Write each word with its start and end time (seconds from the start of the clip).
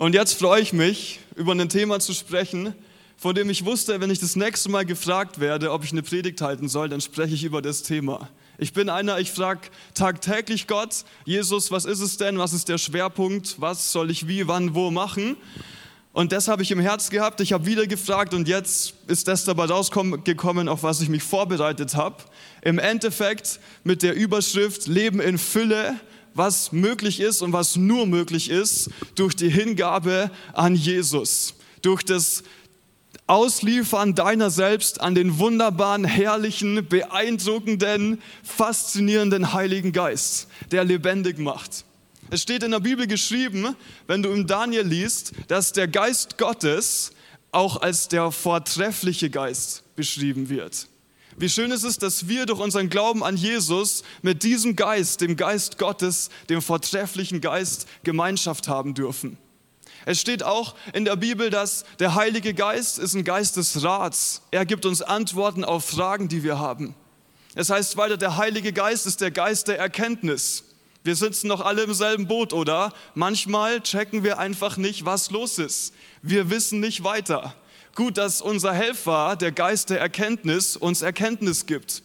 Und 0.00 0.14
jetzt 0.14 0.38
freue 0.38 0.62
ich 0.62 0.72
mich, 0.72 1.20
über 1.36 1.52
ein 1.52 1.68
Thema 1.68 2.00
zu 2.00 2.14
sprechen, 2.14 2.72
von 3.18 3.34
dem 3.34 3.50
ich 3.50 3.66
wusste, 3.66 4.00
wenn 4.00 4.08
ich 4.08 4.18
das 4.18 4.34
nächste 4.34 4.70
Mal 4.70 4.86
gefragt 4.86 5.40
werde, 5.40 5.72
ob 5.72 5.84
ich 5.84 5.92
eine 5.92 6.02
Predigt 6.02 6.40
halten 6.40 6.70
soll, 6.70 6.88
dann 6.88 7.02
spreche 7.02 7.34
ich 7.34 7.44
über 7.44 7.60
das 7.60 7.82
Thema. 7.82 8.30
Ich 8.56 8.72
bin 8.72 8.88
einer, 8.88 9.18
ich 9.18 9.30
frage 9.30 9.68
tagtäglich 9.92 10.66
Gott, 10.66 11.04
Jesus, 11.26 11.70
was 11.70 11.84
ist 11.84 12.00
es 12.00 12.16
denn? 12.16 12.38
Was 12.38 12.54
ist 12.54 12.70
der 12.70 12.78
Schwerpunkt? 12.78 13.60
Was 13.60 13.92
soll 13.92 14.10
ich 14.10 14.26
wie, 14.26 14.48
wann, 14.48 14.74
wo 14.74 14.90
machen? 14.90 15.36
Und 16.14 16.32
das 16.32 16.48
habe 16.48 16.62
ich 16.62 16.70
im 16.70 16.80
Herz 16.80 17.10
gehabt. 17.10 17.42
Ich 17.42 17.52
habe 17.52 17.66
wieder 17.66 17.86
gefragt 17.86 18.32
und 18.32 18.48
jetzt 18.48 18.94
ist 19.06 19.28
das 19.28 19.44
dabei 19.44 19.66
rausgekommen, 19.66 20.70
auf 20.70 20.82
was 20.82 21.02
ich 21.02 21.10
mich 21.10 21.22
vorbereitet 21.22 21.94
habe. 21.94 22.16
Im 22.62 22.78
Endeffekt 22.78 23.60
mit 23.84 24.02
der 24.02 24.14
Überschrift 24.14 24.86
Leben 24.86 25.20
in 25.20 25.36
Fülle 25.36 26.00
was 26.34 26.72
möglich 26.72 27.20
ist 27.20 27.42
und 27.42 27.52
was 27.52 27.76
nur 27.76 28.06
möglich 28.06 28.50
ist 28.50 28.90
durch 29.14 29.34
die 29.34 29.50
Hingabe 29.50 30.30
an 30.52 30.74
Jesus, 30.74 31.54
durch 31.82 32.02
das 32.02 32.42
Ausliefern 33.26 34.16
deiner 34.16 34.50
selbst 34.50 35.00
an 35.00 35.14
den 35.14 35.38
wunderbaren, 35.38 36.04
herrlichen, 36.04 36.88
beeindruckenden, 36.88 38.20
faszinierenden 38.42 39.52
Heiligen 39.52 39.92
Geist, 39.92 40.48
der 40.72 40.84
lebendig 40.84 41.38
macht. 41.38 41.84
Es 42.30 42.42
steht 42.42 42.64
in 42.64 42.72
der 42.72 42.80
Bibel 42.80 43.06
geschrieben, 43.06 43.76
wenn 44.08 44.22
du 44.22 44.30
im 44.30 44.46
Daniel 44.46 44.86
liest, 44.86 45.32
dass 45.48 45.72
der 45.72 45.86
Geist 45.86 46.38
Gottes 46.38 47.12
auch 47.52 47.80
als 47.82 48.08
der 48.08 48.30
vortreffliche 48.30 49.30
Geist 49.30 49.82
beschrieben 49.96 50.48
wird. 50.48 50.89
Wie 51.40 51.48
schön 51.48 51.70
ist 51.70 51.84
es, 51.84 51.96
dass 51.96 52.28
wir 52.28 52.44
durch 52.44 52.60
unseren 52.60 52.90
Glauben 52.90 53.24
an 53.24 53.34
Jesus 53.34 54.02
mit 54.20 54.42
diesem 54.42 54.76
Geist, 54.76 55.22
dem 55.22 55.36
Geist 55.36 55.78
Gottes, 55.78 56.28
dem 56.50 56.60
vortrefflichen 56.60 57.40
Geist, 57.40 57.88
Gemeinschaft 58.02 58.68
haben 58.68 58.92
dürfen. 58.92 59.38
Es 60.04 60.20
steht 60.20 60.42
auch 60.42 60.74
in 60.92 61.06
der 61.06 61.16
Bibel, 61.16 61.48
dass 61.48 61.86
der 61.98 62.14
Heilige 62.14 62.52
Geist 62.52 62.98
ist 62.98 63.14
ein 63.14 63.24
Geist 63.24 63.56
des 63.56 63.82
Rats. 63.82 64.42
Er 64.50 64.66
gibt 64.66 64.84
uns 64.84 65.00
Antworten 65.00 65.64
auf 65.64 65.86
Fragen, 65.86 66.28
die 66.28 66.42
wir 66.42 66.58
haben. 66.58 66.94
Es 67.54 67.70
heißt 67.70 67.96
weiter, 67.96 68.18
der 68.18 68.36
Heilige 68.36 68.74
Geist 68.74 69.06
ist 69.06 69.22
der 69.22 69.30
Geist 69.30 69.68
der 69.68 69.78
Erkenntnis. 69.78 70.64
Wir 71.04 71.16
sitzen 71.16 71.48
noch 71.48 71.62
alle 71.62 71.84
im 71.84 71.94
selben 71.94 72.28
Boot, 72.28 72.52
oder? 72.52 72.92
Manchmal 73.14 73.80
checken 73.80 74.24
wir 74.24 74.38
einfach 74.38 74.76
nicht, 74.76 75.06
was 75.06 75.30
los 75.30 75.56
ist. 75.56 75.94
Wir 76.20 76.50
wissen 76.50 76.80
nicht 76.80 77.02
weiter. 77.02 77.54
Gut, 77.94 78.18
dass 78.18 78.40
unser 78.40 78.72
Helfer, 78.72 79.36
der 79.36 79.52
Geist 79.52 79.90
der 79.90 80.00
Erkenntnis, 80.00 80.76
uns 80.76 81.02
Erkenntnis 81.02 81.66
gibt. 81.66 82.02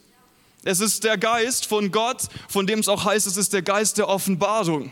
Es 0.64 0.80
ist 0.80 1.04
der 1.04 1.16
Geist 1.16 1.66
von 1.66 1.92
Gott, 1.92 2.22
von 2.48 2.66
dem 2.66 2.80
es 2.80 2.88
auch 2.88 3.04
heißt, 3.04 3.26
es 3.26 3.36
ist 3.36 3.52
der 3.52 3.62
Geist 3.62 3.98
der 3.98 4.08
Offenbarung. 4.08 4.90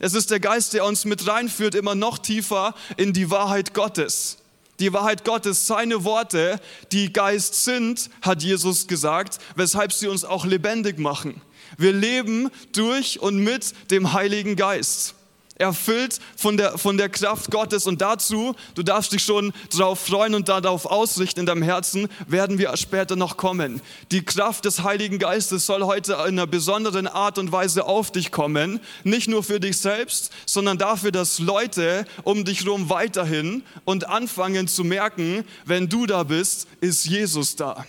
Es 0.00 0.14
ist 0.14 0.32
der 0.32 0.40
Geist, 0.40 0.72
der 0.74 0.84
uns 0.84 1.04
mit 1.04 1.28
reinführt, 1.28 1.76
immer 1.76 1.94
noch 1.94 2.18
tiefer 2.18 2.74
in 2.96 3.12
die 3.12 3.30
Wahrheit 3.30 3.72
Gottes. 3.72 4.38
Die 4.80 4.92
Wahrheit 4.92 5.24
Gottes, 5.24 5.68
seine 5.68 6.02
Worte, 6.02 6.60
die 6.90 7.12
Geist 7.12 7.64
sind, 7.64 8.10
hat 8.20 8.42
Jesus 8.42 8.88
gesagt, 8.88 9.38
weshalb 9.54 9.92
sie 9.92 10.08
uns 10.08 10.24
auch 10.24 10.44
lebendig 10.44 10.98
machen. 10.98 11.40
Wir 11.78 11.92
leben 11.92 12.50
durch 12.72 13.20
und 13.20 13.38
mit 13.38 13.74
dem 13.92 14.12
Heiligen 14.12 14.56
Geist 14.56 15.14
erfüllt 15.56 16.18
von 16.36 16.56
der, 16.56 16.78
von 16.78 16.96
der 16.96 17.08
Kraft 17.08 17.50
Gottes. 17.50 17.86
Und 17.86 18.00
dazu, 18.00 18.54
du 18.74 18.82
darfst 18.82 19.12
dich 19.12 19.22
schon 19.22 19.52
darauf 19.76 20.00
freuen 20.00 20.34
und 20.34 20.48
darauf 20.48 20.86
ausrichten 20.86 21.40
in 21.40 21.46
deinem 21.46 21.62
Herzen, 21.62 22.08
werden 22.26 22.58
wir 22.58 22.76
später 22.76 23.16
noch 23.16 23.36
kommen. 23.36 23.80
Die 24.10 24.24
Kraft 24.24 24.64
des 24.64 24.82
Heiligen 24.82 25.18
Geistes 25.18 25.66
soll 25.66 25.82
heute 25.82 26.12
in 26.12 26.18
einer 26.20 26.46
besonderen 26.46 27.06
Art 27.06 27.38
und 27.38 27.52
Weise 27.52 27.84
auf 27.84 28.10
dich 28.10 28.30
kommen. 28.30 28.80
Nicht 29.04 29.28
nur 29.28 29.42
für 29.42 29.60
dich 29.60 29.78
selbst, 29.78 30.32
sondern 30.46 30.78
dafür, 30.78 31.12
dass 31.12 31.38
Leute 31.38 32.04
um 32.24 32.44
dich 32.44 32.64
herum 32.64 32.90
weiterhin 32.90 33.62
und 33.84 34.08
anfangen 34.08 34.68
zu 34.68 34.84
merken, 34.84 35.44
wenn 35.64 35.88
du 35.88 36.06
da 36.06 36.22
bist, 36.22 36.66
ist 36.80 37.04
Jesus 37.04 37.56
da. 37.56 37.84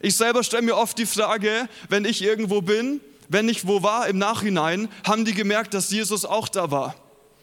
Ich 0.00 0.16
selber 0.16 0.42
stelle 0.42 0.62
mir 0.62 0.76
oft 0.76 0.98
die 0.98 1.06
Frage, 1.06 1.68
wenn 1.88 2.04
ich 2.04 2.22
irgendwo 2.22 2.60
bin, 2.60 3.00
wenn 3.32 3.48
ich 3.48 3.66
wo 3.66 3.82
war 3.82 4.06
im 4.08 4.18
Nachhinein, 4.18 4.88
haben 5.06 5.24
die 5.24 5.34
gemerkt, 5.34 5.74
dass 5.74 5.90
Jesus 5.90 6.24
auch 6.24 6.48
da 6.48 6.70
war. 6.70 6.94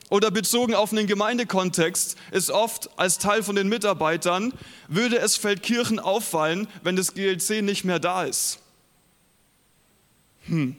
Oder 0.10 0.32
bezogen 0.32 0.74
auf 0.74 0.92
einen 0.92 1.08
Gemeindekontext 1.08 2.16
ist 2.32 2.50
oft 2.50 2.90
als 2.98 3.20
Teil 3.20 3.44
von 3.44 3.56
den 3.56 3.70
Mitarbeitern, 3.70 4.54
würde 4.88 5.18
es 5.20 5.36
Feldkirchen 5.36 6.00
auffallen, 6.00 6.68
wenn 6.84 6.96
das 6.96 7.14
GLC 7.14 7.62
nicht 7.62 7.84
mehr 7.84 8.00
da 8.00 8.24
ist. 8.24 8.60
Hm. 10.46 10.76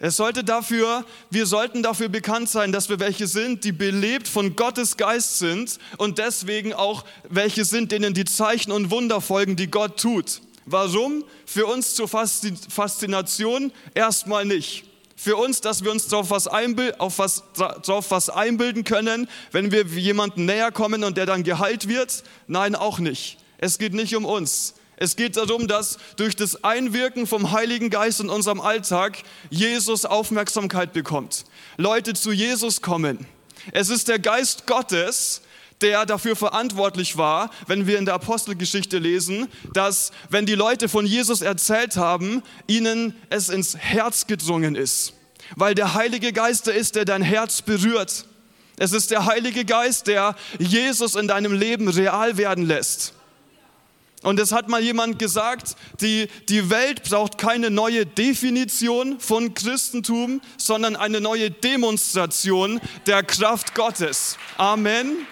Es 0.00 0.16
sollte 0.16 0.44
dafür, 0.44 1.04
wir 1.30 1.46
sollten 1.46 1.82
dafür 1.82 2.08
bekannt 2.08 2.48
sein, 2.48 2.70
dass 2.70 2.88
wir 2.88 3.00
welche 3.00 3.26
sind, 3.26 3.64
die 3.64 3.72
belebt 3.72 4.28
von 4.28 4.54
Gottes 4.54 4.96
Geist 4.96 5.38
sind 5.38 5.78
und 5.96 6.18
deswegen 6.18 6.72
auch 6.72 7.04
welche 7.28 7.64
sind, 7.64 7.90
denen 7.90 8.14
die 8.14 8.24
Zeichen 8.24 8.70
und 8.70 8.92
Wunder 8.92 9.20
folgen, 9.20 9.56
die 9.56 9.68
Gott 9.68 9.98
tut. 9.98 10.40
Warum? 10.70 11.24
Für 11.46 11.66
uns 11.66 11.94
zur 11.94 12.08
Faszination 12.08 13.72
erstmal 13.94 14.44
nicht. 14.44 14.84
Für 15.16 15.36
uns, 15.36 15.60
dass 15.60 15.82
wir 15.82 15.90
uns 15.90 16.06
darauf 16.06 16.30
was, 16.30 16.46
auf 16.46 17.18
was, 17.18 17.42
drauf 17.54 18.10
was 18.10 18.30
einbilden 18.30 18.84
können, 18.84 19.28
wenn 19.50 19.72
wir 19.72 19.84
jemandem 19.84 20.44
näher 20.46 20.70
kommen 20.70 21.02
und 21.04 21.16
der 21.16 21.26
dann 21.26 21.42
geheilt 21.42 21.88
wird? 21.88 22.22
Nein, 22.46 22.74
auch 22.74 22.98
nicht. 22.98 23.38
Es 23.56 23.78
geht 23.78 23.94
nicht 23.94 24.14
um 24.14 24.24
uns. 24.24 24.74
Es 24.96 25.16
geht 25.16 25.36
darum, 25.36 25.68
dass 25.68 25.98
durch 26.16 26.36
das 26.36 26.64
Einwirken 26.64 27.26
vom 27.26 27.52
Heiligen 27.52 27.88
Geist 27.88 28.20
in 28.20 28.28
unserem 28.28 28.60
Alltag 28.60 29.18
Jesus 29.48 30.04
Aufmerksamkeit 30.04 30.92
bekommt. 30.92 31.44
Leute 31.76 32.14
zu 32.14 32.30
Jesus 32.30 32.82
kommen. 32.82 33.26
Es 33.72 33.90
ist 33.90 34.08
der 34.08 34.18
Geist 34.18 34.66
Gottes, 34.66 35.42
der 35.80 36.06
dafür 36.06 36.36
verantwortlich 36.36 37.16
war, 37.16 37.50
wenn 37.66 37.86
wir 37.86 37.98
in 37.98 38.04
der 38.04 38.14
Apostelgeschichte 38.14 38.98
lesen, 38.98 39.48
dass 39.72 40.12
wenn 40.28 40.46
die 40.46 40.54
Leute 40.54 40.88
von 40.88 41.06
Jesus 41.06 41.40
erzählt 41.40 41.96
haben, 41.96 42.42
ihnen 42.66 43.14
es 43.30 43.48
ins 43.48 43.76
Herz 43.76 44.26
gedrungen 44.26 44.74
ist. 44.74 45.12
Weil 45.56 45.74
der 45.74 45.94
Heilige 45.94 46.32
Geist 46.32 46.66
der 46.66 46.74
ist, 46.74 46.96
der 46.96 47.04
dein 47.04 47.22
Herz 47.22 47.62
berührt. 47.62 48.26
Es 48.76 48.92
ist 48.92 49.10
der 49.10 49.26
Heilige 49.26 49.64
Geist, 49.64 50.06
der 50.06 50.36
Jesus 50.58 51.14
in 51.14 51.28
deinem 51.28 51.52
Leben 51.52 51.88
real 51.88 52.36
werden 52.36 52.66
lässt. 52.66 53.14
Und 54.22 54.40
es 54.40 54.50
hat 54.50 54.68
mal 54.68 54.82
jemand 54.82 55.20
gesagt, 55.20 55.76
die, 56.00 56.28
die 56.48 56.70
Welt 56.70 57.04
braucht 57.04 57.38
keine 57.38 57.70
neue 57.70 58.04
Definition 58.04 59.20
von 59.20 59.54
Christentum, 59.54 60.40
sondern 60.56 60.96
eine 60.96 61.20
neue 61.20 61.52
Demonstration 61.52 62.80
der 63.06 63.22
Kraft 63.22 63.76
Gottes. 63.76 64.36
Amen 64.56 65.26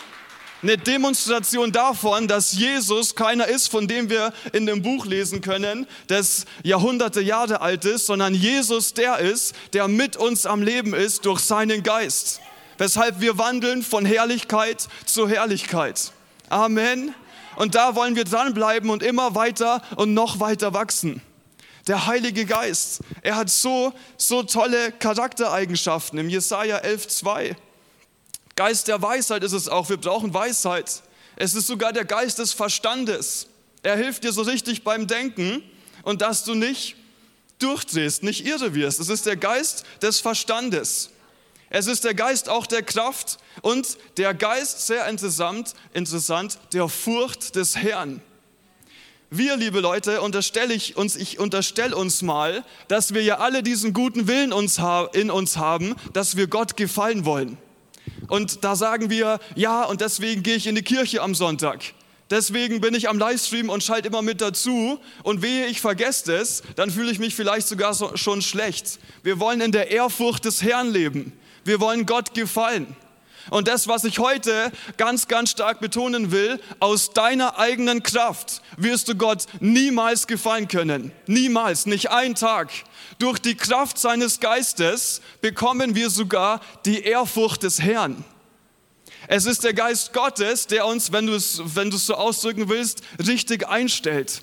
eine 0.66 0.78
Demonstration 0.78 1.71
davon, 1.71 2.27
dass 2.27 2.53
Jesus 2.53 3.15
keiner 3.15 3.47
ist, 3.47 3.69
von 3.69 3.87
dem 3.87 4.10
wir 4.10 4.32
in 4.53 4.66
dem 4.66 4.82
Buch 4.82 5.06
lesen 5.06 5.41
können, 5.41 5.87
das 6.09 6.44
Jahrhunderte 6.65 7.21
Jahre 7.21 7.60
alt 7.60 7.84
ist, 7.84 8.06
sondern 8.06 8.34
Jesus 8.34 8.93
der 8.93 9.21
ist, 9.21 9.54
der 9.75 9.87
mit 9.87 10.16
uns 10.16 10.44
am 10.44 10.62
Leben 10.62 10.93
ist 10.93 11.25
durch 11.25 11.38
seinen 11.38 11.84
Geist. 11.84 12.41
Weshalb 12.78 13.21
wir 13.21 13.38
wandeln 13.38 13.84
von 13.84 14.04
Herrlichkeit 14.04 14.88
zu 15.04 15.28
Herrlichkeit. 15.28 16.10
Amen. 16.49 17.15
Und 17.54 17.77
da 17.77 17.94
wollen 17.94 18.16
wir 18.16 18.25
dranbleiben 18.25 18.91
und 18.91 19.04
immer 19.04 19.37
weiter 19.37 19.83
und 19.94 20.15
noch 20.15 20.41
weiter 20.41 20.75
wachsen. 20.75 21.22
Der 21.87 22.09
Heilige 22.09 22.44
Geist, 22.44 23.03
er 23.22 23.37
hat 23.37 23.50
so, 23.50 23.93
so 24.16 24.43
tolle 24.43 24.91
Charaktereigenschaften 24.91 26.19
im 26.19 26.28
Jesaja 26.28 26.78
11,2. 26.78 27.54
Geist 28.56 28.89
der 28.89 29.03
Weisheit 29.03 29.44
ist 29.44 29.53
es 29.53 29.69
auch. 29.69 29.91
Wir 29.91 29.99
brauchen 29.99 30.33
Weisheit. 30.33 31.03
Es 31.37 31.55
ist 31.55 31.67
sogar 31.67 31.93
der 31.93 32.06
Geist 32.06 32.39
des 32.39 32.55
Verstandes. 32.55 33.49
Er 33.83 33.97
hilft 33.97 34.25
dir 34.25 34.33
so 34.33 34.43
richtig 34.43 34.83
beim 34.83 35.06
Denken 35.06 35.62
und 36.03 36.22
dass 36.22 36.44
du 36.44 36.55
nicht 36.55 36.97
durchdrehst, 37.59 38.22
nicht 38.22 38.47
irre 38.47 38.75
wirst. 38.75 38.99
Es 38.99 39.11
ist 39.11 39.27
der 39.27 39.37
Geist 39.37 39.84
des 40.00 40.21
Verstandes. 40.21 41.11
Es 41.69 41.87
ist 41.87 42.05
der 42.05 42.15
Geist 42.15 42.49
auch 42.49 42.66
der 42.66 42.83
Kraft 42.83 43.39
und 43.61 43.99
der 44.16 44.33
Geist, 44.33 44.87
sehr 44.87 45.06
interessant, 45.06 45.75
interessant, 45.92 46.59
der 46.72 46.89
Furcht 46.89 47.57
des 47.57 47.77
Herrn. 47.77 48.22
Wir, 49.28 49.57
liebe 49.57 49.80
Leute, 49.80 50.22
unterstelle 50.22 50.72
ich 50.72 50.97
uns, 50.97 51.16
ich 51.16 51.39
unterstelle 51.39 51.95
uns 51.95 52.22
mal, 52.22 52.65
dass 52.89 53.13
wir 53.13 53.22
ja 53.22 53.39
alle 53.39 53.63
diesen 53.63 53.92
guten 53.92 54.28
Willen 54.28 54.53
in 55.13 55.30
uns 55.30 55.59
haben, 55.59 55.97
dass 56.13 56.36
wir 56.36 56.47
Gott 56.47 56.77
gefallen 56.77 57.25
wollen. 57.25 57.59
Und 58.28 58.64
da 58.64 58.76
sagen 58.76 59.10
wir, 59.10 59.38
ja, 59.54 59.84
und 59.84 60.00
deswegen 60.00 60.42
gehe 60.42 60.56
ich 60.56 60.66
in 60.66 60.74
die 60.74 60.82
Kirche 60.82 61.22
am 61.22 61.34
Sonntag. 61.34 61.80
Deswegen 62.30 62.80
bin 62.80 62.94
ich 62.94 63.08
am 63.08 63.18
Livestream 63.18 63.68
und 63.68 63.84
schalte 63.84 64.08
immer 64.08 64.22
mit 64.22 64.41
dazu. 64.41 64.98
Und 65.22 65.42
wehe, 65.42 65.66
ich 65.66 65.80
vergesse 65.80 66.34
es, 66.34 66.62
dann 66.74 66.91
fühle 66.91 67.10
ich 67.12 67.18
mich 67.18 67.34
vielleicht 67.34 67.68
sogar 67.68 67.94
so, 67.94 68.16
schon 68.16 68.42
schlecht. 68.42 68.98
Wir 69.22 69.38
wollen 69.38 69.60
in 69.60 69.70
der 69.70 69.91
Ehrfurcht 69.91 70.44
des 70.44 70.62
Herrn 70.62 70.91
leben. 70.91 71.32
Wir 71.64 71.80
wollen 71.80 72.04
Gott 72.04 72.34
gefallen. 72.34 72.97
Und 73.51 73.69
das, 73.69 73.87
was 73.89 74.04
ich 74.04 74.19
heute 74.19 74.72
ganz, 74.97 75.28
ganz 75.28 75.51
stark 75.51 75.81
betonen 75.81 76.33
will, 76.33 76.60
aus 76.81 77.10
deiner 77.10 77.59
eigenen 77.59 78.03
Kraft 78.03 78.63
wirst 78.77 79.09
du 79.09 79.15
Gott 79.15 79.47
niemals 79.60 80.27
gefallen 80.27 80.69
können. 80.69 81.13
Niemals, 81.27 81.87
nicht 81.87 82.10
einen 82.10 82.34
Tag. 82.34 82.71
Durch 83.19 83.39
die 83.39 83.54
Kraft 83.54 83.98
seines 83.98 84.41
Geistes 84.41 85.21
bekommen 85.41 85.95
wir 85.95 86.10
sogar 86.10 86.60
die 86.84 87.03
Ehrfurcht 87.03 87.63
des 87.63 87.81
Herrn. 87.81 88.25
Es 89.28 89.47
ist 89.47 89.65
der 89.65 89.75
Geist 89.75 90.13
Gottes, 90.13 90.66
der 90.66 90.87
uns, 90.87 91.13
wenn 91.13 91.27
du 91.27 91.34
es, 91.34 91.60
wenn 91.65 91.91
du 91.91 91.97
es 91.97 92.07
so 92.07 92.15
ausdrücken 92.15 92.69
willst, 92.69 93.03
richtig 93.27 93.66
einstellt, 93.66 94.42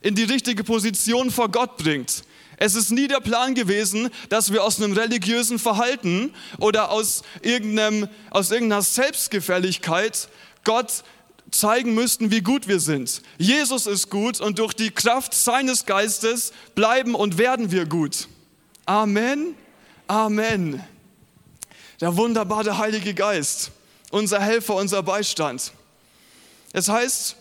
in 0.00 0.14
die 0.14 0.24
richtige 0.24 0.64
Position 0.64 1.30
vor 1.30 1.50
Gott 1.50 1.76
bringt. 1.76 2.24
Es 2.56 2.74
ist 2.74 2.90
nie 2.90 3.08
der 3.08 3.20
Plan 3.20 3.54
gewesen, 3.54 4.10
dass 4.28 4.52
wir 4.52 4.62
aus 4.62 4.80
einem 4.80 4.92
religiösen 4.92 5.58
Verhalten 5.58 6.34
oder 6.58 6.90
aus, 6.90 7.22
irgendeinem, 7.42 8.08
aus 8.30 8.50
irgendeiner 8.50 8.82
Selbstgefälligkeit 8.82 10.28
Gott 10.64 11.04
zeigen 11.50 11.94
müssten, 11.94 12.30
wie 12.30 12.40
gut 12.40 12.68
wir 12.68 12.80
sind. 12.80 13.22
Jesus 13.38 13.86
ist 13.86 14.10
gut 14.10 14.40
und 14.40 14.58
durch 14.58 14.74
die 14.74 14.90
Kraft 14.90 15.34
seines 15.34 15.86
Geistes 15.86 16.52
bleiben 16.74 17.14
und 17.14 17.38
werden 17.38 17.70
wir 17.70 17.86
gut. 17.86 18.28
Amen. 18.86 19.54
Amen. 20.06 20.82
Der 22.00 22.16
wunderbare 22.16 22.76
Heilige 22.76 23.14
Geist, 23.14 23.70
unser 24.10 24.40
Helfer, 24.40 24.74
unser 24.74 25.02
Beistand. 25.02 25.72
Es 26.72 26.88
heißt 26.88 27.36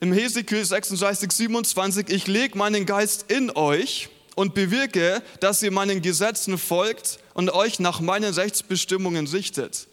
im 0.00 0.12
Hesekiel 0.12 0.64
36, 0.64 1.32
27, 1.32 2.10
ich 2.10 2.26
lege 2.26 2.58
meinen 2.58 2.86
Geist 2.86 3.30
in 3.30 3.50
euch 3.50 4.08
und 4.34 4.54
bewirke, 4.54 5.22
dass 5.40 5.62
ihr 5.62 5.70
meinen 5.70 6.02
Gesetzen 6.02 6.58
folgt 6.58 7.18
und 7.34 7.52
euch 7.52 7.78
nach 7.78 8.00
meinen 8.00 8.32
Rechtsbestimmungen 8.32 9.26
richtet. 9.26 9.88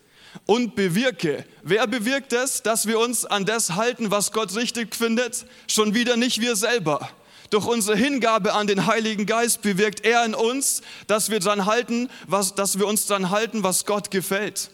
Und 0.45 0.75
bewirke. 0.75 1.43
Wer 1.63 1.87
bewirkt 1.87 2.33
es, 2.33 2.61
dass 2.61 2.85
wir 2.85 2.99
uns 2.99 3.25
an 3.25 3.45
das 3.45 3.75
halten, 3.75 4.11
was 4.11 4.31
Gott 4.31 4.55
richtig 4.55 4.95
findet? 4.95 5.45
Schon 5.67 5.95
wieder 5.95 6.17
nicht 6.17 6.39
wir 6.39 6.55
selber. 6.55 7.09
Durch 7.49 7.65
unsere 7.65 7.97
Hingabe 7.97 8.53
an 8.53 8.67
den 8.67 8.85
Heiligen 8.85 9.25
Geist 9.25 9.63
bewirkt 9.63 10.05
er 10.05 10.23
in 10.23 10.35
uns, 10.35 10.83
dass 11.07 11.31
wir 11.31 11.39
dran 11.39 11.65
halten, 11.65 12.09
was, 12.27 12.53
dass 12.53 12.77
wir 12.77 12.85
uns 12.85 13.07
dran 13.07 13.31
halten, 13.31 13.63
was 13.63 13.85
Gott 13.85 14.11
gefällt. 14.11 14.69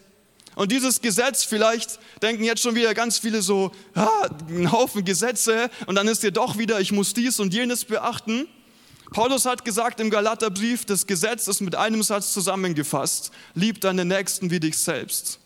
Und 0.55 0.71
dieses 0.71 1.01
Gesetz, 1.01 1.43
vielleicht 1.43 1.99
denken 2.21 2.43
jetzt 2.43 2.61
schon 2.61 2.75
wieder 2.75 2.93
ganz 2.93 3.17
viele 3.17 3.41
so, 3.41 3.71
ah, 3.93 4.29
ein 4.49 4.71
Haufen 4.71 5.05
Gesetze 5.05 5.69
und 5.85 5.95
dann 5.95 6.07
ist 6.07 6.23
dir 6.23 6.31
doch 6.31 6.57
wieder, 6.57 6.79
ich 6.79 6.91
muss 6.91 7.13
dies 7.13 7.39
und 7.39 7.53
jenes 7.53 7.85
beachten. 7.85 8.47
Paulus 9.11 9.45
hat 9.45 9.63
gesagt 9.63 9.99
im 9.99 10.09
Galaterbrief, 10.09 10.85
das 10.85 11.07
Gesetz 11.07 11.47
ist 11.47 11.61
mit 11.61 11.75
einem 11.75 12.03
Satz 12.03 12.33
zusammengefasst. 12.33 13.31
Lieb 13.53 13.81
deine 13.81 14.05
Nächsten 14.05 14.51
wie 14.51 14.59
dich 14.59 14.77
selbst. 14.77 15.39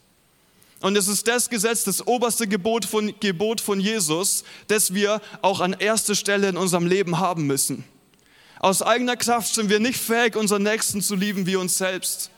Und 0.81 0.97
es 0.97 1.07
ist 1.07 1.27
das 1.27 1.49
Gesetz, 1.49 1.83
das 1.83 2.07
oberste 2.07 2.47
Gebot 2.47 2.85
von, 2.85 3.13
Gebot 3.19 3.59
von 3.59 3.81
Jesus, 3.81 4.45
das 4.67 4.93
wir 4.93 5.21
auch 5.41 5.59
an 5.59 5.73
erster 5.73 6.15
Stelle 6.15 6.47
in 6.47 6.57
unserem 6.57 6.87
Leben 6.87 7.19
haben 7.19 7.47
müssen. 7.47 7.83
Aus 8.59 8.81
eigener 8.81 9.17
Kraft 9.17 9.53
sind 9.53 9.69
wir 9.69 9.79
nicht 9.79 9.99
fähig, 9.99 10.35
unseren 10.35 10.63
Nächsten 10.63 11.01
zu 11.01 11.15
lieben 11.15 11.45
wie 11.45 11.57
uns 11.57 11.77
selbst. 11.77 12.31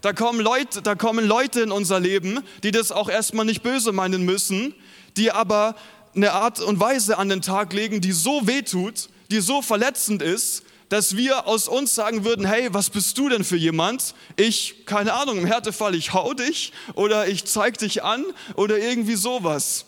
Da 0.00 0.12
kommen, 0.12 0.40
Leute, 0.40 0.82
da 0.82 0.94
kommen 0.94 1.26
Leute 1.26 1.60
in 1.60 1.72
unser 1.72 2.00
Leben, 2.00 2.40
die 2.62 2.70
das 2.70 2.92
auch 2.92 3.08
erstmal 3.08 3.46
nicht 3.46 3.62
böse 3.62 3.92
meinen 3.92 4.24
müssen, 4.24 4.74
die 5.16 5.30
aber 5.30 5.76
eine 6.14 6.32
Art 6.32 6.60
und 6.60 6.80
Weise 6.80 7.18
an 7.18 7.28
den 7.28 7.42
Tag 7.42 7.72
legen, 7.72 8.00
die 8.00 8.12
so 8.12 8.46
wehtut, 8.46 9.08
die 9.30 9.40
so 9.40 9.62
verletzend 9.62 10.22
ist, 10.22 10.62
dass 10.88 11.16
wir 11.16 11.46
aus 11.46 11.66
uns 11.66 11.94
sagen 11.94 12.24
würden, 12.24 12.46
hey, 12.46 12.72
was 12.72 12.90
bist 12.90 13.16
du 13.18 13.28
denn 13.28 13.42
für 13.42 13.56
jemand? 13.56 14.14
Ich, 14.36 14.86
keine 14.86 15.14
Ahnung, 15.14 15.38
im 15.38 15.46
Härtefall, 15.46 15.94
ich 15.94 16.12
hau 16.12 16.34
dich 16.34 16.72
oder 16.94 17.26
ich 17.26 17.44
zeig 17.46 17.78
dich 17.78 18.04
an 18.04 18.24
oder 18.54 18.78
irgendwie 18.78 19.16
sowas. 19.16 19.86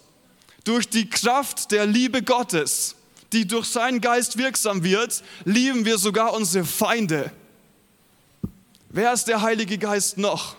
Durch 0.64 0.88
die 0.88 1.08
Kraft 1.08 1.70
der 1.70 1.86
Liebe 1.86 2.22
Gottes, 2.22 2.96
die 3.32 3.46
durch 3.46 3.66
seinen 3.66 4.00
Geist 4.00 4.38
wirksam 4.38 4.82
wird, 4.82 5.22
lieben 5.44 5.84
wir 5.84 5.98
sogar 5.98 6.32
unsere 6.32 6.64
Feinde. 6.64 7.30
Wer 8.88 9.12
ist 9.12 9.28
der 9.28 9.42
Heilige 9.42 9.78
Geist 9.78 10.18
noch? 10.18 10.56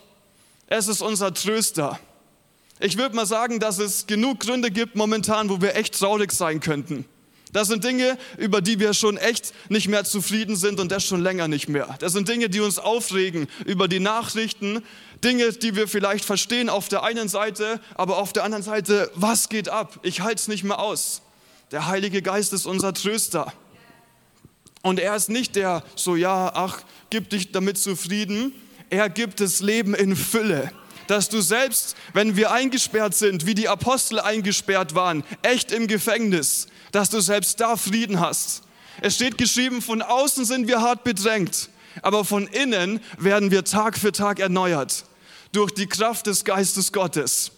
Es 0.68 0.88
ist 0.88 1.01
unser 1.01 1.33
Tröster. 1.33 2.00
Ich 2.79 2.97
würde 2.97 3.15
mal 3.15 3.25
sagen, 3.25 3.59
dass 3.59 3.79
es 3.79 4.06
genug 4.06 4.41
Gründe 4.41 4.69
gibt 4.69 4.95
momentan, 4.95 5.50
wo 5.50 5.62
wir 5.62 5.75
echt 5.75 5.97
traurig 5.97 6.31
sein 6.31 6.59
könnten. 6.59 7.06
Das 7.57 7.69
sind 7.69 7.83
Dinge, 7.83 8.19
über 8.38 8.62
die 8.62 8.80
wir 8.80 8.94
schon 8.94 9.18
echt 9.18 9.51
nicht 9.68 9.88
mehr 9.88 10.04
zufrieden 10.04 10.56
sind 10.56 10.80
und 10.80 10.92
das 10.92 11.04
schon 11.04 11.24
länger 11.24 11.48
nicht 11.48 11.68
mehr. 11.68 11.95
Das 11.98 12.13
sind 12.13 12.30
Dinge, 12.30 12.50
die 12.50 12.59
uns 12.59 12.77
aufregen 12.77 13.48
über 13.65 13.88
die 13.88 14.00
Nachrichten, 14.00 14.83
Dinge, 15.24 15.51
die 15.54 15.75
wir 15.75 15.88
vielleicht 15.88 16.24
verstehen 16.24 16.69
auf 16.69 16.88
der 16.88 17.01
einen 17.01 17.30
Seite, 17.30 17.81
aber 17.95 18.19
auf 18.19 18.31
der 18.31 18.44
anderen 18.44 18.62
Seite, 18.62 19.09
was 19.15 19.50
geht 19.50 19.69
ab? 19.69 20.00
Ich 20.04 20.21
halte 20.21 20.36
es 20.36 20.48
nicht 20.48 20.65
mehr 20.65 20.77
aus. 20.77 21.24
Der 21.71 21.88
Heilige 21.88 22.21
Geist 22.21 22.54
ist 22.54 22.68
unser 22.68 22.94
Tröster. 22.94 23.51
Und 24.83 25.00
er 25.00 25.15
ist 25.15 25.30
nicht 25.30 25.56
der, 25.56 25.83
so 25.95 26.15
ja, 26.15 26.51
ach, 26.53 26.83
gib 27.10 27.31
dich 27.31 27.53
damit 27.53 27.80
zufrieden. 27.80 28.53
Er 28.92 29.10
gibt 29.10 29.39
das 29.39 29.62
Leben 29.62 29.95
in 29.95 30.15
Fülle 30.15 30.71
dass 31.07 31.30
du 31.30 31.39
selbst, 31.39 31.95
wenn 32.13 32.36
wir 32.36 32.51
eingesperrt 32.51 33.15
sind, 33.15 33.45
wie 33.45 33.56
die 33.56 33.69
Apostel 33.69 34.19
eingesperrt 34.19 34.94
waren, 34.94 35.24
echt 35.42 35.71
im 35.71 35.88
Gefängnis, 35.88 36.68
dass 36.92 37.10
du 37.10 37.19
selbst 37.19 37.60
da 37.60 37.75
Frieden 37.75 38.19
hast. 38.19 38.63
Es 39.01 39.16
steht 39.16 39.38
geschrieben, 39.38 39.81
von 39.81 40.01
außen 40.01 40.45
sind 40.45 40.68
wir 40.68 40.81
hart 40.81 41.04
bedrängt, 41.04 41.69
aber 42.01 42.25
von 42.25 42.48
innen 42.48 43.00
werden 43.18 43.51
wir 43.51 43.63
Tag 43.63 43.98
für 43.98 44.12
Tag 44.12 44.39
erneuert 44.39 45.06
durch 45.51 45.72
die 45.72 45.88
Kraft 45.88 46.28
des 46.28 46.45
Geistes 46.45 46.92
Gottes. 46.92 47.51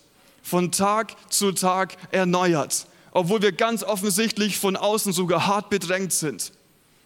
Von 0.44 0.72
Tag 0.72 1.16
zu 1.32 1.52
Tag 1.52 1.96
erneuert, 2.12 2.88
obwohl 3.12 3.42
wir 3.42 3.52
ganz 3.52 3.84
offensichtlich 3.84 4.58
von 4.58 4.76
außen 4.76 5.14
sogar 5.14 5.46
hart 5.48 5.70
bedrängt 5.70 6.14
sind. 6.14 6.52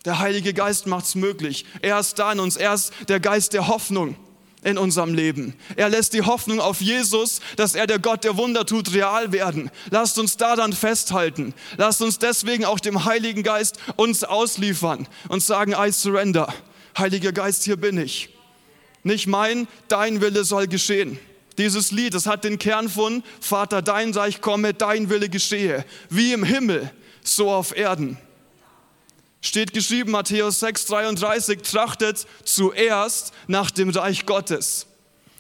Der 0.05 0.19
Heilige 0.19 0.53
Geist 0.53 0.87
macht 0.87 1.05
es 1.05 1.15
möglich. 1.15 1.65
Er 1.81 1.99
ist 1.99 2.19
da 2.19 2.31
in 2.31 2.39
uns. 2.39 2.57
Er 2.57 2.73
ist 2.73 2.93
der 3.07 3.19
Geist 3.19 3.53
der 3.53 3.67
Hoffnung 3.67 4.15
in 4.63 4.77
unserem 4.77 5.13
Leben. 5.13 5.53
Er 5.75 5.89
lässt 5.89 6.13
die 6.13 6.21
Hoffnung 6.21 6.59
auf 6.59 6.81
Jesus, 6.81 7.41
dass 7.55 7.75
er 7.75 7.87
der 7.87 7.99
Gott 7.99 8.23
der 8.23 8.37
Wunder 8.37 8.65
tut, 8.65 8.93
real 8.93 9.31
werden. 9.31 9.69
Lasst 9.89 10.17
uns 10.19 10.37
daran 10.37 10.73
festhalten. 10.73 11.53
Lasst 11.77 12.01
uns 12.01 12.19
deswegen 12.19 12.65
auch 12.65 12.79
dem 12.79 13.05
Heiligen 13.05 13.43
Geist 13.43 13.77
uns 13.95 14.23
ausliefern 14.23 15.07
und 15.29 15.43
sagen, 15.43 15.73
I 15.77 15.91
surrender. 15.91 16.53
Heiliger 16.97 17.31
Geist, 17.31 17.63
hier 17.63 17.77
bin 17.77 17.97
ich. 17.97 18.29
Nicht 19.03 19.27
mein, 19.27 19.67
dein 19.87 20.21
Wille 20.21 20.43
soll 20.43 20.67
geschehen. 20.67 21.19
Dieses 21.57 21.91
Lied, 21.91 22.13
das 22.13 22.25
hat 22.25 22.43
den 22.43 22.57
Kern 22.57 22.89
von 22.89 23.23
Vater, 23.39 23.81
dein 23.81 24.11
Reich 24.11 24.41
komme, 24.41 24.73
dein 24.73 25.09
Wille 25.09 25.29
geschehe, 25.29 25.85
wie 26.09 26.33
im 26.33 26.43
Himmel, 26.43 26.91
so 27.23 27.51
auf 27.51 27.75
Erden 27.75 28.17
steht 29.43 29.73
geschrieben, 29.73 30.11
Matthäus 30.11 30.59
6, 30.61 30.85
33, 30.87 31.61
trachtet 31.61 32.25
zuerst 32.45 33.33
nach 33.47 33.69
dem 33.69 33.89
Reich 33.89 34.25
Gottes. 34.25 34.87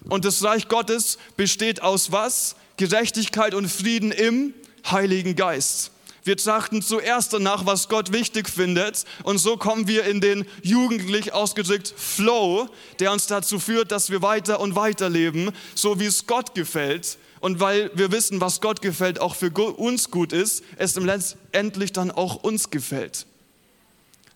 Und 0.09 0.25
das 0.25 0.43
Reich 0.43 0.67
Gottes 0.67 1.17
besteht 1.37 1.81
aus 1.81 2.11
was? 2.11 2.55
Gerechtigkeit 2.77 3.55
und 3.55 3.69
Frieden 3.69 4.11
im 4.11 4.53
Heiligen 4.85 5.35
Geist. 5.35 5.91
Wir 6.25 6.37
trachten 6.37 6.81
zuerst 6.81 7.33
danach, 7.33 7.65
was 7.65 7.89
Gott 7.89 8.11
wichtig 8.13 8.49
findet. 8.49 9.05
Und 9.23 9.37
so 9.37 9.57
kommen 9.57 9.87
wir 9.87 10.05
in 10.05 10.21
den 10.21 10.45
jugendlich 10.61 11.33
ausgedrückt 11.33 11.93
Flow, 11.95 12.67
der 12.99 13.11
uns 13.11 13.27
dazu 13.27 13.59
führt, 13.59 13.91
dass 13.91 14.09
wir 14.09 14.21
weiter 14.21 14.59
und 14.59 14.75
weiter 14.75 15.09
leben, 15.09 15.51
so 15.75 15.99
wie 15.99 16.05
es 16.05 16.27
Gott 16.27 16.55
gefällt. 16.55 17.17
Und 17.39 17.59
weil 17.59 17.91
wir 17.93 18.11
wissen, 18.11 18.39
was 18.39 18.61
Gott 18.61 18.81
gefällt, 18.81 19.19
auch 19.19 19.35
für 19.35 19.51
uns 19.51 20.11
gut 20.11 20.31
ist, 20.33 20.63
es 20.77 20.95
letztendlich 20.95 21.91
dann 21.91 22.09
auch 22.09 22.35
uns 22.35 22.69
gefällt. 22.69 23.25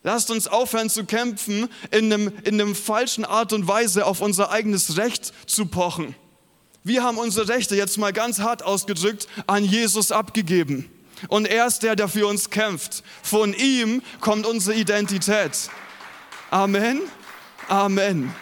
Lasst 0.07 0.31
uns 0.31 0.47
aufhören 0.47 0.89
zu 0.89 1.03
kämpfen, 1.03 1.67
in 1.91 2.13
einem, 2.13 2.31
in 2.45 2.61
einem 2.61 2.75
falschen 2.75 3.25
Art 3.25 3.51
und 3.51 3.67
Weise 3.67 4.05
auf 4.05 4.21
unser 4.21 4.51
eigenes 4.51 4.95
Recht 4.95 5.33
zu 5.47 5.65
pochen. 5.65 6.15
Wir 6.85 7.03
haben 7.03 7.17
unsere 7.17 7.49
Rechte 7.49 7.75
jetzt 7.75 7.97
mal 7.97 8.13
ganz 8.13 8.39
hart 8.39 8.63
ausgedrückt 8.63 9.27
an 9.47 9.65
Jesus 9.65 10.13
abgegeben. 10.13 10.89
Und 11.27 11.45
er 11.45 11.67
ist 11.67 11.83
der, 11.83 11.97
der 11.97 12.07
für 12.07 12.25
uns 12.25 12.49
kämpft. 12.49 13.03
Von 13.21 13.53
ihm 13.53 14.01
kommt 14.21 14.45
unsere 14.45 14.77
Identität. 14.77 15.69
Amen. 16.51 17.01
Amen. 17.67 18.33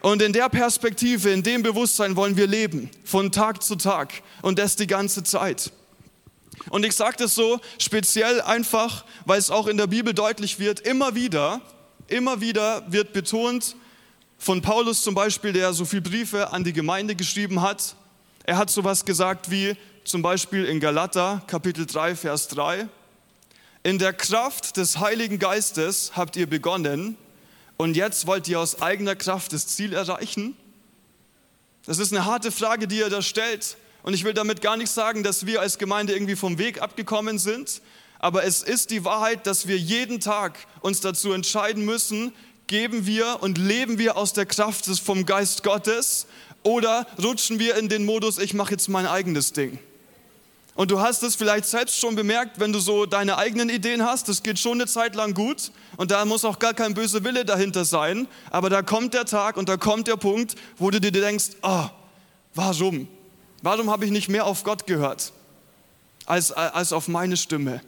Und 0.00 0.22
in 0.22 0.32
der 0.32 0.48
Perspektive, 0.48 1.28
in 1.28 1.42
dem 1.42 1.62
Bewusstsein 1.62 2.16
wollen 2.16 2.38
wir 2.38 2.46
leben, 2.46 2.88
von 3.04 3.30
Tag 3.30 3.62
zu 3.62 3.76
Tag 3.76 4.22
und 4.40 4.58
das 4.58 4.74
die 4.74 4.86
ganze 4.86 5.22
Zeit. 5.22 5.70
Und 6.70 6.84
ich 6.84 6.94
sage 6.94 7.16
das 7.18 7.34
so 7.34 7.60
speziell 7.78 8.40
einfach, 8.40 9.04
weil 9.24 9.38
es 9.38 9.50
auch 9.50 9.66
in 9.66 9.76
der 9.76 9.86
Bibel 9.86 10.14
deutlich 10.14 10.58
wird, 10.58 10.80
immer 10.80 11.14
wieder, 11.14 11.60
immer 12.08 12.40
wieder 12.40 12.84
wird 12.90 13.12
betont, 13.12 13.76
von 14.38 14.60
Paulus 14.60 15.02
zum 15.02 15.14
Beispiel, 15.14 15.52
der 15.52 15.72
so 15.72 15.84
viele 15.84 16.02
Briefe 16.02 16.52
an 16.52 16.64
die 16.64 16.72
Gemeinde 16.72 17.14
geschrieben 17.14 17.62
hat, 17.62 17.96
er 18.44 18.58
hat 18.58 18.68
sowas 18.68 19.04
gesagt 19.04 19.50
wie 19.50 19.74
zum 20.04 20.20
Beispiel 20.20 20.66
in 20.66 20.80
Galater 20.80 21.42
Kapitel 21.46 21.86
3, 21.86 22.14
Vers 22.14 22.48
3, 22.48 22.88
in 23.84 23.98
der 23.98 24.12
Kraft 24.12 24.76
des 24.76 24.98
Heiligen 24.98 25.38
Geistes 25.38 26.12
habt 26.14 26.36
ihr 26.36 26.46
begonnen 26.46 27.16
und 27.76 27.96
jetzt 27.96 28.26
wollt 28.26 28.48
ihr 28.48 28.60
aus 28.60 28.82
eigener 28.82 29.16
Kraft 29.16 29.52
das 29.52 29.66
Ziel 29.66 29.92
erreichen? 29.92 30.56
Das 31.86 31.98
ist 31.98 32.12
eine 32.12 32.24
harte 32.24 32.50
Frage, 32.50 32.88
die 32.88 33.00
er 33.00 33.10
da 33.10 33.22
stellt. 33.22 33.76
Und 34.04 34.12
ich 34.12 34.22
will 34.22 34.34
damit 34.34 34.60
gar 34.60 34.76
nicht 34.76 34.90
sagen, 34.90 35.22
dass 35.22 35.46
wir 35.46 35.62
als 35.62 35.78
Gemeinde 35.78 36.12
irgendwie 36.12 36.36
vom 36.36 36.58
Weg 36.58 36.80
abgekommen 36.80 37.38
sind, 37.38 37.80
aber 38.18 38.44
es 38.44 38.62
ist 38.62 38.90
die 38.90 39.02
Wahrheit, 39.04 39.46
dass 39.46 39.66
wir 39.66 39.78
jeden 39.78 40.20
Tag 40.20 40.58
uns 40.82 41.00
dazu 41.00 41.32
entscheiden 41.32 41.86
müssen, 41.86 42.32
geben 42.66 43.06
wir 43.06 43.38
und 43.40 43.56
leben 43.56 43.98
wir 43.98 44.18
aus 44.18 44.34
der 44.34 44.44
Kraft 44.44 44.86
des 44.86 44.98
vom 44.98 45.26
Geist 45.26 45.62
Gottes 45.62 46.26
Oder 46.62 47.06
rutschen 47.22 47.58
wir 47.58 47.76
in 47.76 47.88
den 47.88 48.04
Modus, 48.04 48.38
ich 48.38 48.52
mache 48.52 48.72
jetzt 48.72 48.88
mein 48.88 49.06
eigenes 49.06 49.52
Ding? 49.52 49.78
Und 50.74 50.90
du 50.90 51.00
hast 51.00 51.22
es 51.22 51.34
vielleicht 51.34 51.66
selbst 51.66 51.98
schon 51.98 52.14
bemerkt, 52.14 52.60
wenn 52.60 52.72
du 52.74 52.80
so 52.80 53.06
deine 53.06 53.38
eigenen 53.38 53.70
Ideen 53.70 54.04
hast, 54.04 54.28
das 54.28 54.42
geht 54.42 54.58
schon 54.58 54.80
eine 54.80 54.86
Zeit 54.86 55.14
lang 55.14 55.32
gut 55.32 55.70
und 55.96 56.10
da 56.10 56.26
muss 56.26 56.44
auch 56.44 56.58
gar 56.58 56.74
kein 56.74 56.92
böser 56.92 57.24
Wille 57.24 57.46
dahinter 57.46 57.86
sein, 57.86 58.28
aber 58.50 58.68
da 58.68 58.82
kommt 58.82 59.14
der 59.14 59.24
Tag 59.24 59.56
und 59.56 59.68
da 59.68 59.78
kommt 59.78 60.08
der 60.08 60.16
Punkt, 60.16 60.56
wo 60.76 60.90
du 60.90 61.00
dir 61.00 61.12
denkst, 61.12 61.52
oh, 61.62 61.86
warum? 62.54 63.08
Warum 63.64 63.90
habe 63.90 64.04
ich 64.04 64.10
nicht 64.10 64.28
mehr 64.28 64.44
auf 64.44 64.62
Gott 64.62 64.86
gehört 64.86 65.32
als, 66.26 66.52
als 66.52 66.92
auf 66.92 67.08
meine 67.08 67.38
Stimme? 67.38 67.80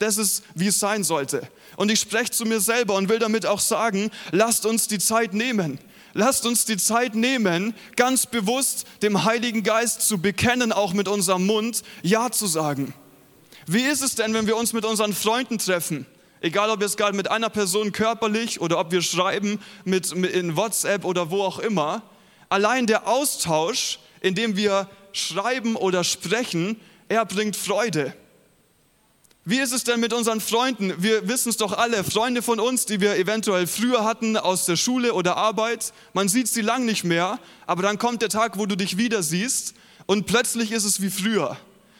Das 0.00 0.18
ist, 0.18 0.42
wie 0.56 0.66
es 0.66 0.80
sein 0.80 1.04
sollte. 1.04 1.48
Und 1.76 1.92
ich 1.92 2.00
spreche 2.00 2.32
zu 2.32 2.44
mir 2.44 2.60
selber 2.60 2.96
und 2.96 3.08
will 3.08 3.20
damit 3.20 3.46
auch 3.46 3.60
sagen, 3.60 4.10
lasst 4.32 4.66
uns 4.66 4.88
die 4.88 4.98
Zeit 4.98 5.32
nehmen. 5.32 5.78
Lasst 6.12 6.44
uns 6.44 6.64
die 6.64 6.76
Zeit 6.76 7.14
nehmen, 7.14 7.72
ganz 7.94 8.26
bewusst 8.26 8.84
dem 9.02 9.22
Heiligen 9.22 9.62
Geist 9.62 10.02
zu 10.02 10.18
bekennen, 10.18 10.72
auch 10.72 10.92
mit 10.92 11.06
unserem 11.06 11.46
Mund, 11.46 11.84
Ja 12.02 12.32
zu 12.32 12.48
sagen. 12.48 12.92
Wie 13.68 13.82
ist 13.82 14.02
es 14.02 14.16
denn, 14.16 14.34
wenn 14.34 14.48
wir 14.48 14.56
uns 14.56 14.72
mit 14.72 14.84
unseren 14.84 15.12
Freunden 15.12 15.58
treffen? 15.58 16.04
Egal, 16.40 16.68
ob 16.68 16.82
es 16.82 16.96
gerade 16.96 17.16
mit 17.16 17.30
einer 17.30 17.48
Person 17.48 17.92
körperlich 17.92 18.60
oder 18.60 18.80
ob 18.80 18.90
wir 18.90 19.02
schreiben 19.02 19.60
mit 19.84 20.10
in 20.10 20.56
WhatsApp 20.56 21.04
oder 21.04 21.30
wo 21.30 21.42
auch 21.44 21.60
immer. 21.60 22.02
Allein 22.48 22.88
der 22.88 23.06
Austausch, 23.06 24.00
in 24.20 24.34
dem 24.34 24.56
wir 24.56 24.88
schreiben 25.12 25.76
oder 25.76 26.04
sprechen, 26.04 26.80
er 27.08 27.24
bringt 27.24 27.56
Freude. 27.56 28.14
Wie 29.44 29.58
ist 29.58 29.72
es 29.72 29.82
denn 29.82 29.98
mit 29.98 30.12
unseren 30.12 30.40
Freunden? 30.40 30.94
Wir 30.98 31.26
wissen 31.26 31.48
es 31.48 31.56
doch 31.56 31.72
alle, 31.72 32.04
Freunde 32.04 32.42
von 32.42 32.60
uns, 32.60 32.86
die 32.86 33.00
wir 33.00 33.16
eventuell 33.16 33.66
früher 33.66 34.04
hatten 34.04 34.36
aus 34.36 34.66
der 34.66 34.76
Schule 34.76 35.14
oder 35.14 35.36
Arbeit. 35.36 35.92
Man 36.12 36.28
sieht 36.28 36.46
sie 36.46 36.60
lang 36.60 36.84
nicht 36.84 37.02
mehr, 37.02 37.40
aber 37.66 37.82
dann 37.82 37.98
kommt 37.98 38.22
der 38.22 38.28
Tag, 38.28 38.56
wo 38.56 38.66
du 38.66 38.76
dich 38.76 38.98
wieder 38.98 39.22
siehst 39.24 39.74
und 40.06 40.26
plötzlich 40.26 40.70
ist 40.70 40.84
es 40.84 41.02
wie 41.02 41.10
früher. 41.10 41.56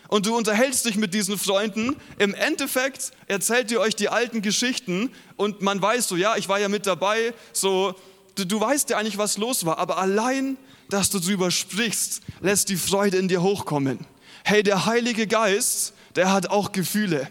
Und 0.07 0.27
du 0.27 0.37
unterhältst 0.37 0.85
dich 0.85 0.97
mit 0.97 1.15
diesen 1.15 1.37
Freunden. 1.37 1.97
Im 2.19 2.33
Endeffekt 2.35 3.11
erzählt 3.27 3.73
ihr 3.73 3.81
euch 3.81 3.97
die 3.97 4.09
alten 4.09 4.41
Geschichten 4.41 5.11
und 5.37 5.63
man 5.63 5.83
weiß 5.83 6.07
so, 6.07 6.17
ja, 6.17 6.37
ich 6.37 6.49
war 6.49 6.61
ja 6.61 6.69
mit 6.69 6.87
dabei, 6.87 7.35
so, 7.53 7.97
du, 8.37 8.47
du 8.47 8.61
weißt 8.61 8.91
ja 8.91 8.99
eigentlich, 8.99 9.19
was 9.19 9.37
los 9.37 9.67
war, 9.67 9.79
aber 9.79 9.99
allein, 9.99 10.59
dass 10.93 11.11
du 11.11 11.21
drüber 11.21 11.51
sprichst, 11.51 12.21
lässt 12.41 12.69
die 12.69 12.77
Freude 12.77 13.17
in 13.17 13.29
dir 13.29 13.43
hochkommen. 13.43 14.01
Hey, 14.45 14.63
der 14.63 14.87
Heilige 14.87 15.27
Geist, 15.27 15.95
der 16.17 16.33
hat 16.33 16.49
auch 16.51 16.73
Gefühle. 16.73 17.29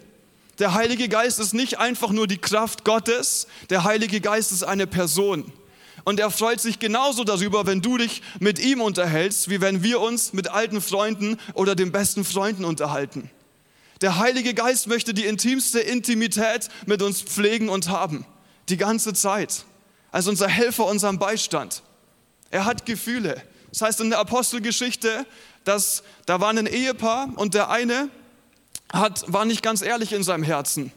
Der 0.60 0.74
Heilige 0.74 1.10
Geist 1.10 1.40
ist 1.40 1.54
nicht 1.54 1.80
einfach 1.80 2.10
nur 2.10 2.28
die 2.28 2.38
Kraft 2.38 2.84
Gottes, 2.84 3.48
der 3.70 3.84
Heilige 3.84 4.22
Geist 4.22 4.52
ist 4.52 4.64
eine 4.64 4.88
Person. 4.88 5.52
Und 6.04 6.20
er 6.20 6.32
freut 6.32 6.60
sich 6.60 6.80
genauso 6.80 7.24
darüber, 7.24 7.68
wenn 7.68 7.82
du 7.82 7.98
dich 7.98 8.24
mit 8.40 8.58
ihm 8.58 8.82
unterhältst, 8.82 9.50
wie 9.50 9.62
wenn 9.62 9.84
wir 9.84 10.00
uns 10.00 10.34
mit 10.34 10.48
alten 10.48 10.82
Freunden 10.82 11.38
oder 11.54 11.76
den 11.76 11.92
besten 11.92 12.24
Freunden 12.24 12.66
unterhalten. 12.66 13.30
Der 14.02 14.18
Heilige 14.18 14.56
Geist 14.56 14.88
möchte 14.88 15.14
die 15.14 15.26
intimste 15.26 15.80
Intimität 15.80 16.70
mit 16.88 17.04
uns 17.04 17.22
pflegen 17.22 17.70
und 17.70 17.90
haben. 17.90 18.26
Die 18.70 18.78
ganze 18.78 19.14
Zeit. 19.14 19.66
Als 20.12 20.28
unser 20.28 20.48
Helfer, 20.48 20.86
unserem 20.86 21.20
Beistand. 21.20 21.84
Er 22.50 22.66
hat 22.66 22.86
Gefühle. 22.86 23.42
Das 23.72 23.82
heißt 23.82 24.02
in 24.02 24.10
der 24.10 24.20
Apostelgeschichte, 24.20 25.26
dass 25.64 26.04
da 26.26 26.40
war 26.40 26.50
ein 26.50 26.68
Ehepaar 26.68 27.30
und 27.36 27.54
der 27.54 27.70
eine, 27.70 28.10
hat, 28.92 29.24
war 29.32 29.46
nicht 29.46 29.64
ganz 29.64 29.82
ehrlich 29.82 30.14
in 30.14 30.24
seinem 30.24 30.44
Herzen. 30.44 30.92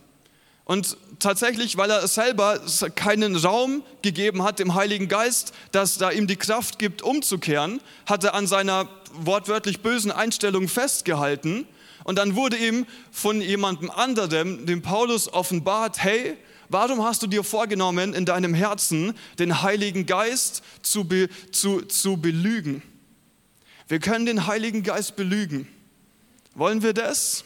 Und 0.64 0.96
tatsächlich, 1.18 1.76
weil 1.76 1.90
er 1.90 2.08
selber 2.08 2.60
keinen 2.94 3.36
Raum 3.36 3.82
gegeben 4.02 4.42
hat 4.42 4.58
dem 4.58 4.74
Heiligen 4.74 5.08
Geist, 5.08 5.52
dass 5.72 5.98
da 5.98 6.10
ihm 6.10 6.26
die 6.26 6.36
Kraft 6.36 6.78
gibt, 6.78 7.02
umzukehren, 7.02 7.80
hat 8.06 8.24
er 8.24 8.34
an 8.34 8.46
seiner 8.46 8.88
wortwörtlich 9.12 9.80
bösen 9.80 10.10
Einstellung 10.10 10.68
festgehalten. 10.68 11.66
Und 12.02 12.18
dann 12.18 12.34
wurde 12.34 12.56
ihm 12.56 12.86
von 13.12 13.40
jemandem 13.40 13.90
anderem, 13.90 14.66
dem 14.66 14.82
Paulus, 14.82 15.32
offenbart, 15.32 16.02
hey, 16.02 16.36
warum 16.68 17.02
hast 17.04 17.22
du 17.22 17.26
dir 17.26 17.44
vorgenommen, 17.44 18.14
in 18.14 18.24
deinem 18.24 18.54
Herzen 18.54 19.14
den 19.38 19.62
Heiligen 19.62 20.06
Geist 20.06 20.62
zu, 20.82 21.04
be, 21.04 21.28
zu, 21.52 21.82
zu 21.82 22.16
belügen? 22.16 22.82
Wir 23.88 24.00
können 24.00 24.26
den 24.26 24.46
Heiligen 24.46 24.82
Geist 24.82 25.16
belügen. 25.16 25.68
Wollen 26.54 26.82
wir 26.82 26.94
das? 26.94 27.44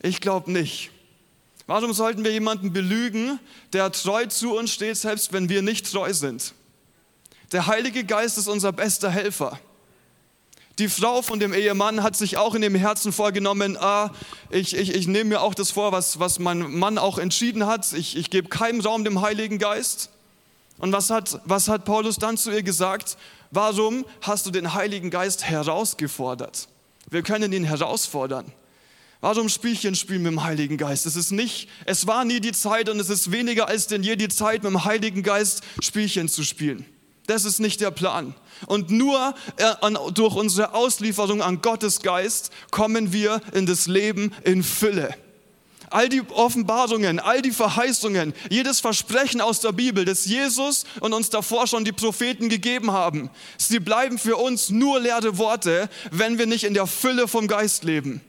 Ich 0.00 0.20
glaube 0.20 0.50
nicht. 0.50 0.90
Warum 1.66 1.92
sollten 1.92 2.24
wir 2.24 2.32
jemanden 2.32 2.72
belügen, 2.72 3.38
der 3.72 3.92
treu 3.92 4.26
zu 4.26 4.56
uns 4.56 4.72
steht, 4.72 4.96
selbst 4.96 5.32
wenn 5.32 5.48
wir 5.48 5.62
nicht 5.62 5.90
treu 5.90 6.12
sind? 6.12 6.54
Der 7.52 7.66
Heilige 7.66 8.04
Geist 8.04 8.38
ist 8.38 8.48
unser 8.48 8.72
bester 8.72 9.10
Helfer. 9.10 9.60
Die 10.78 10.88
Frau 10.88 11.20
von 11.20 11.38
dem 11.38 11.52
Ehemann 11.52 12.02
hat 12.02 12.16
sich 12.16 12.38
auch 12.38 12.54
in 12.54 12.62
dem 12.62 12.74
Herzen 12.74 13.12
vorgenommen, 13.12 13.76
ah, 13.76 14.10
ich, 14.50 14.74
ich, 14.74 14.94
ich 14.94 15.06
nehme 15.06 15.30
mir 15.30 15.40
auch 15.42 15.54
das 15.54 15.70
vor, 15.70 15.92
was, 15.92 16.18
was 16.18 16.38
mein 16.38 16.60
Mann 16.78 16.96
auch 16.96 17.18
entschieden 17.18 17.66
hat. 17.66 17.92
Ich, 17.92 18.16
ich 18.16 18.30
gebe 18.30 18.48
keinen 18.48 18.80
Raum 18.80 19.04
dem 19.04 19.20
Heiligen 19.20 19.58
Geist. 19.58 20.08
Und 20.78 20.92
was 20.92 21.10
hat, 21.10 21.40
was 21.44 21.68
hat 21.68 21.84
Paulus 21.84 22.16
dann 22.16 22.38
zu 22.38 22.50
ihr 22.50 22.62
gesagt? 22.62 23.18
Warum 23.50 24.06
hast 24.22 24.46
du 24.46 24.50
den 24.50 24.72
Heiligen 24.72 25.10
Geist 25.10 25.44
herausgefordert? 25.44 26.68
Wir 27.10 27.22
können 27.22 27.52
ihn 27.52 27.64
herausfordern. 27.64 28.50
Warum 29.20 29.48
Spielchen 29.50 29.94
spielen 29.94 30.22
mit 30.22 30.32
dem 30.32 30.42
Heiligen 30.42 30.78
Geist? 30.78 31.04
Es 31.06 31.14
ist 31.14 31.30
nicht, 31.30 31.68
es 31.84 32.06
war 32.06 32.24
nie 32.24 32.40
die 32.40 32.52
Zeit 32.52 32.88
und 32.88 32.98
es 32.98 33.10
ist 33.10 33.30
weniger 33.30 33.68
als 33.68 33.86
denn 33.86 34.02
je 34.02 34.16
die 34.16 34.28
Zeit, 34.28 34.62
mit 34.64 34.72
dem 34.72 34.84
Heiligen 34.84 35.22
Geist 35.22 35.62
Spielchen 35.80 36.28
zu 36.28 36.42
spielen. 36.42 36.86
Das 37.26 37.44
ist 37.44 37.60
nicht 37.60 37.80
der 37.80 37.90
Plan. 37.90 38.34
Und 38.66 38.90
nur 38.90 39.34
äh, 39.56 39.74
durch 40.12 40.34
unsere 40.34 40.74
Auslieferung 40.74 41.42
an 41.42 41.62
Gottes 41.62 42.00
Geist 42.00 42.50
kommen 42.70 43.12
wir 43.12 43.40
in 43.52 43.66
das 43.66 43.86
Leben 43.86 44.32
in 44.44 44.62
Fülle. 44.62 45.14
All 45.90 46.08
die 46.08 46.22
Offenbarungen, 46.30 47.20
all 47.20 47.42
die 47.42 47.50
Verheißungen, 47.50 48.32
jedes 48.48 48.80
Versprechen 48.80 49.42
aus 49.42 49.60
der 49.60 49.72
Bibel, 49.72 50.06
das 50.06 50.24
Jesus 50.24 50.84
und 51.00 51.12
uns 51.12 51.28
davor 51.28 51.66
schon 51.66 51.84
die 51.84 51.92
Propheten 51.92 52.48
gegeben 52.48 52.92
haben, 52.92 53.30
sie 53.58 53.78
bleiben 53.78 54.18
für 54.18 54.36
uns 54.36 54.70
nur 54.70 55.00
leere 55.00 55.36
Worte, 55.36 55.90
wenn 56.10 56.38
wir 56.38 56.46
nicht 56.46 56.64
in 56.64 56.72
der 56.72 56.86
Fülle 56.86 57.28
vom 57.28 57.46
Geist 57.46 57.84
leben. 57.84 58.22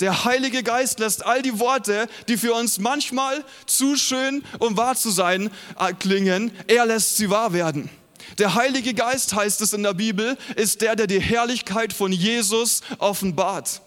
Der 0.00 0.24
Heilige 0.24 0.62
Geist 0.62 1.00
lässt 1.00 1.24
all 1.26 1.42
die 1.42 1.58
Worte, 1.58 2.08
die 2.28 2.36
für 2.36 2.54
uns 2.54 2.78
manchmal 2.78 3.44
zu 3.66 3.96
schön, 3.96 4.44
um 4.58 4.76
wahr 4.76 4.94
zu 4.94 5.10
sein, 5.10 5.50
äh, 5.78 5.92
klingen, 5.94 6.52
er 6.68 6.86
lässt 6.86 7.16
sie 7.16 7.28
wahr 7.28 7.52
werden. 7.52 7.90
Der 8.38 8.54
Heilige 8.54 8.94
Geist, 8.94 9.34
heißt 9.34 9.60
es 9.60 9.72
in 9.72 9.82
der 9.82 9.94
Bibel, 9.94 10.36
ist 10.56 10.80
der, 10.80 10.96
der 10.96 11.06
die 11.06 11.20
Herrlichkeit 11.20 11.92
von 11.92 12.12
Jesus 12.12 12.80
offenbart. 12.98 13.80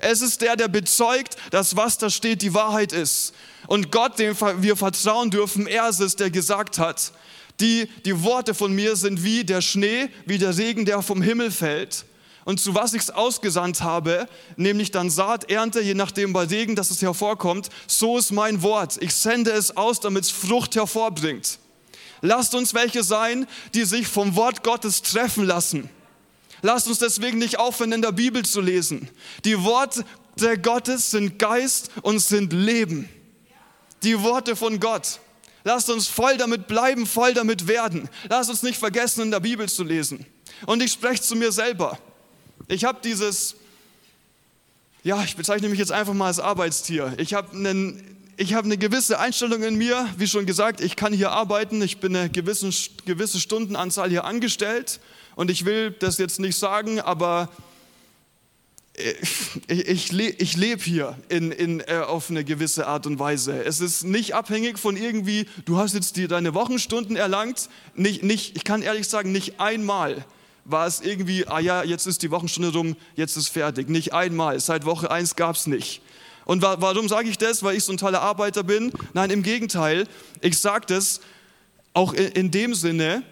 Es 0.00 0.22
ist 0.22 0.42
der, 0.42 0.56
der 0.56 0.68
bezeugt, 0.68 1.36
dass 1.50 1.76
was 1.76 1.98
da 1.98 2.10
steht, 2.10 2.42
die 2.42 2.54
Wahrheit 2.54 2.92
ist. 2.92 3.32
Und 3.66 3.92
Gott, 3.92 4.18
dem 4.18 4.36
wir 4.58 4.76
vertrauen 4.76 5.30
dürfen, 5.30 5.66
er 5.66 5.88
ist 5.88 6.00
es, 6.00 6.16
der 6.16 6.30
gesagt 6.30 6.78
hat, 6.78 7.12
die, 7.60 7.88
die 8.04 8.22
Worte 8.22 8.54
von 8.54 8.72
mir 8.72 8.96
sind 8.96 9.22
wie 9.22 9.44
der 9.44 9.60
Schnee, 9.60 10.08
wie 10.26 10.38
der 10.38 10.56
Regen, 10.56 10.84
der 10.84 11.02
vom 11.02 11.22
Himmel 11.22 11.50
fällt 11.50 12.04
und 12.44 12.60
zu 12.60 12.74
was 12.74 12.94
ich 12.94 13.02
es 13.02 13.10
ausgesandt 13.10 13.82
habe, 13.82 14.28
nämlich 14.56 14.90
dann 14.90 15.10
Saat, 15.10 15.50
Ernte, 15.50 15.80
je 15.80 15.94
nachdem 15.94 16.32
bei 16.32 16.44
Regen, 16.44 16.76
dass 16.76 16.90
es 16.90 17.02
hervorkommt, 17.02 17.70
so 17.86 18.18
ist 18.18 18.32
mein 18.32 18.62
Wort. 18.62 18.98
Ich 19.00 19.14
sende 19.14 19.50
es 19.52 19.76
aus, 19.76 20.00
damit 20.00 20.24
es 20.24 20.30
Frucht 20.30 20.76
hervorbringt. 20.76 21.58
Lasst 22.24 22.54
uns 22.54 22.72
welche 22.72 23.02
sein, 23.02 23.46
die 23.74 23.84
sich 23.84 24.08
vom 24.08 24.34
Wort 24.34 24.64
Gottes 24.64 25.02
treffen 25.02 25.44
lassen. 25.44 25.90
Lasst 26.62 26.88
uns 26.88 26.98
deswegen 26.98 27.36
nicht 27.36 27.58
aufhören, 27.58 27.92
in 27.92 28.00
der 28.00 28.12
Bibel 28.12 28.46
zu 28.46 28.62
lesen. 28.62 29.10
Die 29.44 29.62
Worte 29.62 30.06
Gottes 30.62 31.10
sind 31.10 31.38
Geist 31.38 31.90
und 32.00 32.20
sind 32.20 32.54
Leben. 32.54 33.10
Die 34.02 34.18
Worte 34.22 34.56
von 34.56 34.80
Gott. 34.80 35.20
Lasst 35.64 35.90
uns 35.90 36.08
voll 36.08 36.38
damit 36.38 36.66
bleiben, 36.66 37.06
voll 37.06 37.34
damit 37.34 37.68
werden. 37.68 38.08
Lasst 38.30 38.48
uns 38.48 38.62
nicht 38.62 38.78
vergessen, 38.78 39.20
in 39.20 39.30
der 39.30 39.40
Bibel 39.40 39.68
zu 39.68 39.84
lesen. 39.84 40.24
Und 40.64 40.82
ich 40.82 40.92
spreche 40.92 41.20
zu 41.20 41.36
mir 41.36 41.52
selber. 41.52 41.98
Ich 42.68 42.86
habe 42.86 43.00
dieses, 43.04 43.54
ja, 45.02 45.22
ich 45.22 45.36
bezeichne 45.36 45.68
mich 45.68 45.78
jetzt 45.78 45.92
einfach 45.92 46.14
mal 46.14 46.28
als 46.28 46.40
Arbeitstier. 46.40 47.12
Ich 47.18 47.34
habe 47.34 47.54
einen 47.54 48.16
ich 48.36 48.54
habe 48.54 48.66
eine 48.66 48.78
gewisse 48.78 49.18
Einstellung 49.18 49.62
in 49.62 49.76
mir, 49.76 50.08
wie 50.16 50.26
schon 50.26 50.46
gesagt, 50.46 50.80
ich 50.80 50.96
kann 50.96 51.12
hier 51.12 51.30
arbeiten, 51.32 51.80
ich 51.82 51.98
bin 51.98 52.14
eine 52.16 52.30
gewisse, 52.30 52.70
gewisse 53.04 53.40
Stundenanzahl 53.40 54.10
hier 54.10 54.24
angestellt 54.24 55.00
und 55.36 55.50
ich 55.50 55.64
will 55.64 55.92
das 55.92 56.18
jetzt 56.18 56.40
nicht 56.40 56.58
sagen, 56.58 57.00
aber 57.00 57.48
ich, 59.66 60.12
ich, 60.12 60.12
ich 60.12 60.56
lebe 60.56 60.82
hier 60.82 61.18
in, 61.28 61.52
in, 61.52 61.80
äh, 61.80 62.02
auf 62.06 62.30
eine 62.30 62.44
gewisse 62.44 62.86
Art 62.86 63.06
und 63.06 63.18
Weise. 63.18 63.64
Es 63.64 63.80
ist 63.80 64.04
nicht 64.04 64.34
abhängig 64.34 64.78
von 64.78 64.96
irgendwie, 64.96 65.46
du 65.64 65.78
hast 65.78 65.94
jetzt 65.94 66.16
die, 66.16 66.28
deine 66.28 66.54
Wochenstunden 66.54 67.16
erlangt, 67.16 67.68
nicht, 67.94 68.22
nicht, 68.22 68.56
ich 68.56 68.64
kann 68.64 68.82
ehrlich 68.82 69.08
sagen, 69.08 69.32
nicht 69.32 69.60
einmal 69.60 70.24
war 70.64 70.86
es 70.86 71.00
irgendwie, 71.00 71.46
ah 71.46 71.58
ja, 71.58 71.82
jetzt 71.82 72.06
ist 72.06 72.22
die 72.22 72.30
Wochenstunde 72.30 72.72
rum, 72.72 72.96
jetzt 73.16 73.36
ist 73.36 73.48
fertig. 73.48 73.88
Nicht 73.90 74.14
einmal, 74.14 74.58
seit 74.60 74.86
Woche 74.86 75.10
1 75.10 75.36
gab 75.36 75.56
es 75.56 75.66
nicht. 75.66 76.00
Und 76.44 76.62
wa 76.62 76.76
warum 76.80 77.08
sage 77.08 77.28
ich 77.28 77.38
das? 77.38 77.62
Weil 77.62 77.76
ich 77.76 77.84
so 77.84 77.92
ein 77.92 77.98
toller 77.98 78.22
Arbeiter 78.22 78.62
bin? 78.62 78.92
Nein, 79.12 79.30
im 79.30 79.42
Gegenteil. 79.42 80.06
Ich 80.40 80.58
sage 80.58 80.86
das 80.86 81.20
auch 81.92 82.12
in, 82.12 82.28
in 82.32 82.50
dem 82.50 82.74
Sinne, 82.74 83.22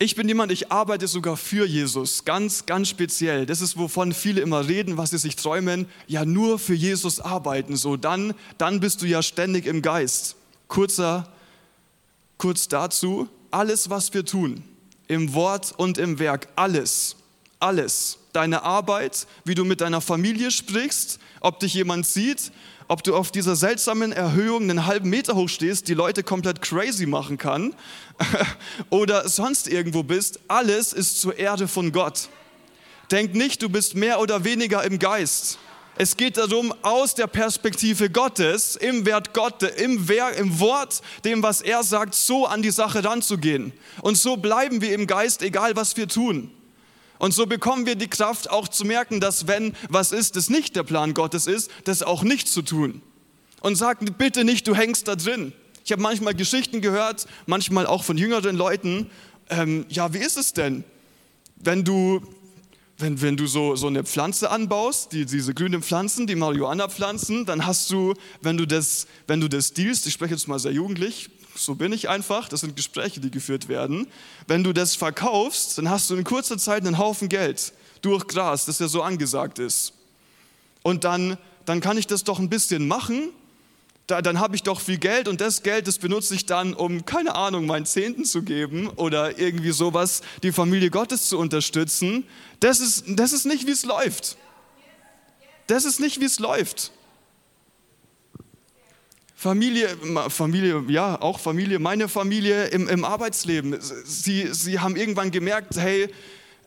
Ich 0.00 0.16
bin 0.16 0.26
jemand, 0.26 0.50
ich 0.50 0.72
arbeite 0.72 1.06
sogar 1.06 1.36
für 1.36 1.66
Jesus, 1.66 2.24
ganz, 2.24 2.66
ganz 2.66 2.88
speziell. 2.88 3.46
Das 3.46 3.60
ist, 3.60 3.78
wovon 3.78 4.12
viele 4.12 4.40
immer 4.40 4.66
reden, 4.66 4.96
was 4.96 5.10
sie 5.10 5.18
sich 5.18 5.36
träumen. 5.36 5.86
Ja, 6.08 6.24
nur 6.24 6.58
für 6.58 6.74
Jesus 6.74 7.20
arbeiten. 7.20 7.76
So, 7.76 7.96
dann, 7.96 8.34
dann 8.58 8.80
bist 8.80 9.02
du 9.02 9.06
ja 9.06 9.22
ständig 9.22 9.66
im 9.66 9.82
Geist. 9.82 10.34
Kurzer, 10.66 11.32
kurz 12.38 12.66
dazu, 12.66 13.28
alles, 13.52 13.88
was 13.88 14.12
wir 14.12 14.24
tun, 14.24 14.64
im 15.06 15.32
Wort 15.32 15.72
und 15.76 15.96
im 15.96 16.18
Werk, 16.18 16.48
alles, 16.56 17.14
alles, 17.60 18.18
deine 18.32 18.62
Arbeit, 18.62 19.28
wie 19.44 19.54
du 19.54 19.64
mit 19.64 19.80
deiner 19.80 20.00
Familie 20.00 20.50
sprichst, 20.50 21.20
ob 21.44 21.60
dich 21.60 21.74
jemand 21.74 22.06
sieht, 22.06 22.50
ob 22.88 23.04
du 23.04 23.14
auf 23.14 23.30
dieser 23.30 23.54
seltsamen 23.54 24.12
Erhöhung 24.12 24.62
einen 24.62 24.86
halben 24.86 25.10
Meter 25.10 25.34
hoch 25.34 25.48
stehst, 25.48 25.88
die 25.88 25.94
Leute 25.94 26.22
komplett 26.22 26.62
crazy 26.62 27.06
machen 27.06 27.36
kann, 27.36 27.74
oder 28.90 29.28
sonst 29.28 29.68
irgendwo 29.68 30.02
bist, 30.02 30.40
alles 30.48 30.92
ist 30.94 31.20
zur 31.20 31.38
Erde 31.38 31.68
von 31.68 31.92
Gott. 31.92 32.28
Denk 33.10 33.34
nicht, 33.34 33.60
du 33.62 33.68
bist 33.68 33.94
mehr 33.94 34.20
oder 34.20 34.44
weniger 34.44 34.84
im 34.84 34.98
Geist. 34.98 35.58
Es 35.96 36.16
geht 36.16 36.38
darum, 36.38 36.74
aus 36.82 37.14
der 37.14 37.26
Perspektive 37.26 38.08
Gottes, 38.08 38.74
im 38.74 39.04
Wert 39.04 39.34
Gottes, 39.34 39.70
im, 39.76 40.08
Werk, 40.08 40.38
im 40.38 40.58
Wort, 40.58 41.02
dem, 41.24 41.42
was 41.42 41.60
er 41.60 41.84
sagt, 41.84 42.14
so 42.14 42.46
an 42.46 42.62
die 42.62 42.70
Sache 42.70 43.04
ranzugehen. 43.04 43.72
Und 44.00 44.16
so 44.16 44.36
bleiben 44.36 44.80
wir 44.80 44.94
im 44.94 45.06
Geist, 45.06 45.42
egal 45.42 45.76
was 45.76 45.96
wir 45.96 46.08
tun. 46.08 46.50
Und 47.24 47.32
so 47.32 47.46
bekommen 47.46 47.86
wir 47.86 47.94
die 47.94 48.08
Kraft 48.08 48.50
auch 48.50 48.68
zu 48.68 48.84
merken, 48.84 49.18
dass 49.18 49.46
wenn 49.46 49.74
was 49.88 50.12
ist, 50.12 50.36
das 50.36 50.50
nicht 50.50 50.76
der 50.76 50.82
Plan 50.82 51.14
Gottes 51.14 51.46
ist, 51.46 51.70
das 51.84 52.02
auch 52.02 52.22
nicht 52.22 52.48
zu 52.48 52.60
tun. 52.60 53.00
Und 53.62 53.76
sagt 53.76 54.18
bitte 54.18 54.44
nicht, 54.44 54.68
du 54.68 54.74
hängst 54.74 55.08
da 55.08 55.16
drin. 55.16 55.54
Ich 55.86 55.92
habe 55.92 56.02
manchmal 56.02 56.34
Geschichten 56.34 56.82
gehört, 56.82 57.26
manchmal 57.46 57.86
auch 57.86 58.04
von 58.04 58.18
jüngeren 58.18 58.56
Leuten. 58.56 59.10
Ähm, 59.48 59.86
ja, 59.88 60.12
wie 60.12 60.18
ist 60.18 60.36
es 60.36 60.52
denn, 60.52 60.84
wenn 61.56 61.82
du, 61.82 62.20
wenn, 62.98 63.18
wenn 63.22 63.38
du 63.38 63.46
so, 63.46 63.74
so 63.74 63.86
eine 63.86 64.04
Pflanze 64.04 64.50
anbaust, 64.50 65.12
die, 65.12 65.24
diese 65.24 65.54
grünen 65.54 65.82
Pflanzen, 65.82 66.26
die 66.26 66.34
Marihuana-Pflanzen, 66.34 67.46
dann 67.46 67.64
hast 67.64 67.88
du, 67.90 68.12
wenn 68.42 68.58
du 68.58 68.66
das, 68.66 69.06
wenn 69.26 69.40
du 69.40 69.48
das 69.48 69.72
dealst, 69.72 70.06
ich 70.06 70.12
spreche 70.12 70.34
jetzt 70.34 70.46
mal 70.46 70.58
sehr 70.58 70.72
jugendlich, 70.72 71.30
so 71.56 71.74
bin 71.74 71.92
ich 71.92 72.08
einfach, 72.08 72.48
das 72.48 72.60
sind 72.60 72.76
Gespräche, 72.76 73.20
die 73.20 73.30
geführt 73.30 73.68
werden. 73.68 74.06
Wenn 74.46 74.64
du 74.64 74.72
das 74.72 74.96
verkaufst, 74.96 75.78
dann 75.78 75.88
hast 75.88 76.10
du 76.10 76.16
in 76.16 76.24
kurzer 76.24 76.58
Zeit 76.58 76.86
einen 76.86 76.98
Haufen 76.98 77.28
Geld 77.28 77.72
durch 78.02 78.26
Gras, 78.26 78.66
das 78.66 78.78
ja 78.78 78.88
so 78.88 79.02
angesagt 79.02 79.58
ist. 79.58 79.92
Und 80.82 81.04
dann, 81.04 81.38
dann 81.64 81.80
kann 81.80 81.96
ich 81.96 82.06
das 82.06 82.24
doch 82.24 82.38
ein 82.38 82.50
bisschen 82.50 82.86
machen, 82.86 83.30
da, 84.06 84.20
dann 84.20 84.38
habe 84.38 84.54
ich 84.54 84.62
doch 84.62 84.80
viel 84.80 84.98
Geld 84.98 85.28
und 85.28 85.40
das 85.40 85.62
Geld, 85.62 85.88
das 85.88 85.98
benutze 85.98 86.34
ich 86.34 86.44
dann, 86.44 86.74
um, 86.74 87.06
keine 87.06 87.34
Ahnung, 87.34 87.64
meinen 87.64 87.86
Zehnten 87.86 88.24
zu 88.24 88.42
geben 88.42 88.88
oder 88.88 89.38
irgendwie 89.38 89.72
sowas, 89.72 90.20
die 90.42 90.52
Familie 90.52 90.90
Gottes 90.90 91.28
zu 91.30 91.38
unterstützen. 91.38 92.24
Das 92.60 92.80
ist, 92.80 93.04
das 93.08 93.32
ist 93.32 93.46
nicht, 93.46 93.66
wie 93.66 93.70
es 93.70 93.84
läuft. 93.86 94.36
Das 95.66 95.86
ist 95.86 96.00
nicht, 96.00 96.20
wie 96.20 96.26
es 96.26 96.38
läuft. 96.38 96.92
Familie, 99.44 99.94
Familie, 100.30 100.82
ja, 100.88 101.20
auch 101.20 101.38
Familie, 101.38 101.78
meine 101.78 102.08
Familie 102.08 102.68
im, 102.68 102.88
im 102.88 103.04
Arbeitsleben. 103.04 103.76
Sie, 103.78 104.48
sie 104.50 104.80
haben 104.80 104.96
irgendwann 104.96 105.30
gemerkt, 105.30 105.76
hey, 105.76 106.08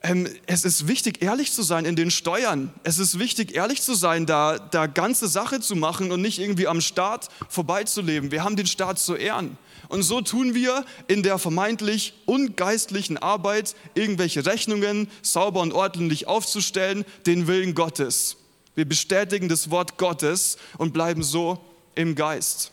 ähm, 0.04 0.28
es 0.46 0.64
ist 0.64 0.86
wichtig, 0.86 1.20
ehrlich 1.20 1.50
zu 1.50 1.64
sein 1.64 1.84
in 1.84 1.96
den 1.96 2.12
Steuern. 2.12 2.72
Es 2.84 3.00
ist 3.00 3.18
wichtig, 3.18 3.52
ehrlich 3.52 3.82
zu 3.82 3.94
sein, 3.94 4.26
da, 4.26 4.60
da 4.60 4.86
ganze 4.86 5.26
Sache 5.26 5.58
zu 5.58 5.74
machen 5.74 6.12
und 6.12 6.22
nicht 6.22 6.38
irgendwie 6.38 6.68
am 6.68 6.80
Staat 6.80 7.30
vorbeizuleben. 7.48 8.30
Wir 8.30 8.44
haben 8.44 8.54
den 8.54 8.68
Staat 8.68 9.00
zu 9.00 9.16
ehren. 9.16 9.58
Und 9.88 10.04
so 10.04 10.20
tun 10.20 10.54
wir 10.54 10.84
in 11.08 11.24
der 11.24 11.38
vermeintlich 11.38 12.14
ungeistlichen 12.26 13.16
Arbeit, 13.16 13.74
irgendwelche 13.96 14.46
Rechnungen 14.46 15.08
sauber 15.20 15.62
und 15.62 15.72
ordentlich 15.72 16.28
aufzustellen, 16.28 17.04
den 17.26 17.48
Willen 17.48 17.74
Gottes. 17.74 18.36
Wir 18.76 18.88
bestätigen 18.88 19.48
das 19.48 19.72
Wort 19.72 19.98
Gottes 19.98 20.58
und 20.76 20.92
bleiben 20.92 21.24
so 21.24 21.60
im 21.98 22.14
Geist. 22.14 22.70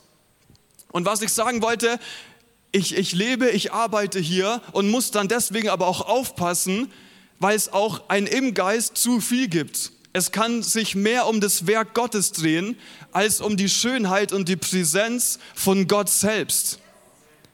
Und 0.92 1.06
was 1.06 1.22
ich 1.22 1.34
sagen 1.34 1.62
wollte, 1.62 2.00
ich, 2.72 2.96
ich 2.96 3.12
lebe, 3.14 3.50
ich 3.50 3.74
arbeite 3.74 4.20
hier 4.20 4.62
und 4.72 4.90
muss 4.90 5.12
dann 5.12 5.28
deswegen 5.28 5.70
aber 5.70 5.88
auch 5.88 6.02
aufpassen, 6.02 6.92
weil 7.40 7.56
es 7.56 7.74
auch 7.74 8.08
ein 8.08 8.28
im 8.28 8.54
Geist 8.54 8.98
zu 8.98 9.20
viel 9.20 9.48
gibt. 9.48 9.92
Es 10.14 10.32
kann 10.32 10.62
sich 10.62 10.96
mehr 10.96 11.28
um 11.28 11.42
das 11.42 11.68
Werk 11.68 11.96
Gottes 11.96 12.32
drehen, 12.32 12.78
als 13.12 13.42
um 13.42 13.58
die 13.58 13.68
Schönheit 13.68 14.32
und 14.32 14.48
die 14.48 14.56
Präsenz 14.56 15.40
von 15.56 15.88
Gott 15.88 16.10
selbst. 16.10 16.80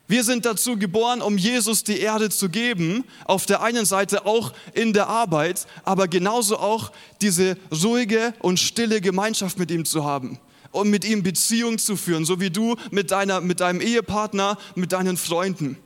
Wir 0.06 0.24
sind 0.24 0.44
dazu 0.44 0.76
geboren, 0.76 1.22
um 1.22 1.38
Jesus 1.38 1.84
die 1.84 2.00
Erde 2.00 2.28
zu 2.28 2.50
geben, 2.50 3.04
auf 3.24 3.46
der 3.46 3.62
einen 3.62 3.86
Seite 3.86 4.26
auch 4.26 4.52
in 4.74 4.92
der 4.92 5.08
Arbeit, 5.08 5.66
aber 5.84 6.06
genauso 6.06 6.58
auch 6.58 6.92
diese 7.22 7.56
ruhige 7.72 8.34
und 8.40 8.60
stille 8.60 9.00
Gemeinschaft 9.00 9.58
mit 9.58 9.70
ihm 9.70 9.86
zu 9.86 10.04
haben 10.04 10.38
um 10.72 10.90
mit 10.90 11.04
ihm 11.04 11.22
Beziehung 11.22 11.78
zu 11.78 11.96
führen, 11.96 12.24
so 12.24 12.40
wie 12.40 12.50
du 12.50 12.76
mit, 12.90 13.10
deiner, 13.10 13.40
mit 13.40 13.60
deinem 13.60 13.80
Ehepartner, 13.80 14.58
mit 14.74 14.92
deinen 14.92 15.16
Freunden. 15.16 15.76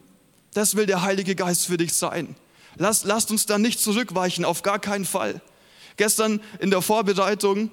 Das 0.54 0.76
will 0.76 0.86
der 0.86 1.02
Heilige 1.02 1.34
Geist 1.34 1.66
für 1.66 1.76
dich 1.76 1.92
sein. 1.92 2.34
Lass, 2.76 3.04
lasst 3.04 3.30
uns 3.30 3.46
da 3.46 3.58
nicht 3.58 3.80
zurückweichen, 3.80 4.44
auf 4.44 4.62
gar 4.62 4.78
keinen 4.78 5.04
Fall. 5.04 5.40
Gestern 5.96 6.40
in 6.60 6.70
der 6.70 6.82
Vorbereitung 6.82 7.70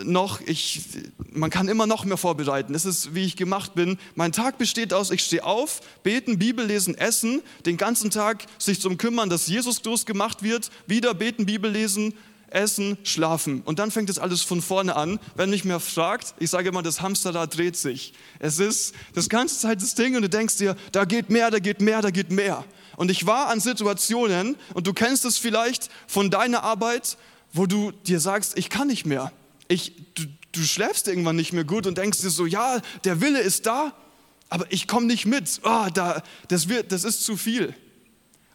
äh, 0.00 0.04
noch, 0.04 0.40
ich, 0.40 0.82
man 1.30 1.50
kann 1.50 1.68
immer 1.68 1.86
noch 1.86 2.04
mehr 2.04 2.16
vorbereiten. 2.16 2.72
Das 2.72 2.84
ist, 2.84 3.14
wie 3.14 3.24
ich 3.24 3.36
gemacht 3.36 3.74
bin. 3.74 3.98
Mein 4.14 4.32
Tag 4.32 4.58
besteht 4.58 4.92
aus, 4.92 5.10
ich 5.10 5.22
stehe 5.22 5.44
auf, 5.44 5.80
beten, 6.02 6.38
Bibel 6.38 6.66
lesen, 6.66 6.94
essen, 6.96 7.42
den 7.66 7.76
ganzen 7.76 8.10
Tag 8.10 8.44
sich 8.58 8.80
zum 8.80 8.98
kümmern, 8.98 9.30
dass 9.30 9.46
Jesus 9.46 9.82
groß 9.82 10.06
gemacht 10.06 10.42
wird, 10.42 10.70
wieder 10.86 11.14
beten, 11.14 11.46
Bibel 11.46 11.70
lesen, 11.70 12.14
Essen, 12.50 12.98
Schlafen. 13.04 13.62
Und 13.62 13.78
dann 13.78 13.90
fängt 13.90 14.10
es 14.10 14.18
alles 14.18 14.42
von 14.42 14.60
vorne 14.62 14.96
an. 14.96 15.18
Wenn 15.34 15.50
mich 15.50 15.64
mehr 15.64 15.80
fragt, 15.80 16.34
ich 16.38 16.50
sage 16.50 16.68
immer, 16.68 16.82
das 16.82 17.00
Hamsterrad 17.00 17.56
dreht 17.56 17.76
sich. 17.76 18.12
Es 18.38 18.58
ist 18.58 18.94
das 19.14 19.28
ganze 19.28 19.58
Zeit 19.58 19.82
das 19.82 19.94
Ding 19.94 20.16
und 20.16 20.22
du 20.22 20.28
denkst 20.28 20.56
dir, 20.56 20.76
da 20.92 21.04
geht 21.04 21.30
mehr, 21.30 21.50
da 21.50 21.58
geht 21.58 21.80
mehr, 21.80 22.02
da 22.02 22.10
geht 22.10 22.30
mehr. 22.30 22.64
Und 22.96 23.10
ich 23.10 23.26
war 23.26 23.48
an 23.48 23.60
Situationen, 23.60 24.56
und 24.74 24.86
du 24.86 24.92
kennst 24.92 25.24
es 25.24 25.38
vielleicht 25.38 25.88
von 26.06 26.30
deiner 26.30 26.62
Arbeit, 26.62 27.16
wo 27.52 27.66
du 27.66 27.92
dir 27.92 28.20
sagst, 28.20 28.58
ich 28.58 28.68
kann 28.68 28.88
nicht 28.88 29.06
mehr. 29.06 29.32
Ich, 29.68 29.92
du, 30.14 30.24
du 30.52 30.62
schläfst 30.62 31.08
irgendwann 31.08 31.36
nicht 31.36 31.52
mehr 31.52 31.64
gut 31.64 31.86
und 31.86 31.96
denkst 31.96 32.20
dir 32.20 32.30
so, 32.30 32.46
ja, 32.46 32.80
der 33.04 33.20
Wille 33.20 33.40
ist 33.40 33.66
da, 33.66 33.94
aber 34.48 34.66
ich 34.70 34.86
komme 34.86 35.06
nicht 35.06 35.26
mit. 35.26 35.60
Oh, 35.62 35.86
da, 35.94 36.22
das, 36.48 36.68
wird, 36.68 36.92
das 36.92 37.04
ist 37.04 37.24
zu 37.24 37.36
viel. 37.36 37.74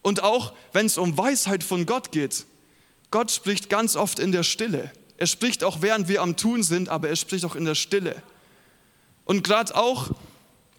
Und 0.01 0.21
auch 0.21 0.53
wenn 0.73 0.85
es 0.85 0.99
um 0.99 1.17
Weisheit 1.17 1.63
von 1.63 1.85
Gott 1.85 2.11
geht, 2.11 2.45
Gott 3.15 3.31
spricht 3.31 3.69
ganz 3.69 3.95
oft 3.95 4.19
in 4.19 4.33
der 4.33 4.43
Stille. 4.43 4.91
Er 5.15 5.27
spricht 5.27 5.63
auch 5.63 5.81
während 5.81 6.09
wir 6.09 6.21
am 6.21 6.35
Tun 6.35 6.63
sind, 6.63 6.89
aber 6.89 7.07
er 7.07 7.15
spricht 7.15 7.45
auch 7.45 7.55
in 7.55 7.63
der 7.63 7.73
Stille. 7.73 8.21
Und 9.23 9.41
gerade 9.41 9.73
auch, 9.73 10.09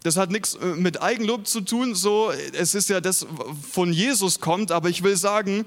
das 0.03 0.17
hat 0.17 0.29
nichts 0.29 0.53
äh, 0.53 0.67
mit 0.75 1.01
Eigenlob 1.01 1.47
zu 1.47 1.61
tun, 1.61 1.95
so, 1.95 2.31
es 2.53 2.75
ist 2.75 2.89
ja 2.89 3.01
das 3.01 3.25
von 3.71 3.91
Jesus 3.91 4.39
kommt, 4.39 4.71
aber 4.71 4.87
ich 4.87 5.01
will 5.01 5.17
sagen, 5.17 5.65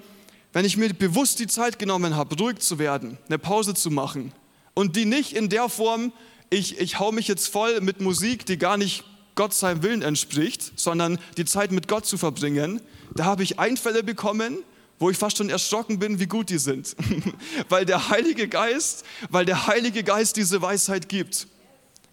wenn 0.53 0.65
ich 0.65 0.77
mir 0.77 0.95
bewusst 0.95 1.41
die 1.41 1.49
Zeit 1.49 1.81
genommen 1.81 2.15
habe, 2.15 2.37
ruhig 2.37 2.61
zu 2.61 2.79
werden, 2.79 3.19
eine 3.27 3.41
Pause 3.41 3.75
zu 3.75 3.91
machen 3.91 4.33
und 4.73 4.95
die 4.95 5.07
nicht 5.07 5.33
in 5.33 5.49
der 5.49 5.69
Form, 5.71 6.13
ich, 6.51 6.79
ich 6.79 7.01
hau 7.01 7.11
mich 7.11 7.27
jetzt 7.27 7.49
voll 7.49 7.81
mit 7.81 8.01
Musik, 8.01 8.47
die 8.47 8.59
gar 8.59 8.77
nicht 8.77 9.03
Gott 9.35 9.55
seinem 9.55 9.83
Willen 9.83 10.03
entspricht, 10.03 10.71
sondern 10.77 11.19
die 11.37 11.47
Zeit 11.47 11.73
mit 11.73 11.89
Gott 11.89 12.07
zu 12.07 12.17
verbringen, 12.17 12.81
da 13.17 13.25
habe 13.25 13.43
ich 13.43 13.59
Einfälle 13.59 14.05
bekommen, 14.05 14.63
wo 15.01 15.11
ich 15.11 15.17
fast 15.17 15.39
schon 15.39 15.49
erschrocken 15.49 15.99
bin, 15.99 16.21
wie 16.21 16.27
gut 16.27 16.51
die 16.51 16.59
sind. 16.59 16.95
weil 17.69 17.85
der 17.87 18.11
Heilige 18.11 18.47
Geist, 18.47 19.05
weil 19.31 19.47
der 19.47 19.67
Heilige 19.67 20.05
Geist 20.05 20.37
diese 20.37 20.63
Weisheit 20.63 21.09
gibt. 21.09 21.49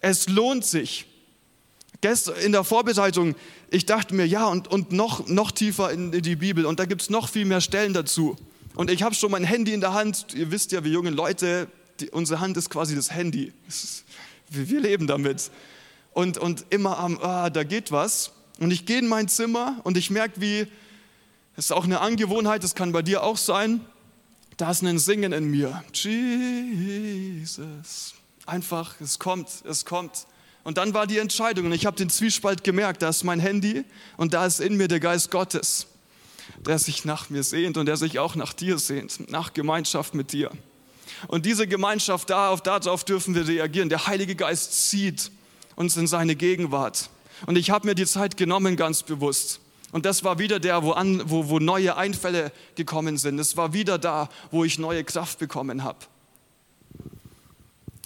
Es 0.00 0.28
lohnt 0.28 0.64
sich. 0.64 1.04
Gestern 2.00 2.36
in 2.36 2.52
der 2.52 2.64
Vorbereitung, 2.64 3.34
ich 3.70 3.84
dachte 3.84 4.14
mir, 4.14 4.26
ja, 4.26 4.46
und, 4.46 4.68
und 4.68 4.90
noch, 4.90 5.28
noch 5.28 5.50
tiefer 5.50 5.90
in 5.90 6.12
die 6.12 6.36
Bibel 6.36 6.64
und 6.64 6.80
da 6.80 6.86
gibt 6.86 7.02
es 7.02 7.10
noch 7.10 7.28
viel 7.28 7.44
mehr 7.44 7.60
Stellen 7.60 7.92
dazu. 7.92 8.36
Und 8.74 8.90
ich 8.90 9.02
habe 9.02 9.14
schon 9.14 9.32
mein 9.32 9.44
Handy 9.44 9.74
in 9.74 9.80
der 9.80 9.92
Hand. 9.92 10.26
Ihr 10.34 10.50
wisst 10.50 10.72
ja, 10.72 10.82
wir 10.82 10.90
jungen 10.90 11.12
Leute, 11.12 11.68
die, 12.00 12.08
unsere 12.10 12.40
Hand 12.40 12.56
ist 12.56 12.70
quasi 12.70 12.94
das 12.94 13.12
Handy. 13.12 13.52
Wir, 14.50 14.80
leben 14.80 15.06
damit. 15.06 15.50
Und, 16.14 16.38
und 16.38 16.64
immer 16.70 16.98
am, 16.98 17.18
ah, 17.20 17.50
da 17.50 17.64
geht 17.64 17.92
was. 17.92 18.32
Und 18.58 18.70
ich 18.70 18.86
gehe 18.86 19.00
in 19.00 19.06
mein 19.06 19.28
Zimmer 19.28 19.78
und 19.84 19.98
ich 19.98 20.08
merke, 20.08 20.40
wie, 20.40 20.68
das 21.58 21.64
ist 21.64 21.72
auch 21.72 21.82
eine 21.82 22.00
Angewohnheit, 22.00 22.62
das 22.62 22.76
kann 22.76 22.92
bei 22.92 23.02
dir 23.02 23.24
auch 23.24 23.36
sein. 23.36 23.80
Da 24.58 24.70
ist 24.70 24.84
ein 24.84 24.96
Singen 25.00 25.32
in 25.32 25.50
mir. 25.50 25.82
Jesus. 25.92 27.34
Einfach, 28.46 28.94
es 29.00 29.18
kommt, 29.18 29.48
es 29.68 29.84
kommt. 29.84 30.28
Und 30.62 30.78
dann 30.78 30.94
war 30.94 31.08
die 31.08 31.18
Entscheidung 31.18 31.66
und 31.66 31.72
ich 31.72 31.84
habe 31.84 31.96
den 31.96 32.10
Zwiespalt 32.10 32.62
gemerkt, 32.62 33.02
da 33.02 33.08
ist 33.08 33.24
mein 33.24 33.40
Handy 33.40 33.84
und 34.16 34.34
da 34.34 34.46
ist 34.46 34.60
in 34.60 34.76
mir 34.76 34.86
der 34.86 35.00
Geist 35.00 35.32
Gottes, 35.32 35.88
der 36.64 36.78
sich 36.78 37.04
nach 37.04 37.28
mir 37.28 37.42
sehnt 37.42 37.76
und 37.76 37.86
der 37.86 37.96
sich 37.96 38.20
auch 38.20 38.36
nach 38.36 38.52
dir 38.52 38.78
sehnt, 38.78 39.28
nach 39.28 39.52
Gemeinschaft 39.52 40.14
mit 40.14 40.30
dir. 40.30 40.52
Und 41.26 41.44
diese 41.44 41.66
Gemeinschaft, 41.66 42.30
darauf, 42.30 42.62
darauf 42.62 43.02
dürfen 43.02 43.34
wir 43.34 43.48
reagieren. 43.48 43.88
Der 43.88 44.06
Heilige 44.06 44.36
Geist 44.36 44.90
zieht 44.90 45.32
uns 45.74 45.96
in 45.96 46.06
seine 46.06 46.36
Gegenwart. 46.36 47.10
Und 47.46 47.58
ich 47.58 47.70
habe 47.70 47.88
mir 47.88 47.96
die 47.96 48.06
Zeit 48.06 48.36
genommen, 48.36 48.76
ganz 48.76 49.02
bewusst. 49.02 49.58
Und 49.92 50.04
das 50.04 50.22
war 50.22 50.38
wieder 50.38 50.60
der, 50.60 50.82
wo, 50.82 50.92
an, 50.92 51.22
wo, 51.30 51.48
wo 51.48 51.58
neue 51.58 51.96
Einfälle 51.96 52.52
gekommen 52.74 53.16
sind. 53.16 53.38
Es 53.38 53.56
war 53.56 53.72
wieder 53.72 53.98
da, 53.98 54.28
wo 54.50 54.64
ich 54.64 54.78
neue 54.78 55.02
Kraft 55.04 55.38
bekommen 55.38 55.82
habe. 55.82 55.98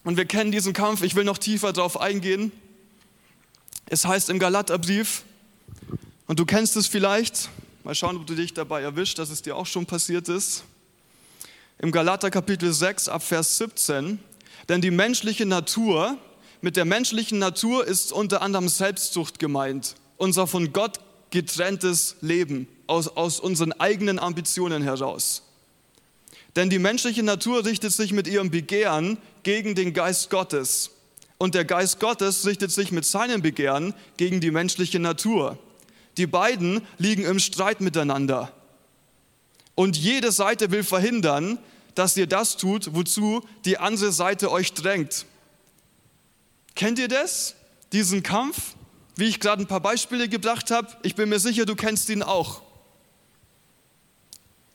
Und 0.04 0.16
wir 0.16 0.24
kennen 0.24 0.52
diesen 0.52 0.72
Kampf. 0.72 1.02
Ich 1.02 1.14
will 1.14 1.24
noch 1.24 1.38
tiefer 1.38 1.72
darauf 1.72 2.00
eingehen. 2.00 2.52
Es 3.86 4.04
heißt 4.04 4.30
im 4.30 4.38
Galaterbrief, 4.38 5.24
und 6.26 6.38
du 6.38 6.46
kennst 6.46 6.76
es 6.76 6.86
vielleicht, 6.86 7.50
mal 7.84 7.94
schauen, 7.94 8.16
ob 8.16 8.26
du 8.26 8.34
dich 8.34 8.54
dabei 8.54 8.80
erwischt, 8.80 9.18
dass 9.18 9.28
es 9.28 9.42
dir 9.42 9.56
auch 9.56 9.66
schon 9.66 9.86
passiert 9.86 10.28
ist. 10.28 10.64
Im 11.78 11.92
Galater 11.92 12.30
Kapitel 12.30 12.72
6 12.72 13.08
ab 13.08 13.22
Vers 13.22 13.58
17, 13.58 14.18
denn 14.68 14.80
die 14.80 14.90
menschliche 14.90 15.44
Natur, 15.44 16.16
mit 16.60 16.76
der 16.76 16.84
menschlichen 16.84 17.38
Natur 17.38 17.84
ist 17.84 18.12
unter 18.12 18.40
anderem 18.40 18.68
Selbstsucht 18.68 19.40
gemeint, 19.40 19.96
unser 20.16 20.46
von 20.46 20.72
Gott 20.72 21.00
getrenntes 21.32 22.16
Leben 22.20 22.68
aus, 22.86 23.08
aus 23.08 23.40
unseren 23.40 23.72
eigenen 23.72 24.20
Ambitionen 24.20 24.82
heraus. 24.82 25.42
Denn 26.54 26.70
die 26.70 26.78
menschliche 26.78 27.22
Natur 27.22 27.64
richtet 27.64 27.92
sich 27.92 28.12
mit 28.12 28.28
ihrem 28.28 28.50
Begehren 28.50 29.18
gegen 29.42 29.74
den 29.74 29.94
Geist 29.94 30.30
Gottes. 30.30 30.90
Und 31.38 31.54
der 31.56 31.64
Geist 31.64 31.98
Gottes 31.98 32.46
richtet 32.46 32.70
sich 32.70 32.92
mit 32.92 33.04
seinem 33.04 33.42
Begehren 33.42 33.94
gegen 34.16 34.40
die 34.40 34.52
menschliche 34.52 35.00
Natur. 35.00 35.58
Die 36.18 36.26
beiden 36.26 36.82
liegen 36.98 37.24
im 37.24 37.38
Streit 37.38 37.80
miteinander. 37.80 38.52
Und 39.74 39.96
jede 39.96 40.30
Seite 40.30 40.70
will 40.70 40.84
verhindern, 40.84 41.58
dass 41.94 42.16
ihr 42.16 42.26
das 42.26 42.58
tut, 42.58 42.94
wozu 42.94 43.42
die 43.64 43.78
andere 43.78 44.12
Seite 44.12 44.50
euch 44.50 44.74
drängt. 44.74 45.26
Kennt 46.74 46.98
ihr 46.98 47.08
das? 47.08 47.54
Diesen 47.92 48.22
Kampf? 48.22 48.74
Wie 49.22 49.28
ich 49.28 49.38
gerade 49.38 49.62
ein 49.62 49.68
paar 49.68 49.78
Beispiele 49.78 50.28
gebracht 50.28 50.72
habe, 50.72 50.88
ich 51.04 51.14
bin 51.14 51.28
mir 51.28 51.38
sicher, 51.38 51.64
du 51.64 51.76
kennst 51.76 52.10
ihn 52.10 52.24
auch. 52.24 52.60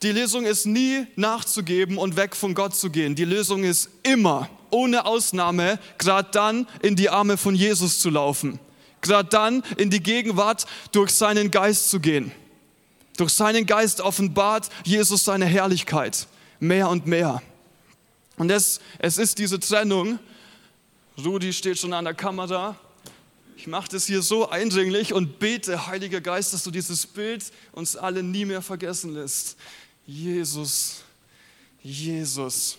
Die 0.03 0.13
Lösung 0.13 0.45
ist 0.45 0.65
nie 0.65 1.05
nachzugeben 1.17 1.97
und 1.97 2.15
weg 2.15 2.33
von 2.33 2.53
Gott 2.53 2.73
zu 2.73 2.89
gehen. 2.89 3.13
Die 3.13 3.25
Lösung 3.25 3.65
ist 3.65 3.89
immer, 4.03 4.47
ohne 4.69 5.05
Ausnahme, 5.05 5.79
gerade 5.97 6.29
dann 6.31 6.65
in 6.81 6.95
die 6.95 7.09
Arme 7.09 7.35
von 7.35 7.55
Jesus 7.55 7.99
zu 7.99 8.09
laufen. 8.09 8.57
Gerade 9.01 9.27
dann 9.27 9.63
in 9.75 9.89
die 9.89 10.01
Gegenwart 10.01 10.65
durch 10.93 11.11
seinen 11.11 11.51
Geist 11.51 11.89
zu 11.89 11.99
gehen. 11.99 12.31
Durch 13.17 13.33
seinen 13.33 13.65
Geist 13.65 13.99
offenbart 13.99 14.69
Jesus 14.85 15.25
seine 15.25 15.45
Herrlichkeit 15.45 16.25
mehr 16.61 16.87
und 16.87 17.05
mehr. 17.05 17.41
Und 18.37 18.49
es, 18.49 18.79
es 18.97 19.17
ist 19.17 19.39
diese 19.39 19.59
Trennung. 19.59 20.19
Rudi 21.21 21.51
steht 21.51 21.77
schon 21.79 21.91
an 21.91 22.05
der 22.05 22.13
Kamera. 22.13 22.77
Ich 23.57 23.65
mache 23.65 23.89
das 23.89 24.05
hier 24.05 24.21
so 24.21 24.47
eindringlich 24.49 25.13
und 25.13 25.39
bete, 25.39 25.87
Heiliger 25.87 26.21
Geist, 26.21 26.53
dass 26.53 26.63
du 26.63 26.69
dieses 26.69 27.07
Bild 27.07 27.43
uns 27.71 27.95
alle 27.95 28.21
nie 28.21 28.45
mehr 28.45 28.61
vergessen 28.61 29.15
lässt. 29.15 29.57
Jesus, 30.05 30.97
Jesus. 31.81 32.77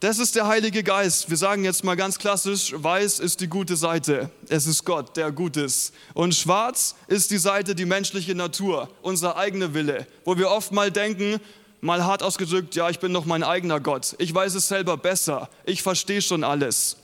Das 0.00 0.18
ist 0.18 0.34
der 0.34 0.48
Heilige 0.48 0.82
Geist. 0.82 1.30
Wir 1.30 1.36
sagen 1.36 1.64
jetzt 1.64 1.84
mal 1.84 1.94
ganz 1.94 2.18
klassisch, 2.18 2.74
weiß 2.76 3.20
ist 3.20 3.40
die 3.40 3.46
gute 3.46 3.76
Seite. 3.76 4.28
Es 4.48 4.66
ist 4.66 4.84
Gott, 4.84 5.16
der 5.16 5.30
gut 5.30 5.56
ist. 5.56 5.94
Und 6.12 6.34
schwarz 6.34 6.96
ist 7.06 7.30
die 7.30 7.38
Seite, 7.38 7.76
die 7.76 7.86
menschliche 7.86 8.34
Natur, 8.34 8.90
unser 9.02 9.36
eigener 9.36 9.74
Wille, 9.74 10.08
wo 10.24 10.36
wir 10.36 10.50
oft 10.50 10.72
mal 10.72 10.90
denken, 10.90 11.40
mal 11.80 12.04
hart 12.04 12.24
ausgedrückt, 12.24 12.74
ja, 12.74 12.90
ich 12.90 12.98
bin 12.98 13.12
doch 13.12 13.26
mein 13.26 13.44
eigener 13.44 13.78
Gott. 13.78 14.16
Ich 14.18 14.34
weiß 14.34 14.56
es 14.56 14.66
selber 14.66 14.96
besser. 14.96 15.48
Ich 15.64 15.84
verstehe 15.84 16.20
schon 16.20 16.42
alles. 16.42 16.96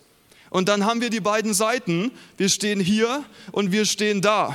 Und 0.53 0.69
dann 0.69 0.85
haben 0.85 1.01
wir 1.01 1.09
die 1.09 1.21
beiden 1.21 1.55
Seiten. 1.55 2.13
Wir 2.37 2.51
stehen 2.51 2.79
hier 2.79 3.25
und 3.53 3.73
wir 3.73 3.87
stehen 3.87 4.21
da. 4.21 4.55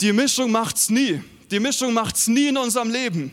Die 0.00 0.12
Mischung 0.12 0.50
macht's 0.50 0.90
nie. 0.90 1.22
Die 1.52 1.60
Mischung 1.60 1.92
macht's 1.94 2.26
nie 2.26 2.48
in 2.48 2.56
unserem 2.56 2.90
Leben. 2.90 3.32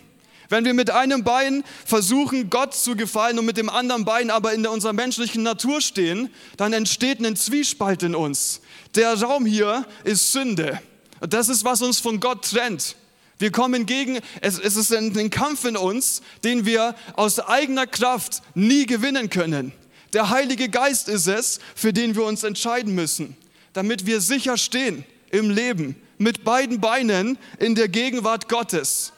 Wenn 0.49 0.63
wir 0.63 0.75
mit 0.75 0.91
einem 0.91 1.23
Bein 1.23 1.63
versuchen, 1.88 2.51
Gott 2.51 2.75
zu 2.75 2.95
gefallen 2.95 3.39
und 3.39 3.45
mit 3.47 3.57
dem 3.57 3.67
anderen 3.67 4.05
Bein 4.05 4.29
aber 4.29 4.53
in 4.53 4.67
unserer 4.67 4.93
menschlichen 4.93 5.41
Natur 5.41 5.81
stehen, 5.81 6.29
dann 6.57 6.71
entsteht 6.71 7.19
ein 7.19 7.35
Zwiespalt 7.35 8.03
in 8.03 8.13
uns. 8.13 8.62
Der 8.93 9.19
Raum 9.19 9.47
hier 9.47 9.88
ist 10.03 10.31
Sünde. 10.31 10.79
Das 11.19 11.49
ist, 11.49 11.65
was 11.65 11.81
uns 11.81 11.99
von 11.99 12.19
Gott 12.19 12.47
trennt. 12.47 12.95
Wir 13.39 13.51
kommen 13.51 13.88
gegen, 13.88 14.19
es, 14.41 14.59
es 14.59 14.75
ist 14.75 14.93
ein 14.93 15.31
Kampf 15.31 15.65
in 15.65 15.77
uns, 15.77 16.21
den 16.43 16.67
wir 16.67 16.93
aus 17.15 17.39
eigener 17.39 17.88
Kraft 17.88 18.43
nie 18.53 18.85
gewinnen 18.85 19.31
können. 19.31 19.73
Der 20.13 20.29
Heilige 20.29 20.69
Geist 20.69 21.07
ist 21.07 21.27
es, 21.27 21.59
für 21.75 21.93
den 21.93 22.15
wir 22.15 22.23
uns 22.23 22.43
entscheiden 22.43 22.95
müssen, 22.95 23.37
damit 23.73 24.05
wir 24.05 24.21
sicher 24.21 24.57
stehen 24.57 25.05
im 25.31 25.49
Leben, 25.49 25.95
mit 26.17 26.43
beiden 26.43 26.81
Beinen 26.81 27.37
in 27.59 27.75
der 27.75 27.87
Gegenwart 27.87 28.49
Gottes. 28.49 29.13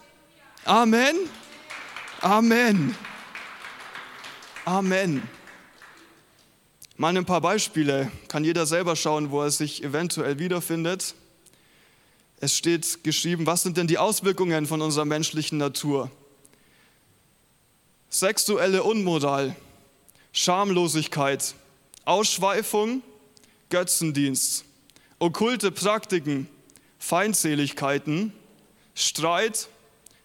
Amen. 0.66 1.16
Amen. 2.20 2.96
Amen. 4.66 5.24
Mal 6.98 7.18
ein 7.18 7.26
paar 7.26 7.42
Beispiele. 7.42 8.12
Kann 8.28 8.44
jeder 8.44 8.68
selber 8.68 8.96
schauen, 8.96 9.32
wo 9.32 9.42
er 9.42 9.50
sich 9.50 9.84
eventuell 9.84 10.38
wiederfindet. 10.38 11.16
Es 12.40 12.56
steht 12.56 13.04
geschrieben, 13.04 13.48
was 13.48 13.64
sind 13.64 13.78
denn 13.78 13.88
die 13.88 13.98
Auswirkungen 13.98 14.68
von 14.68 14.82
unserer 14.82 15.06
menschlichen 15.06 15.58
Natur? 15.58 16.12
Sexuelle 18.10 18.84
Unmoral, 18.84 19.56
Schamlosigkeit, 20.32 21.56
Ausschweifung, 22.06 23.04
Götzendienst, 23.70 24.66
okkulte 25.20 25.72
Praktiken, 25.72 26.48
Feindseligkeiten, 27.00 28.34
Streit, 28.96 29.68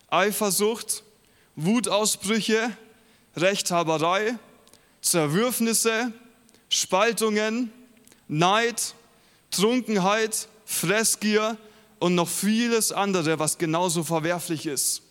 Eifersucht, 0.08 1.02
Wutausbrüche, 1.56 2.76
Rechthaberei, 3.36 4.38
Zerwürfnisse, 5.00 6.12
Spaltungen, 6.68 7.72
Neid, 8.28 8.94
Trunkenheit, 9.50 10.48
Fressgier 10.64 11.56
und 11.98 12.14
noch 12.14 12.28
vieles 12.28 12.92
andere, 12.92 13.38
was 13.38 13.58
genauso 13.58 14.04
verwerflich 14.04 14.66
ist. 14.66 15.02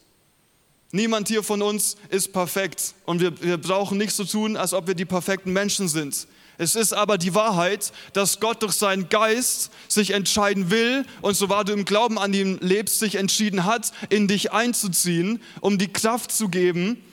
Niemand 0.96 1.28
hier 1.28 1.44
von 1.44 1.62
uns 1.62 1.98
ist 2.08 2.32
perfekt 2.32 2.94
und 3.06 3.20
wir, 3.20 3.42
wir 3.42 3.58
brauchen 3.58 3.98
nicht 3.98 4.14
so 4.14 4.24
tun, 4.24 4.56
als 4.56 4.74
ob 4.74 4.88
wir 4.88 4.96
die 4.96 5.04
perfekten 5.04 5.52
Menschen 5.52 5.90
sind. 5.90 6.26
Es 6.58 6.76
ist 6.76 6.94
aber 6.94 7.18
die 7.18 7.36
Wahrheit, 7.36 7.92
dass 8.14 8.40
Gott 8.40 8.64
durch 8.64 8.76
seinen 8.76 9.10
Geist 9.10 9.72
sich 9.90 10.12
entscheiden 10.12 10.72
will 10.72 11.06
und 11.22 11.36
so 11.36 11.50
wahr 11.50 11.66
du 11.66 11.74
im 11.74 11.84
Glauben 11.84 12.18
an 12.18 12.34
ihn 12.34 12.60
lebst, 12.62 13.00
sich 13.00 13.16
entschieden 13.16 13.66
hat, 13.66 13.92
in 14.08 14.30
dich 14.30 14.54
einzuziehen, 14.54 15.42
um 15.60 15.78
die 15.78 15.92
Kraft 15.92 16.32
zu 16.32 16.48
geben, 16.48 17.04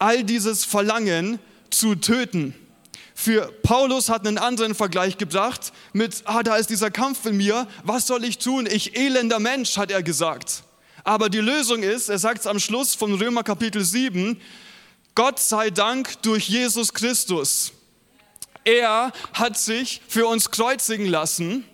all 0.00 0.24
dieses 0.24 0.64
Verlangen 0.64 1.38
zu 1.70 1.94
töten. 1.94 2.52
Für 3.14 3.52
Paulus 3.62 4.08
hat 4.08 4.26
einen 4.26 4.38
anderen 4.38 4.74
Vergleich 4.74 5.18
gebracht 5.18 5.72
mit, 5.92 6.22
ah, 6.24 6.42
da 6.42 6.56
ist 6.56 6.68
dieser 6.68 6.90
Kampf 6.90 7.24
in 7.26 7.36
mir, 7.36 7.68
was 7.84 8.08
soll 8.08 8.24
ich 8.24 8.38
tun? 8.38 8.66
Ich 8.66 8.98
elender 8.98 9.38
Mensch, 9.38 9.76
hat 9.76 9.92
er 9.92 10.02
gesagt. 10.02 10.64
Aber 11.04 11.28
die 11.28 11.38
Lösung 11.38 11.82
ist, 11.82 12.08
er 12.08 12.18
sagt 12.18 12.40
es 12.40 12.46
am 12.46 12.58
Schluss 12.58 12.94
von 12.94 13.14
Römer 13.14 13.42
Kapitel 13.42 13.84
7, 13.84 14.40
Gott 15.14 15.38
sei 15.38 15.70
Dank 15.70 16.22
durch 16.22 16.48
Jesus 16.48 16.92
Christus. 16.92 17.72
Er 18.64 19.12
hat 19.32 19.58
sich 19.58 20.02
für 20.06 20.26
uns 20.26 20.50
kreuzigen 20.50 21.06
lassen. 21.06 21.64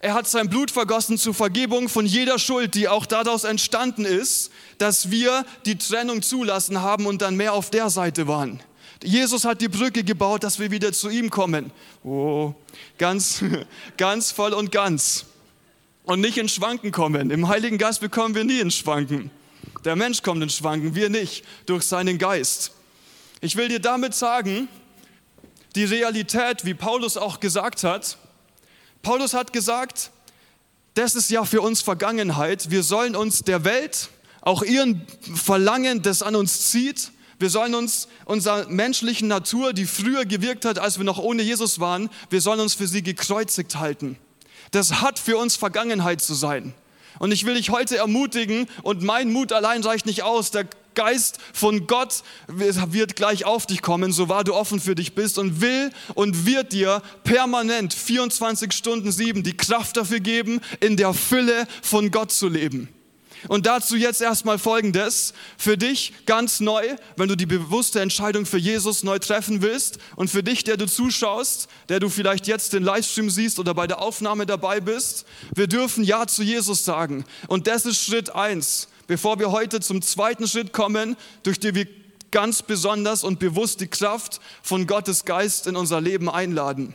Er 0.00 0.14
hat 0.14 0.26
sein 0.26 0.48
Blut 0.48 0.70
vergossen 0.70 1.16
zur 1.16 1.32
Vergebung 1.32 1.88
von 1.88 2.04
jeder 2.06 2.38
Schuld, 2.38 2.74
die 2.74 2.88
auch 2.88 3.06
daraus 3.06 3.44
entstanden 3.44 4.04
ist, 4.04 4.50
dass 4.78 5.10
wir 5.10 5.46
die 5.64 5.78
Trennung 5.78 6.22
zulassen 6.22 6.82
haben 6.82 7.06
und 7.06 7.22
dann 7.22 7.36
mehr 7.36 7.52
auf 7.52 7.70
der 7.70 7.88
Seite 7.88 8.26
waren. 8.26 8.60
Jesus 9.04 9.44
hat 9.44 9.60
die 9.60 9.68
Brücke 9.68 10.02
gebaut, 10.02 10.42
dass 10.42 10.58
wir 10.58 10.70
wieder 10.70 10.92
zu 10.92 11.08
ihm 11.08 11.30
kommen. 11.30 11.70
Oh, 12.04 12.54
ganz, 12.98 13.44
ganz 13.96 14.32
voll 14.32 14.52
und 14.52 14.72
ganz 14.72 15.26
und 16.04 16.20
nicht 16.20 16.38
in 16.38 16.48
Schwanken 16.48 16.92
kommen. 16.92 17.30
Im 17.30 17.48
Heiligen 17.48 17.78
Geist 17.78 18.00
bekommen 18.00 18.34
wir 18.34 18.44
nie 18.44 18.60
in 18.60 18.70
Schwanken. 18.70 19.30
Der 19.84 19.96
Mensch 19.96 20.22
kommt 20.22 20.42
in 20.42 20.50
Schwanken, 20.50 20.94
wir 20.94 21.10
nicht, 21.10 21.44
durch 21.66 21.84
seinen 21.84 22.18
Geist. 22.18 22.72
Ich 23.40 23.56
will 23.56 23.68
dir 23.68 23.80
damit 23.80 24.14
sagen, 24.14 24.68
die 25.74 25.84
Realität, 25.84 26.64
wie 26.64 26.74
Paulus 26.74 27.16
auch 27.16 27.40
gesagt 27.40 27.82
hat, 27.82 28.18
Paulus 29.02 29.34
hat 29.34 29.52
gesagt, 29.52 30.10
das 30.94 31.14
ist 31.14 31.30
ja 31.30 31.44
für 31.44 31.60
uns 31.60 31.80
Vergangenheit. 31.80 32.70
Wir 32.70 32.82
sollen 32.82 33.16
uns 33.16 33.42
der 33.42 33.64
Welt, 33.64 34.10
auch 34.42 34.62
ihren 34.62 35.06
Verlangen, 35.34 36.02
das 36.02 36.22
an 36.22 36.36
uns 36.36 36.70
zieht, 36.70 37.10
wir 37.38 37.50
sollen 37.50 37.74
uns 37.74 38.06
unserer 38.24 38.68
menschlichen 38.68 39.26
Natur, 39.26 39.72
die 39.72 39.86
früher 39.86 40.24
gewirkt 40.24 40.64
hat, 40.64 40.78
als 40.78 40.98
wir 40.98 41.04
noch 41.04 41.18
ohne 41.18 41.42
Jesus 41.42 41.80
waren, 41.80 42.08
wir 42.30 42.40
sollen 42.40 42.60
uns 42.60 42.74
für 42.74 42.86
sie 42.86 43.02
gekreuzigt 43.02 43.76
halten. 43.76 44.16
Das 44.72 45.00
hat 45.00 45.18
für 45.18 45.36
uns 45.36 45.54
Vergangenheit 45.56 46.20
zu 46.20 46.34
sein. 46.34 46.74
Und 47.18 47.30
ich 47.30 47.46
will 47.46 47.54
dich 47.54 47.70
heute 47.70 47.98
ermutigen 47.98 48.66
und 48.82 49.02
mein 49.02 49.32
Mut 49.32 49.52
allein 49.52 49.82
reicht 49.82 50.06
nicht 50.06 50.22
aus. 50.22 50.50
Der 50.50 50.66
Geist 50.94 51.38
von 51.52 51.86
Gott 51.86 52.22
wird 52.48 53.16
gleich 53.16 53.44
auf 53.44 53.66
dich 53.66 53.82
kommen, 53.82 54.12
so 54.12 54.28
wahr 54.28 54.44
du 54.44 54.54
offen 54.54 54.80
für 54.80 54.94
dich 54.94 55.14
bist 55.14 55.38
und 55.38 55.60
will 55.60 55.90
und 56.14 56.46
wird 56.46 56.72
dir 56.72 57.02
permanent 57.24 57.94
24 57.94 58.72
Stunden 58.72 59.12
sieben 59.12 59.42
die 59.42 59.56
Kraft 59.56 59.96
dafür 59.96 60.20
geben, 60.20 60.60
in 60.80 60.96
der 60.96 61.14
Fülle 61.14 61.66
von 61.82 62.10
Gott 62.10 62.32
zu 62.32 62.48
leben. 62.48 62.88
Und 63.48 63.66
dazu 63.66 63.96
jetzt 63.96 64.20
erstmal 64.20 64.58
Folgendes. 64.58 65.34
Für 65.58 65.76
dich 65.76 66.12
ganz 66.26 66.60
neu, 66.60 66.96
wenn 67.16 67.28
du 67.28 67.36
die 67.36 67.46
bewusste 67.46 68.00
Entscheidung 68.00 68.46
für 68.46 68.58
Jesus 68.58 69.02
neu 69.02 69.18
treffen 69.18 69.62
willst 69.62 69.98
und 70.16 70.30
für 70.30 70.42
dich, 70.42 70.64
der 70.64 70.76
du 70.76 70.86
zuschaust, 70.86 71.68
der 71.88 72.00
du 72.00 72.08
vielleicht 72.08 72.46
jetzt 72.46 72.72
den 72.72 72.82
Livestream 72.82 73.30
siehst 73.30 73.58
oder 73.58 73.74
bei 73.74 73.86
der 73.86 74.00
Aufnahme 74.00 74.46
dabei 74.46 74.80
bist, 74.80 75.26
wir 75.54 75.66
dürfen 75.66 76.04
Ja 76.04 76.26
zu 76.26 76.42
Jesus 76.42 76.84
sagen. 76.84 77.24
Und 77.48 77.66
das 77.66 77.86
ist 77.86 78.02
Schritt 78.02 78.34
eins. 78.34 78.88
Bevor 79.06 79.38
wir 79.38 79.50
heute 79.50 79.80
zum 79.80 80.00
zweiten 80.00 80.46
Schritt 80.46 80.72
kommen, 80.72 81.16
durch 81.42 81.58
den 81.58 81.74
wir 81.74 81.86
ganz 82.30 82.62
besonders 82.62 83.24
und 83.24 83.38
bewusst 83.40 83.80
die 83.80 83.88
Kraft 83.88 84.40
von 84.62 84.86
Gottes 84.86 85.24
Geist 85.24 85.66
in 85.66 85.76
unser 85.76 86.00
Leben 86.00 86.30
einladen. 86.30 86.94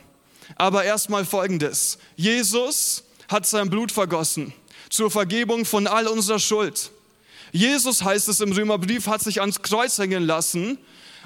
Aber 0.56 0.84
erstmal 0.84 1.24
Folgendes. 1.24 1.98
Jesus 2.16 3.04
hat 3.28 3.46
sein 3.46 3.68
Blut 3.68 3.92
vergossen 3.92 4.52
zur 4.90 5.10
Vergebung 5.10 5.64
von 5.64 5.86
all 5.86 6.06
unserer 6.06 6.38
Schuld. 6.38 6.90
Jesus, 7.52 8.02
heißt 8.02 8.28
es 8.28 8.40
im 8.40 8.52
Römerbrief, 8.52 9.06
hat 9.06 9.22
sich 9.22 9.40
ans 9.40 9.62
Kreuz 9.62 9.98
hängen 9.98 10.24
lassen 10.24 10.78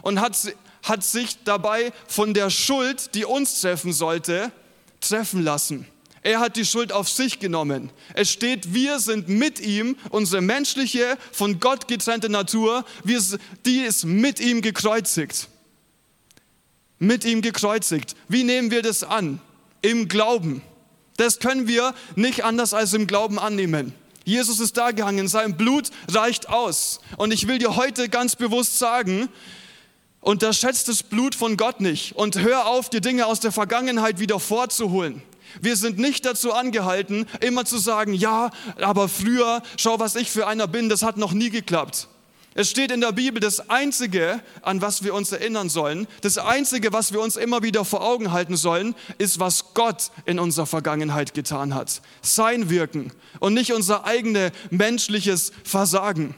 und 0.02 0.20
hat, 0.20 0.36
hat 0.82 1.04
sich 1.04 1.42
dabei 1.44 1.92
von 2.06 2.34
der 2.34 2.50
Schuld, 2.50 3.14
die 3.14 3.24
uns 3.24 3.60
treffen 3.60 3.92
sollte, 3.92 4.52
treffen 5.00 5.42
lassen. 5.42 5.86
Er 6.22 6.38
hat 6.38 6.56
die 6.56 6.64
Schuld 6.64 6.92
auf 6.92 7.08
sich 7.08 7.40
genommen. 7.40 7.90
Es 8.14 8.30
steht, 8.30 8.72
wir 8.72 9.00
sind 9.00 9.28
mit 9.28 9.58
ihm, 9.58 9.96
unsere 10.10 10.40
menschliche, 10.40 11.18
von 11.32 11.58
Gott 11.58 11.88
getrennte 11.88 12.28
Natur, 12.28 12.84
wir, 13.02 13.20
die 13.66 13.80
ist 13.80 14.04
mit 14.04 14.38
ihm 14.38 14.62
gekreuzigt. 14.62 15.48
Mit 17.00 17.24
ihm 17.24 17.42
gekreuzigt. 17.42 18.14
Wie 18.28 18.44
nehmen 18.44 18.70
wir 18.70 18.82
das 18.82 19.02
an? 19.02 19.40
Im 19.80 20.06
Glauben. 20.06 20.62
Das 21.22 21.38
können 21.38 21.68
wir 21.68 21.94
nicht 22.16 22.44
anders 22.44 22.74
als 22.74 22.94
im 22.94 23.06
Glauben 23.06 23.38
annehmen. 23.38 23.94
Jesus 24.24 24.58
ist 24.58 24.76
da 24.76 24.90
gehangen, 24.90 25.28
sein 25.28 25.56
Blut 25.56 25.90
reicht 26.10 26.48
aus. 26.48 26.98
Und 27.16 27.32
ich 27.32 27.46
will 27.46 27.58
dir 27.58 27.76
heute 27.76 28.08
ganz 28.08 28.34
bewusst 28.34 28.80
sagen, 28.80 29.28
unterschätzt 30.20 30.88
das 30.88 31.04
Blut 31.04 31.36
von 31.36 31.56
Gott 31.56 31.80
nicht 31.80 32.16
und 32.16 32.40
hör 32.40 32.66
auf, 32.66 32.90
die 32.90 33.00
Dinge 33.00 33.26
aus 33.26 33.38
der 33.38 33.52
Vergangenheit 33.52 34.18
wieder 34.18 34.40
vorzuholen. 34.40 35.22
Wir 35.60 35.76
sind 35.76 35.96
nicht 35.96 36.26
dazu 36.26 36.52
angehalten, 36.54 37.26
immer 37.40 37.64
zu 37.64 37.78
sagen, 37.78 38.14
ja, 38.14 38.50
aber 38.80 39.08
früher, 39.08 39.62
schau, 39.76 40.00
was 40.00 40.16
ich 40.16 40.28
für 40.28 40.48
einer 40.48 40.66
bin, 40.66 40.88
das 40.88 41.04
hat 41.04 41.18
noch 41.18 41.32
nie 41.32 41.50
geklappt. 41.50 42.08
Es 42.54 42.68
steht 42.68 42.90
in 42.90 43.00
der 43.00 43.12
Bibel, 43.12 43.40
das 43.40 43.70
Einzige, 43.70 44.40
an 44.60 44.82
was 44.82 45.02
wir 45.02 45.14
uns 45.14 45.32
erinnern 45.32 45.70
sollen, 45.70 46.06
das 46.20 46.36
Einzige, 46.36 46.92
was 46.92 47.12
wir 47.12 47.20
uns 47.20 47.36
immer 47.36 47.62
wieder 47.62 47.84
vor 47.84 48.02
Augen 48.02 48.32
halten 48.32 48.56
sollen, 48.56 48.94
ist, 49.16 49.40
was 49.40 49.72
Gott 49.72 50.10
in 50.26 50.38
unserer 50.38 50.66
Vergangenheit 50.66 51.32
getan 51.32 51.74
hat. 51.74 52.02
Sein 52.20 52.68
Wirken 52.68 53.12
und 53.40 53.54
nicht 53.54 53.72
unser 53.72 54.04
eigenes 54.04 54.52
menschliches 54.70 55.52
Versagen. 55.64 56.34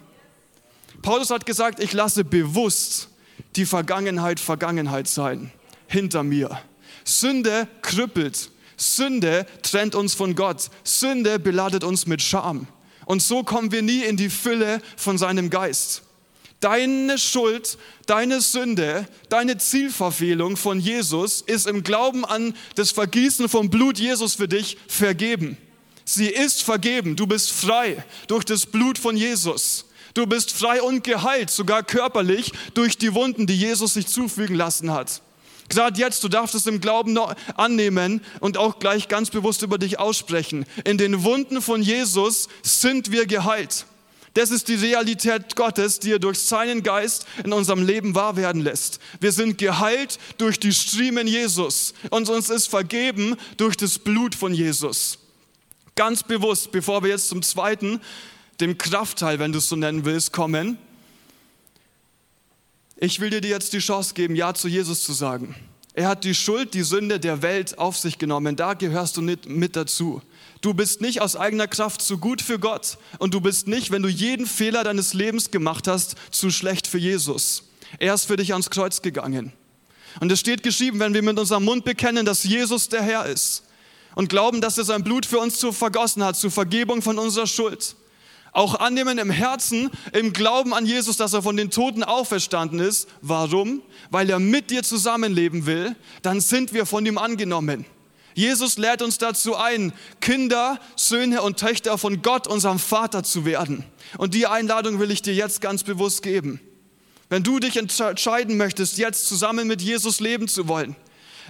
Paulus 1.02 1.30
hat 1.30 1.46
gesagt, 1.46 1.80
ich 1.80 1.92
lasse 1.92 2.24
bewusst 2.24 3.08
die 3.56 3.66
Vergangenheit 3.66 4.38
Vergangenheit 4.38 5.08
sein, 5.08 5.50
hinter 5.88 6.22
mir. 6.22 6.60
Sünde 7.04 7.68
krüppelt, 7.82 8.50
Sünde 8.76 9.46
trennt 9.62 9.94
uns 9.94 10.14
von 10.14 10.34
Gott, 10.36 10.70
Sünde 10.84 11.38
beladet 11.38 11.82
uns 11.82 12.06
mit 12.06 12.22
Scham. 12.22 12.68
Und 13.06 13.22
so 13.22 13.42
kommen 13.42 13.72
wir 13.72 13.82
nie 13.82 14.02
in 14.02 14.16
die 14.16 14.30
Fülle 14.30 14.80
von 14.96 15.18
seinem 15.18 15.50
Geist. 15.50 16.02
Deine 16.60 17.18
Schuld, 17.18 17.76
deine 18.06 18.40
Sünde, 18.40 19.06
deine 19.28 19.58
Zielverfehlung 19.58 20.56
von 20.56 20.80
Jesus 20.80 21.42
ist 21.42 21.66
im 21.66 21.82
Glauben 21.82 22.24
an 22.24 22.54
das 22.74 22.90
Vergießen 22.90 23.48
vom 23.48 23.68
Blut 23.68 23.98
Jesus 23.98 24.34
für 24.34 24.48
dich 24.48 24.78
vergeben. 24.88 25.58
Sie 26.06 26.28
ist 26.28 26.62
vergeben. 26.62 27.16
Du 27.16 27.26
bist 27.26 27.52
frei 27.52 28.02
durch 28.28 28.44
das 28.44 28.66
Blut 28.66 28.98
von 28.98 29.16
Jesus. 29.16 29.86
Du 30.14 30.26
bist 30.26 30.52
frei 30.52 30.80
und 30.80 31.02
geheilt, 31.02 31.50
sogar 31.50 31.82
körperlich, 31.82 32.52
durch 32.74 32.96
die 32.96 33.14
Wunden, 33.14 33.46
die 33.46 33.56
Jesus 33.56 33.94
sich 33.94 34.06
zufügen 34.06 34.54
lassen 34.54 34.92
hat. 34.92 35.22
Gerade 35.68 35.98
jetzt, 35.98 36.22
du 36.22 36.28
darfst 36.28 36.54
es 36.54 36.66
im 36.66 36.80
Glauben 36.80 37.18
annehmen 37.56 38.20
und 38.40 38.58
auch 38.58 38.78
gleich 38.78 39.08
ganz 39.08 39.30
bewusst 39.30 39.62
über 39.62 39.78
dich 39.78 39.98
aussprechen. 39.98 40.66
In 40.84 40.98
den 40.98 41.24
Wunden 41.24 41.62
von 41.62 41.82
Jesus 41.82 42.48
sind 42.62 43.10
wir 43.10 43.26
geheilt. 43.26 43.86
Das 44.34 44.50
ist 44.50 44.66
die 44.66 44.74
Realität 44.74 45.54
Gottes, 45.54 46.00
die 46.00 46.10
er 46.10 46.18
durch 46.18 46.40
seinen 46.40 46.82
Geist 46.82 47.26
in 47.44 47.52
unserem 47.52 47.86
Leben 47.86 48.16
wahr 48.16 48.36
werden 48.36 48.62
lässt. 48.62 48.98
Wir 49.20 49.30
sind 49.30 49.58
geheilt 49.58 50.18
durch 50.38 50.58
die 50.58 50.72
Striemen 50.72 51.28
Jesus 51.28 51.94
und 52.10 52.28
uns 52.28 52.50
ist 52.50 52.66
vergeben 52.66 53.36
durch 53.56 53.76
das 53.76 53.98
Blut 54.00 54.34
von 54.34 54.52
Jesus. 54.52 55.18
Ganz 55.94 56.24
bewusst, 56.24 56.72
bevor 56.72 57.04
wir 57.04 57.10
jetzt 57.10 57.28
zum 57.28 57.42
zweiten, 57.42 58.00
dem 58.60 58.76
Kraftteil, 58.76 59.38
wenn 59.38 59.52
du 59.52 59.58
es 59.58 59.68
so 59.68 59.76
nennen 59.76 60.04
willst, 60.04 60.32
kommen, 60.32 60.78
ich 62.96 63.20
will 63.20 63.30
dir 63.30 63.40
jetzt 63.40 63.72
die 63.72 63.78
Chance 63.78 64.14
geben, 64.14 64.36
Ja 64.36 64.54
zu 64.54 64.68
Jesus 64.68 65.02
zu 65.04 65.12
sagen. 65.12 65.54
Er 65.96 66.08
hat 66.08 66.24
die 66.24 66.34
Schuld, 66.34 66.74
die 66.74 66.82
Sünde 66.82 67.20
der 67.20 67.40
Welt 67.42 67.78
auf 67.78 67.96
sich 67.96 68.18
genommen. 68.18 68.56
Da 68.56 68.74
gehörst 68.74 69.16
du 69.16 69.22
nicht 69.22 69.48
mit 69.48 69.76
dazu. 69.76 70.22
Du 70.60 70.74
bist 70.74 71.00
nicht 71.00 71.20
aus 71.20 71.36
eigener 71.36 71.68
Kraft 71.68 72.02
zu 72.02 72.18
gut 72.18 72.42
für 72.42 72.58
Gott 72.58 72.98
und 73.18 73.32
du 73.32 73.40
bist 73.40 73.68
nicht, 73.68 73.92
wenn 73.92 74.02
du 74.02 74.08
jeden 74.08 74.46
Fehler 74.46 74.82
deines 74.82 75.14
Lebens 75.14 75.52
gemacht 75.52 75.86
hast, 75.86 76.16
zu 76.32 76.50
schlecht 76.50 76.88
für 76.88 76.98
Jesus. 76.98 77.62
Er 78.00 78.14
ist 78.14 78.24
für 78.24 78.36
dich 78.36 78.52
ans 78.52 78.70
Kreuz 78.70 79.02
gegangen. 79.02 79.52
Und 80.20 80.32
es 80.32 80.40
steht 80.40 80.62
geschrieben, 80.64 80.98
wenn 80.98 81.14
wir 81.14 81.22
mit 81.22 81.38
unserem 81.38 81.64
Mund 81.64 81.84
bekennen, 81.84 82.26
dass 82.26 82.42
Jesus 82.42 82.88
der 82.88 83.02
Herr 83.02 83.26
ist 83.26 83.64
und 84.16 84.28
glauben, 84.28 84.60
dass 84.60 84.78
er 84.78 84.84
sein 84.84 85.04
Blut 85.04 85.26
für 85.26 85.38
uns 85.38 85.58
zu 85.58 85.72
vergossen 85.72 86.24
hat, 86.24 86.36
zur 86.36 86.50
Vergebung 86.50 87.02
von 87.02 87.18
unserer 87.18 87.46
Schuld, 87.46 87.94
auch 88.54 88.76
annehmen 88.76 89.18
im 89.18 89.30
Herzen, 89.30 89.90
im 90.12 90.32
Glauben 90.32 90.72
an 90.72 90.86
Jesus, 90.86 91.18
dass 91.18 91.34
er 91.34 91.42
von 91.42 91.56
den 91.56 91.70
Toten 91.70 92.02
auferstanden 92.02 92.78
ist. 92.78 93.08
Warum? 93.20 93.82
Weil 94.10 94.30
er 94.30 94.38
mit 94.38 94.70
dir 94.70 94.82
zusammenleben 94.82 95.66
will. 95.66 95.94
Dann 96.22 96.40
sind 96.40 96.72
wir 96.72 96.86
von 96.86 97.04
ihm 97.04 97.18
angenommen. 97.18 97.84
Jesus 98.34 98.78
lädt 98.78 99.02
uns 99.02 99.18
dazu 99.18 99.56
ein, 99.56 99.92
Kinder, 100.20 100.80
Söhne 100.96 101.42
und 101.42 101.58
Töchter 101.58 101.98
von 101.98 102.22
Gott, 102.22 102.46
unserem 102.46 102.78
Vater 102.78 103.22
zu 103.22 103.44
werden. 103.44 103.84
Und 104.18 104.34
die 104.34 104.46
Einladung 104.46 104.98
will 104.98 105.10
ich 105.10 105.22
dir 105.22 105.34
jetzt 105.34 105.60
ganz 105.60 105.84
bewusst 105.84 106.22
geben. 106.22 106.60
Wenn 107.28 107.42
du 107.42 107.58
dich 107.58 107.76
entscheiden 107.76 108.56
möchtest, 108.56 108.98
jetzt 108.98 109.26
zusammen 109.26 109.66
mit 109.66 109.82
Jesus 109.82 110.20
leben 110.20 110.46
zu 110.46 110.68
wollen, 110.68 110.96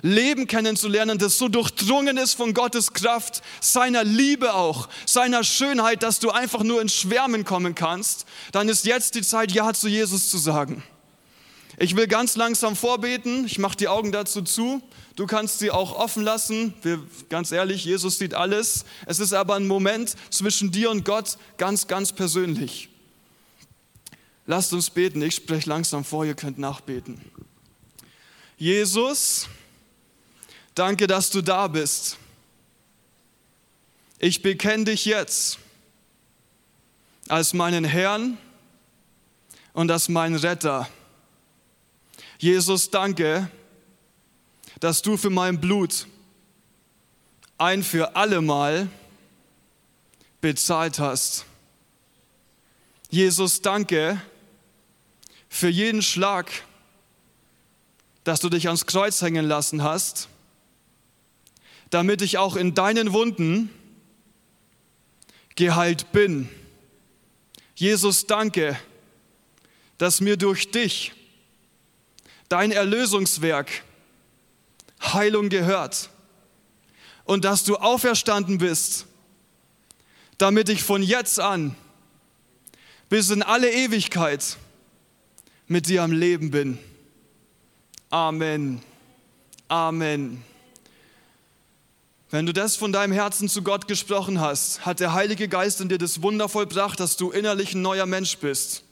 Leben 0.03 0.47
kennenzulernen, 0.47 1.19
das 1.19 1.39
so 1.39 1.49
durchdrungen 1.49 2.17
ist 2.17 2.35
von 2.35 2.55
Gottes 2.55 2.93
Kraft, 2.93 3.43
seiner 3.61 4.05
Liebe 4.05 4.55
auch, 4.55 4.89
seiner 5.07 5.45
Schönheit, 5.45 6.03
dass 6.03 6.19
du 6.19 6.31
einfach 6.31 6.63
nur 6.63 6.81
ins 6.81 6.95
Schwärmen 6.95 7.45
kommen 7.45 7.75
kannst, 7.75 8.27
dann 8.53 8.69
ist 8.69 8.85
jetzt 8.87 9.15
die 9.15 9.23
Zeit, 9.23 9.53
Ja 9.53 9.73
zu 9.73 9.89
Jesus 9.89 10.31
zu 10.31 10.39
sagen. 10.39 10.83
Ich 11.77 11.97
will 11.97 12.07
ganz 12.07 12.37
langsam 12.37 12.77
vorbeten, 12.77 13.47
ich 13.47 13.59
mache 13.59 13.77
die 13.77 13.89
Augen 13.89 14.13
dazu 14.13 14.43
zu. 14.43 14.81
Du 15.17 15.27
kannst 15.27 15.61
sie 15.61 15.71
auch 15.71 15.97
offen 15.97 16.25
lassen. 16.25 16.75
Wir, 16.83 17.01
ganz 17.29 17.53
ehrlich, 17.53 17.85
Jesus 17.85 18.19
sieht 18.19 18.35
alles. 18.35 18.85
Es 19.07 19.21
ist 19.21 19.33
aber 19.33 19.55
ein 19.55 19.67
Moment 19.67 20.17
zwischen 20.31 20.73
dir 20.73 20.91
und 20.91 21.05
Gott 21.05 21.39
ganz, 21.57 21.87
ganz 21.87 22.13
persönlich. 22.13 22.89
Lasst 24.47 24.73
uns 24.73 24.91
beten. 24.91 25.23
Ich 25.23 25.37
spreche 25.37 25.69
langsam 25.69 26.05
vor, 26.05 26.25
ihr 26.25 26.35
könnt 26.35 26.59
nachbeten. 26.59 27.21
Jesus, 28.57 29.49
Danke, 30.75 31.07
dass 31.07 31.31
du 31.31 31.41
da 31.41 31.69
bist. 31.69 32.19
Ich 34.19 34.43
bekenne 34.43 34.85
dich 34.85 35.05
jetzt 35.05 35.59
als 37.29 37.53
meinen 37.53 37.85
Herrn 37.85 38.39
und 39.73 39.91
als 39.91 40.09
meinen 40.09 40.35
Retter. 40.35 40.89
Jesus, 42.39 42.91
danke, 42.91 43.49
dass 44.81 45.03
du 45.03 45.17
für 45.17 45.31
mein 45.31 45.61
Blut 45.61 46.07
ein 47.57 47.85
für 47.85 48.17
allemal 48.17 48.89
bezahlt 50.41 50.99
hast. 50.99 51.45
Jesus, 53.11 53.63
danke 53.63 54.21
für 55.49 55.69
jeden 55.69 56.03
Schlag, 56.03 56.51
dass 58.25 58.41
du 58.41 58.49
dich 58.49 58.67
ans 58.67 58.87
Kreuz 58.87 59.23
hängen 59.23 59.47
lassen 59.47 59.85
hast 59.85 60.29
damit 61.95 62.23
ich 62.23 62.39
auch 62.39 62.57
in 62.57 62.75
deinen 62.75 63.13
Wunden 63.13 63.71
geheilt 65.55 66.11
bin. 66.11 66.49
Jesus, 67.77 68.27
danke, 68.27 68.77
dass 69.99 70.21
mir 70.21 70.37
durch 70.37 70.73
dich 70.73 71.13
dein 72.49 72.73
Erlösungswerk 72.73 73.71
Heilung 75.01 75.51
gehört 75.51 76.11
und 77.27 77.45
dass 77.45 77.63
du 77.63 77.77
auferstanden 77.77 78.59
bist, 78.59 79.07
damit 80.37 80.69
ich 80.71 80.83
von 80.83 81.01
jetzt 81.01 81.39
an 81.39 81.77
bis 83.09 83.31
in 83.31 83.45
alle 83.45 83.71
Ewigkeit 83.71 84.57
mit 85.69 85.87
dir 85.87 86.03
am 86.03 86.11
Leben 86.11 86.51
bin. 86.51 86.77
Amen. 88.11 88.83
Amen. 89.69 90.43
Wenn 92.35 92.47
du 92.47 92.53
das 92.53 92.75
von 92.75 92.93
deinem 92.93 93.13
Herzen 93.13 93.49
zu 93.49 93.63
Gott 93.63 93.87
gesprochen 93.87 94.41
hast, 94.41 94.85
hat 94.85 94.99
der 94.99 95.13
Heilige 95.13 95.47
Geist 95.47 95.81
in 95.81 95.89
dir 95.89 95.99
das 95.99 96.21
Wunder 96.21 96.49
vollbracht, 96.49 96.99
dass 96.99 97.17
du 97.17 97.31
innerlich 97.31 97.75
ein 97.75 97.83
neuer 97.83 98.07
Mensch 98.07 98.39
bist. 98.39 98.83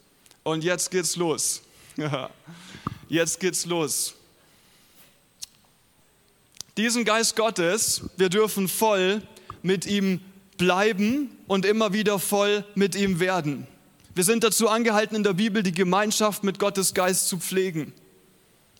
Und 0.44 0.62
jetzt 0.62 0.92
geht's 0.92 1.16
los. 1.16 1.60
Jetzt 3.08 3.40
geht's 3.40 3.66
los. 3.66 4.14
Diesen 6.76 7.04
Geist 7.04 7.34
Gottes, 7.34 8.02
wir 8.16 8.28
dürfen 8.28 8.68
voll 8.68 9.22
mit 9.62 9.86
ihm 9.86 10.20
bleiben 10.56 11.36
und 11.48 11.66
immer 11.66 11.92
wieder 11.92 12.20
voll 12.20 12.64
mit 12.76 12.94
ihm 12.94 13.18
werden. 13.18 13.66
Wir 14.14 14.22
sind 14.22 14.44
dazu 14.44 14.68
angehalten, 14.68 15.16
in 15.16 15.24
der 15.24 15.32
Bibel 15.32 15.64
die 15.64 15.72
Gemeinschaft 15.72 16.44
mit 16.44 16.60
Gottes 16.60 16.94
Geist 16.94 17.26
zu 17.26 17.38
pflegen. 17.38 17.92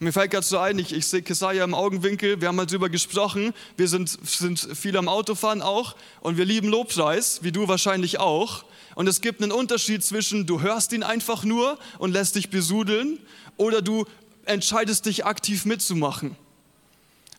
Mir 0.02 0.12
fällt 0.12 0.32
gerade 0.32 0.44
so 0.44 0.58
ein, 0.58 0.80
ich, 0.80 0.92
ich 0.92 1.06
sehe 1.06 1.22
Kesaja 1.22 1.62
im 1.62 1.74
Augenwinkel, 1.74 2.40
wir 2.40 2.48
haben 2.48 2.56
mal 2.56 2.66
drüber 2.66 2.88
gesprochen, 2.88 3.54
wir 3.76 3.86
sind, 3.86 4.08
sind 4.08 4.58
viel 4.58 4.96
am 4.96 5.06
Autofahren 5.06 5.62
auch 5.62 5.94
und 6.22 6.36
wir 6.36 6.44
lieben 6.44 6.66
Lobpreis, 6.66 7.44
wie 7.44 7.52
du 7.52 7.68
wahrscheinlich 7.68 8.18
auch. 8.18 8.64
Und 8.96 9.06
es 9.06 9.20
gibt 9.20 9.40
einen 9.40 9.52
Unterschied 9.52 10.02
zwischen, 10.02 10.44
du 10.44 10.60
hörst 10.60 10.92
ihn 10.92 11.04
einfach 11.04 11.44
nur 11.44 11.78
und 11.98 12.10
lässt 12.10 12.34
dich 12.34 12.50
besudeln 12.50 13.20
oder 13.56 13.80
du 13.80 14.04
entscheidest 14.44 15.06
dich 15.06 15.24
aktiv 15.24 15.66
mitzumachen. 15.66 16.34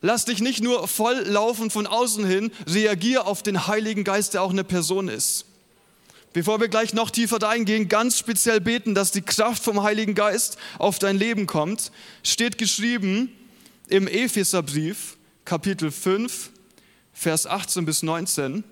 Lass 0.00 0.24
dich 0.24 0.40
nicht 0.40 0.62
nur 0.62 0.88
voll 0.88 1.18
laufen 1.18 1.68
von 1.68 1.86
außen 1.86 2.24
hin, 2.24 2.50
reagier 2.66 3.26
auf 3.26 3.42
den 3.42 3.66
Heiligen 3.66 4.04
Geist, 4.04 4.32
der 4.32 4.42
auch 4.42 4.52
eine 4.52 4.64
Person 4.64 5.08
ist. 5.08 5.44
Bevor 6.34 6.60
wir 6.60 6.66
gleich 6.66 6.92
noch 6.94 7.10
tiefer 7.10 7.40
reingehen, 7.40 7.88
ganz 7.88 8.18
speziell 8.18 8.60
beten, 8.60 8.96
dass 8.96 9.12
die 9.12 9.22
Kraft 9.22 9.62
vom 9.62 9.84
Heiligen 9.84 10.16
Geist 10.16 10.58
auf 10.78 10.98
dein 10.98 11.16
Leben 11.16 11.46
kommt, 11.46 11.92
steht 12.24 12.58
geschrieben 12.58 13.30
im 13.86 14.08
Epheserbrief, 14.08 15.16
Kapitel 15.44 15.92
5, 15.92 16.50
Vers 17.12 17.46
18 17.46 17.84
bis 17.84 18.02
19. 18.02 18.64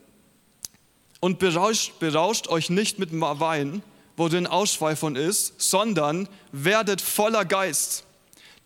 Und 1.20 1.38
berauscht, 1.38 2.00
berauscht 2.00 2.48
euch 2.48 2.68
nicht 2.68 2.98
mit 2.98 3.10
Wein, 3.12 3.84
wo 4.16 4.28
denn 4.28 4.48
Ausschweifung 4.48 5.14
ist, 5.14 5.54
sondern 5.58 6.28
werdet 6.50 7.00
voller 7.00 7.44
Geist. 7.44 8.02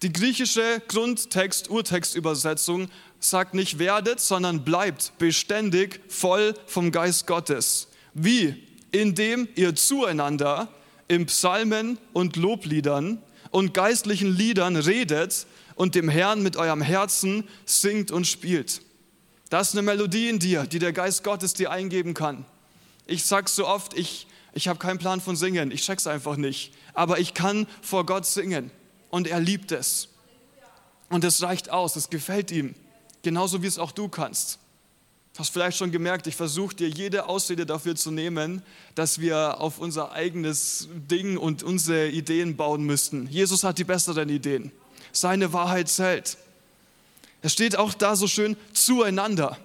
Die 0.00 0.11
griechische 0.11 0.80
Grundtext, 0.88 1.68
Urtextübersetzung 1.68 2.88
sagt 3.20 3.52
nicht 3.52 3.78
werdet, 3.78 4.20
sondern 4.20 4.64
bleibt 4.64 5.12
beständig 5.18 6.00
voll 6.09 6.54
vom 6.66 6.92
Geist 6.92 7.26
Gottes. 7.26 7.88
Wie? 8.14 8.65
Indem 8.92 9.49
ihr 9.55 9.75
zueinander 9.75 10.68
in 11.09 11.27
Psalmen 11.27 11.99
und 12.12 12.37
Lobliedern 12.37 13.22
und 13.51 13.75
geistlichen 13.75 14.35
Liedern 14.35 14.77
redet 14.77 15.46
und 15.75 15.94
dem 15.94 16.09
Herrn 16.09 16.42
mit 16.42 16.57
eurem 16.57 16.83
Herzen 16.83 17.49
singt 17.64 18.11
und 18.11 18.27
spielt. 18.27 18.83
Das 19.51 19.68
ist 19.68 19.75
eine 19.75 19.83
Melodie 19.83 20.29
in 20.29 20.38
dir, 20.38 20.64
die 20.64 20.79
der 20.79 20.92
Geist 20.92 21.22
Gottes 21.22 21.55
dir 21.55 21.70
eingeben 21.70 22.14
kann. 22.14 22.44
Ich 23.07 23.25
sage 23.25 23.49
so 23.49 23.66
oft, 23.66 23.96
ich, 23.96 24.27
ich 24.53 24.66
habe 24.66 24.79
keinen 24.79 24.99
Plan 24.99 25.20
von 25.20 25.37
Singen, 25.37 25.70
ich 25.70 25.83
check's 25.83 26.07
einfach 26.07 26.37
nicht. 26.37 26.72
Aber 26.94 27.20
ich 27.20 27.35
kann 27.35 27.68
vor 27.83 28.07
Gott 28.07 28.27
singen 28.27 28.70
und 29.11 29.29
er 29.29 29.38
liebt 29.38 29.70
es. 29.70 30.09
Und 31.09 31.22
es 31.22 31.42
reicht 31.42 31.70
aus, 31.70 31.94
es 31.94 32.11
gefällt 32.11 32.51
ihm, 32.51 32.75
genauso 33.22 33.62
wie 33.62 33.66
es 33.66 33.79
auch 33.79 33.92
du 33.92 34.09
kannst. 34.09 34.59
Hast 35.38 35.51
vielleicht 35.51 35.77
schon 35.77 35.90
gemerkt, 35.90 36.27
ich 36.27 36.35
versuche 36.35 36.75
dir 36.75 36.88
jede 36.88 37.29
Ausrede 37.29 37.66
dafür 37.66 37.94
zu 37.94 38.11
nehmen, 38.11 38.62
dass 38.94 39.20
wir 39.20 39.61
auf 39.61 39.79
unser 39.79 40.12
eigenes 40.12 40.88
Ding 41.11 41.37
und 41.37 41.62
unsere 41.62 42.09
Ideen 42.09 42.57
bauen 42.57 42.85
müssten. 42.85 43.29
Jesus 43.29 43.62
hat 43.62 43.77
die 43.77 43.85
besseren 43.85 44.31
Ideen. 44.31 44.72
Seine 45.12 45.53
Wahrheit 45.53 45.88
zählt. 45.88 46.38
Es 47.42 47.53
steht 47.53 47.77
auch 47.77 47.92
da 47.92 48.16
so 48.16 48.27
schön 48.27 48.57
zueinander. 48.72 49.59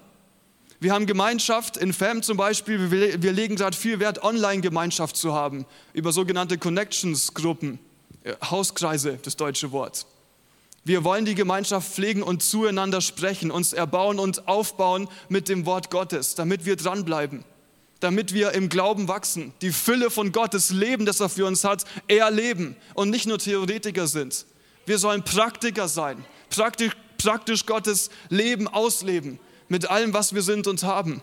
Wir 0.82 0.94
haben 0.94 1.06
Gemeinschaft 1.06 1.78
in 1.78 1.94
FAM 1.94 2.22
zum 2.22 2.38
Beispiel. 2.38 2.92
Wir 2.92 3.32
legen 3.32 3.56
gerade 3.56 3.78
viel 3.78 4.00
Wert, 4.00 4.24
Online-Gemeinschaft 4.24 5.16
zu 5.16 5.34
haben, 5.34 5.66
über 5.94 6.12
sogenannte 6.12 6.58
Connections-Gruppen, 6.58 7.80
äh, 8.24 8.34
Hauskreise, 8.44 9.20
das 9.24 9.38
deutsche 9.38 9.72
Wort. 9.72 10.06
Wir 10.84 11.04
wollen 11.04 11.26
die 11.26 11.36
Gemeinschaft 11.36 11.94
pflegen 11.94 12.24
und 12.24 12.42
zueinander 12.42 13.02
sprechen, 13.02 13.52
uns 13.52 13.72
erbauen 13.72 14.18
und 14.18 14.48
aufbauen 14.48 15.08
mit 15.30 15.48
dem 15.48 15.66
Wort 15.66 15.92
Gottes, 15.92 16.34
damit 16.34 16.66
wir 16.66 16.76
dranbleiben, 16.76 17.44
damit 18.00 18.34
wir 18.34 18.54
im 18.54 18.68
Glauben 18.68 19.08
wachsen, 19.08 19.54
die 19.62 19.72
Fülle 19.72 20.10
von 20.10 20.32
Gottes 20.32 20.72
Leben, 20.72 21.06
das 21.06 21.20
er 21.20 21.30
für 21.30 21.46
uns 21.46 21.64
hat, 21.64 21.86
erleben 22.08 22.76
und 22.96 23.12
nicht 23.12 23.28
nur 23.28 23.38
Theoretiker 23.38 24.08
sind. 24.08 24.48
Wir 24.88 24.98
sollen 24.98 25.24
Praktiker 25.24 25.88
sein, 25.88 26.26
praktisch, 26.50 26.94
praktisch 27.20 27.68
Gottes 27.68 28.10
Leben 28.30 28.68
ausleben 28.68 29.40
mit 29.70 29.90
allem, 29.90 30.14
was 30.14 30.34
wir 30.34 30.42
sind 30.42 30.66
und 30.66 30.82
haben. 30.82 31.22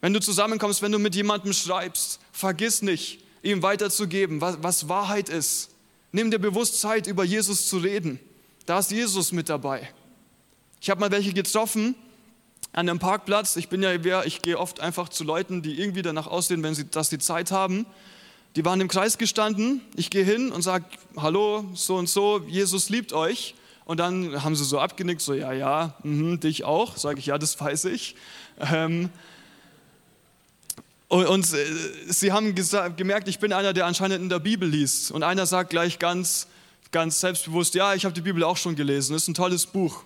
Wenn 0.00 0.14
du 0.14 0.20
zusammenkommst, 0.20 0.80
wenn 0.80 0.92
du 0.92 0.98
mit 0.98 1.14
jemandem 1.14 1.52
schreibst, 1.52 2.20
vergiss 2.32 2.80
nicht, 2.80 3.20
ihm 3.42 3.62
weiterzugeben, 3.62 4.40
was, 4.40 4.56
was 4.62 4.88
Wahrheit 4.88 5.28
ist. 5.28 5.70
Nimm 6.10 6.30
dir 6.30 6.38
bewusst 6.38 6.80
Zeit, 6.80 7.06
über 7.06 7.22
Jesus 7.22 7.68
zu 7.68 7.78
reden. 7.78 8.18
Da 8.66 8.80
ist 8.80 8.90
Jesus 8.90 9.30
mit 9.30 9.48
dabei. 9.48 9.88
Ich 10.80 10.90
habe 10.90 11.00
mal 11.00 11.12
welche 11.12 11.32
getroffen 11.32 11.94
an 12.72 12.88
einem 12.88 12.98
Parkplatz. 12.98 13.54
Ich 13.54 13.68
bin 13.68 13.80
ja 13.80 14.02
wer, 14.02 14.26
ich 14.26 14.42
gehe 14.42 14.58
oft 14.58 14.80
einfach 14.80 15.08
zu 15.08 15.22
Leuten, 15.22 15.62
die 15.62 15.80
irgendwie 15.80 16.02
danach 16.02 16.26
aussehen, 16.26 16.64
wenn 16.64 16.74
sie 16.74 16.84
dass 16.84 17.08
die 17.08 17.18
Zeit 17.18 17.52
haben. 17.52 17.86
Die 18.56 18.64
waren 18.64 18.80
im 18.80 18.88
Kreis 18.88 19.18
gestanden. 19.18 19.82
Ich 19.94 20.10
gehe 20.10 20.24
hin 20.24 20.50
und 20.50 20.62
sage: 20.62 20.84
Hallo, 21.16 21.64
so 21.74 21.94
und 21.94 22.08
so. 22.08 22.40
Jesus 22.48 22.88
liebt 22.88 23.12
euch. 23.12 23.54
Und 23.84 23.98
dann 23.98 24.42
haben 24.42 24.56
sie 24.56 24.64
so 24.64 24.80
abgenickt, 24.80 25.20
so 25.20 25.32
ja, 25.32 25.52
ja, 25.52 25.94
mh, 26.02 26.38
dich 26.38 26.64
auch. 26.64 26.96
Sage 26.96 27.20
ich, 27.20 27.26
ja, 27.26 27.38
das 27.38 27.60
weiß 27.60 27.84
ich. 27.84 28.16
Ähm, 28.72 29.10
und, 31.06 31.26
und 31.26 31.46
sie 32.08 32.32
haben 32.32 32.56
gemerkt, 32.56 33.28
ich 33.28 33.38
bin 33.38 33.52
einer, 33.52 33.72
der 33.72 33.86
anscheinend 33.86 34.22
in 34.22 34.28
der 34.28 34.40
Bibel 34.40 34.68
liest. 34.68 35.12
Und 35.12 35.22
einer 35.22 35.46
sagt 35.46 35.70
gleich 35.70 36.00
ganz, 36.00 36.48
ganz 36.96 37.20
selbstbewusst, 37.20 37.74
ja, 37.74 37.92
ich 37.92 38.06
habe 38.06 38.14
die 38.14 38.22
Bibel 38.22 38.42
auch 38.42 38.56
schon 38.56 38.74
gelesen, 38.74 39.14
ist 39.14 39.28
ein 39.28 39.34
tolles 39.34 39.66
Buch. 39.66 40.02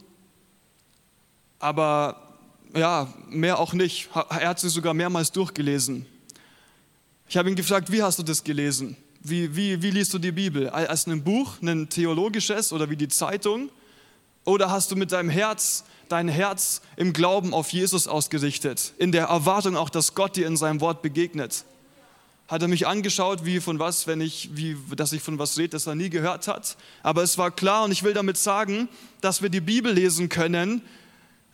Aber 1.61 2.37
ja, 2.74 3.07
mehr 3.29 3.61
auch 3.61 3.74
nicht. 3.74 4.09
Er 4.12 4.48
hat 4.48 4.59
sie 4.59 4.68
sogar 4.68 4.92
mehrmals 4.92 5.31
durchgelesen. 5.31 6.05
Ich 7.29 7.37
habe 7.37 7.48
ihn 7.48 7.55
gefragt, 7.55 7.92
wie 7.92 8.03
hast 8.03 8.18
du 8.18 8.24
das 8.24 8.42
gelesen? 8.42 8.96
Wie, 9.20 9.55
wie, 9.55 9.81
wie 9.81 9.90
liest 9.92 10.12
du 10.14 10.18
die 10.18 10.33
Bibel? 10.33 10.68
Als 10.68 11.07
ein 11.07 11.22
Buch, 11.22 11.62
ein 11.62 11.88
theologisches 11.88 12.72
oder 12.72 12.90
wie 12.90 12.96
die 12.96 13.07
Zeitung? 13.07 13.70
Oder 14.44 14.68
hast 14.68 14.90
du 14.90 14.96
mit 14.96 15.12
deinem 15.12 15.31
Herz, 15.31 15.85
dein 16.09 16.26
Herz 16.26 16.83
im 16.96 17.12
Glauben 17.12 17.55
auf 17.55 17.72
Jesus 17.72 18.09
ausgerichtet, 18.09 18.94
in 18.98 19.12
der 19.12 19.26
Erwartung 19.26 19.76
auch, 19.76 19.90
dass 19.90 20.16
Gott 20.16 20.35
dir 20.35 20.48
in 20.48 20.57
seinem 20.57 20.81
Wort 20.81 21.03
begegnet? 21.03 21.64
Hat 22.50 22.62
er 22.62 22.68
mich 22.68 22.88
angeschaut, 22.88 23.44
wie 23.44 23.60
von 23.60 23.78
was, 23.78 24.08
wenn 24.08 24.20
ich, 24.20 24.50
wie, 24.54 24.76
dass 24.96 25.12
ich 25.12 25.22
von 25.22 25.38
was 25.38 25.56
rede, 25.56 25.68
das 25.68 25.86
er 25.86 25.94
nie 25.94 26.10
gehört 26.10 26.48
hat. 26.48 26.76
Aber 27.04 27.22
es 27.22 27.38
war 27.38 27.52
klar 27.52 27.84
und 27.84 27.92
ich 27.92 28.02
will 28.02 28.12
damit 28.12 28.36
sagen, 28.36 28.88
dass 29.20 29.40
wir 29.40 29.50
die 29.50 29.60
Bibel 29.60 29.92
lesen 29.92 30.28
können, 30.28 30.82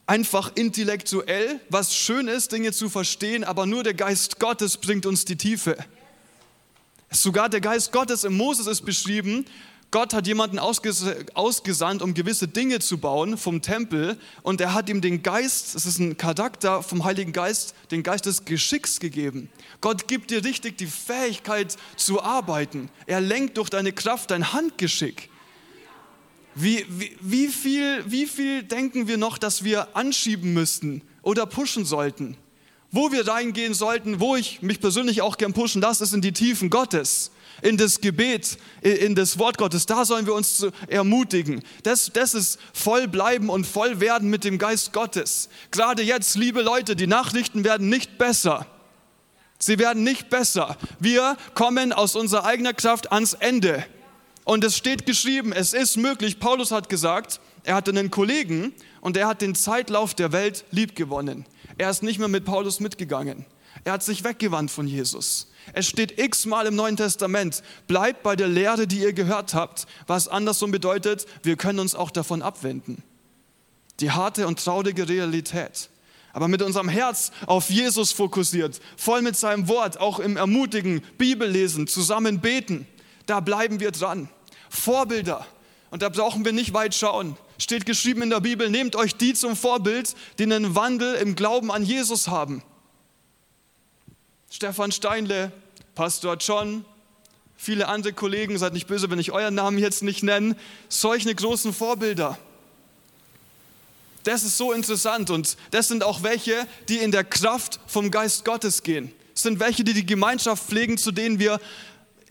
einfach 0.06 0.52
intellektuell, 0.54 1.60
was 1.68 1.94
schön 1.94 2.28
ist, 2.28 2.52
Dinge 2.52 2.72
zu 2.72 2.88
verstehen, 2.88 3.44
aber 3.44 3.66
nur 3.66 3.82
der 3.82 3.92
Geist 3.92 4.40
Gottes 4.40 4.78
bringt 4.78 5.04
uns 5.04 5.26
die 5.26 5.36
Tiefe. 5.36 5.76
Sogar 7.10 7.50
der 7.50 7.60
Geist 7.60 7.92
Gottes 7.92 8.24
im 8.24 8.34
Moses 8.34 8.66
ist 8.66 8.86
beschrieben, 8.86 9.44
Gott 9.92 10.14
hat 10.14 10.26
jemanden 10.26 10.58
ausgesandt, 10.58 12.02
um 12.02 12.12
gewisse 12.12 12.48
Dinge 12.48 12.80
zu 12.80 12.98
bauen 12.98 13.38
vom 13.38 13.62
Tempel 13.62 14.18
und 14.42 14.60
er 14.60 14.74
hat 14.74 14.88
ihm 14.88 15.00
den 15.00 15.22
Geist, 15.22 15.74
das 15.74 15.86
ist 15.86 16.00
ein 16.00 16.16
Charakter 16.16 16.82
vom 16.82 17.04
Heiligen 17.04 17.32
Geist, 17.32 17.74
den 17.92 18.02
Geist 18.02 18.26
des 18.26 18.44
Geschicks 18.44 18.98
gegeben. 18.98 19.48
Gott 19.80 20.08
gibt 20.08 20.30
dir 20.30 20.44
richtig 20.44 20.76
die 20.76 20.86
Fähigkeit 20.86 21.76
zu 21.96 22.20
arbeiten. 22.20 22.90
Er 23.06 23.20
lenkt 23.20 23.58
durch 23.58 23.70
deine 23.70 23.92
Kraft 23.92 24.32
dein 24.32 24.52
Handgeschick. 24.52 25.30
Wie, 26.56 26.84
wie, 26.88 27.16
wie, 27.20 27.48
viel, 27.48 28.02
wie 28.06 28.26
viel 28.26 28.64
denken 28.64 29.06
wir 29.06 29.18
noch, 29.18 29.38
dass 29.38 29.62
wir 29.62 29.96
anschieben 29.96 30.52
müssten 30.52 31.02
oder 31.22 31.46
pushen 31.46 31.84
sollten? 31.84 32.36
Wo 32.90 33.12
wir 33.12 33.28
reingehen 33.28 33.74
sollten, 33.74 34.20
wo 34.20 34.36
ich 34.36 34.62
mich 34.62 34.80
persönlich 34.80 35.22
auch 35.22 35.36
gern 35.36 35.52
pushen 35.52 35.80
lasse, 35.80 36.02
ist 36.04 36.12
in 36.12 36.22
die 36.22 36.32
Tiefen 36.32 36.70
Gottes 36.70 37.30
in 37.62 37.76
das 37.76 38.00
Gebet, 38.00 38.58
in 38.82 39.14
das 39.14 39.38
Wort 39.38 39.58
Gottes. 39.58 39.86
Da 39.86 40.04
sollen 40.04 40.26
wir 40.26 40.34
uns 40.34 40.66
ermutigen. 40.88 41.62
Das, 41.82 42.10
das 42.12 42.34
ist 42.34 42.58
voll 42.72 43.08
bleiben 43.08 43.48
und 43.48 43.66
voll 43.66 44.00
werden 44.00 44.30
mit 44.30 44.44
dem 44.44 44.58
Geist 44.58 44.92
Gottes. 44.92 45.48
Gerade 45.70 46.02
jetzt, 46.02 46.36
liebe 46.36 46.62
Leute, 46.62 46.96
die 46.96 47.06
Nachrichten 47.06 47.64
werden 47.64 47.88
nicht 47.88 48.18
besser. 48.18 48.66
Sie 49.58 49.78
werden 49.78 50.02
nicht 50.02 50.28
besser. 50.28 50.76
Wir 50.98 51.36
kommen 51.54 51.92
aus 51.92 52.14
unserer 52.14 52.44
eigenen 52.44 52.76
Kraft 52.76 53.12
ans 53.12 53.32
Ende. 53.32 53.84
Und 54.44 54.62
es 54.62 54.76
steht 54.76 55.06
geschrieben, 55.06 55.52
es 55.52 55.72
ist 55.72 55.96
möglich. 55.96 56.38
Paulus 56.38 56.70
hat 56.70 56.88
gesagt, 56.88 57.40
er 57.64 57.74
hatte 57.74 57.90
einen 57.90 58.10
Kollegen 58.10 58.72
und 59.00 59.16
er 59.16 59.26
hat 59.26 59.42
den 59.42 59.54
Zeitlauf 59.54 60.14
der 60.14 60.30
Welt 60.32 60.64
lieb 60.70 60.94
gewonnen. 60.94 61.46
Er 61.78 61.90
ist 61.90 62.02
nicht 62.02 62.18
mehr 62.18 62.28
mit 62.28 62.44
Paulus 62.44 62.78
mitgegangen. 62.78 63.44
Er 63.86 63.92
hat 63.92 64.02
sich 64.02 64.24
weggewandt 64.24 64.72
von 64.72 64.88
Jesus. 64.88 65.46
Es 65.72 65.86
steht 65.86 66.18
x-mal 66.18 66.66
im 66.66 66.74
Neuen 66.74 66.96
Testament, 66.96 67.62
bleibt 67.86 68.24
bei 68.24 68.34
der 68.34 68.48
Lehre, 68.48 68.88
die 68.88 68.98
ihr 68.98 69.12
gehört 69.12 69.54
habt, 69.54 69.86
was 70.08 70.26
andersrum 70.26 70.72
bedeutet, 70.72 71.24
wir 71.44 71.54
können 71.54 71.78
uns 71.78 71.94
auch 71.94 72.10
davon 72.10 72.42
abwenden. 72.42 73.04
Die 74.00 74.10
harte 74.10 74.48
und 74.48 74.58
traurige 74.58 75.08
Realität. 75.08 75.88
Aber 76.32 76.48
mit 76.48 76.62
unserem 76.62 76.88
Herz 76.88 77.30
auf 77.46 77.70
Jesus 77.70 78.10
fokussiert, 78.10 78.80
voll 78.96 79.22
mit 79.22 79.36
seinem 79.36 79.68
Wort, 79.68 80.00
auch 80.00 80.18
im 80.18 80.36
Ermutigen, 80.36 81.00
Bibellesen, 81.16 81.86
zusammen 81.86 82.40
beten, 82.40 82.88
da 83.26 83.38
bleiben 83.38 83.78
wir 83.78 83.92
dran. 83.92 84.28
Vorbilder, 84.68 85.46
und 85.92 86.02
da 86.02 86.08
brauchen 86.08 86.44
wir 86.44 86.52
nicht 86.52 86.74
weit 86.74 86.92
schauen. 86.92 87.36
Steht 87.56 87.86
geschrieben 87.86 88.22
in 88.22 88.30
der 88.30 88.40
Bibel, 88.40 88.68
nehmt 88.68 88.96
euch 88.96 89.14
die 89.14 89.34
zum 89.34 89.54
Vorbild, 89.54 90.16
die 90.40 90.42
einen 90.42 90.74
Wandel 90.74 91.14
im 91.14 91.36
Glauben 91.36 91.70
an 91.70 91.84
Jesus 91.84 92.26
haben. 92.26 92.64
Stefan 94.50 94.92
Steinle, 94.92 95.52
Pastor 95.94 96.36
John, 96.36 96.84
viele 97.56 97.88
andere 97.88 98.12
Kollegen, 98.12 98.58
seid 98.58 98.72
nicht 98.72 98.86
böse, 98.86 99.10
wenn 99.10 99.18
ich 99.18 99.32
euren 99.32 99.54
Namen 99.54 99.78
jetzt 99.78 100.02
nicht 100.02 100.22
nenne, 100.22 100.56
solche 100.88 101.34
großen 101.34 101.72
Vorbilder. 101.72 102.38
Das 104.24 104.42
ist 104.42 104.56
so 104.56 104.72
interessant 104.72 105.30
und 105.30 105.56
das 105.70 105.88
sind 105.88 106.02
auch 106.02 106.22
welche, 106.22 106.66
die 106.88 106.98
in 106.98 107.12
der 107.12 107.24
Kraft 107.24 107.78
vom 107.86 108.10
Geist 108.10 108.44
Gottes 108.44 108.82
gehen. 108.82 109.12
Das 109.34 109.42
sind 109.42 109.60
welche, 109.60 109.84
die 109.84 109.92
die 109.92 110.06
Gemeinschaft 110.06 110.64
pflegen, 110.64 110.98
zu 110.98 111.12
denen 111.12 111.38
wir 111.38 111.60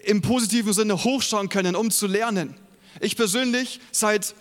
im 0.04 0.22
positiven 0.22 0.74
Sinne 0.74 1.04
hochschauen 1.04 1.50
können, 1.50 1.76
um 1.76 1.92
zu 1.92 2.08
lernen. 2.08 2.56
Ich 3.00 3.16
persönlich 3.16 3.80
seit, 3.92 4.36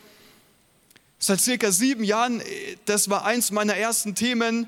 seit 1.19 1.41
circa 1.41 1.73
sieben 1.73 2.05
Jahren, 2.05 2.43
das 2.87 3.09
war 3.09 3.25
eins 3.25 3.51
meiner 3.51 3.77
ersten 3.77 4.15
Themen, 4.15 4.67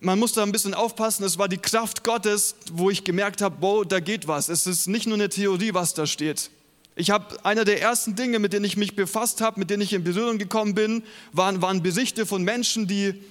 man 0.00 0.18
muss 0.18 0.32
da 0.32 0.42
ein 0.42 0.52
bisschen 0.52 0.74
aufpassen, 0.74 1.24
es 1.24 1.38
war 1.38 1.48
die 1.48 1.58
Kraft 1.58 2.04
Gottes, 2.04 2.54
wo 2.72 2.90
ich 2.90 3.04
gemerkt 3.04 3.40
habe, 3.40 3.56
wow, 3.60 3.84
da 3.84 4.00
geht 4.00 4.28
was. 4.28 4.48
Es 4.48 4.66
ist 4.66 4.88
nicht 4.88 5.06
nur 5.06 5.14
eine 5.14 5.28
Theorie, 5.28 5.72
was 5.74 5.94
da 5.94 6.06
steht. 6.06 6.50
Ich 6.96 7.10
habe 7.10 7.44
einer 7.44 7.64
der 7.64 7.82
ersten 7.82 8.16
Dinge, 8.16 8.38
mit 8.38 8.52
denen 8.52 8.64
ich 8.64 8.76
mich 8.76 8.96
befasst 8.96 9.40
habe, 9.40 9.58
mit 9.60 9.70
denen 9.70 9.82
ich 9.82 9.92
in 9.92 10.04
Berührung 10.04 10.38
gekommen 10.38 10.74
bin, 10.74 11.02
waren, 11.32 11.60
waren 11.60 11.82
Berichte 11.82 12.24
von 12.24 12.42
Menschen, 12.42 12.86
die, 12.86 13.22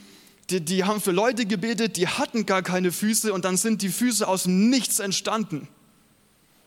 die, 0.49 0.61
die 0.61 0.84
haben 0.84 1.01
für 1.01 1.11
Leute 1.11 1.45
gebetet, 1.45 1.97
die 1.97 2.07
hatten 2.07 2.45
gar 2.45 2.61
keine 2.61 2.91
Füße 2.91 3.34
und 3.34 3.45
dann 3.45 3.57
sind 3.57 3.82
die 3.82 3.89
Füße 3.89 4.28
aus 4.28 4.45
Nichts 4.45 4.99
entstanden. 4.99 5.68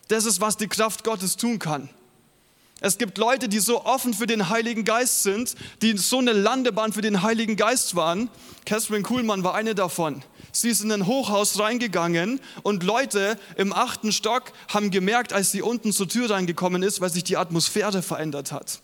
Das 0.09 0.25
ist, 0.25 0.41
was 0.41 0.57
die 0.57 0.69
Kraft 0.69 1.05
Gottes 1.05 1.37
tun 1.37 1.59
kann. 1.59 1.89
Es 2.81 2.99
gibt 2.99 3.19
Leute, 3.19 3.49
die 3.49 3.59
so 3.59 3.85
offen 3.85 4.15
für 4.15 4.27
den 4.27 4.49
Heiligen 4.49 4.85
Geist 4.85 5.25
sind, 5.25 5.55
die 5.83 5.97
so 5.97 6.19
eine 6.19 6.33
Landebahn 6.33 6.93
für 6.93 7.01
den 7.01 7.23
Heiligen 7.23 7.57
Geist 7.57 7.97
waren. 7.97 8.31
Catherine 8.67 9.03
Kuhlmann 9.03 9.43
war 9.43 9.55
eine 9.55 9.75
davon. 9.75 10.23
Sie 10.53 10.71
ist 10.71 10.83
in 10.83 10.93
ein 10.93 11.07
Hochhaus 11.07 11.59
reingegangen 11.59 12.41
und 12.63 12.83
Leute 12.85 13.39
im 13.57 13.73
achten 13.73 14.13
Stock 14.13 14.53
haben 14.69 14.91
gemerkt, 14.91 15.33
als 15.33 15.51
sie 15.51 15.63
unten 15.63 15.93
zur 15.93 16.09
Tür 16.09 16.31
reingekommen 16.31 16.83
ist, 16.83 17.01
weil 17.01 17.11
sich 17.11 17.25
die 17.25 17.37
Atmosphäre 17.37 18.03
verändert 18.03 18.53
hat. 18.53 18.81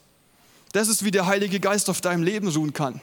Das 0.72 0.88
ist, 0.88 1.05
wie 1.05 1.12
der 1.12 1.26
Heilige 1.26 1.61
Geist 1.61 1.88
auf 1.88 2.01
deinem 2.01 2.24
Leben 2.24 2.49
ruhen 2.49 2.72
kann. 2.72 3.01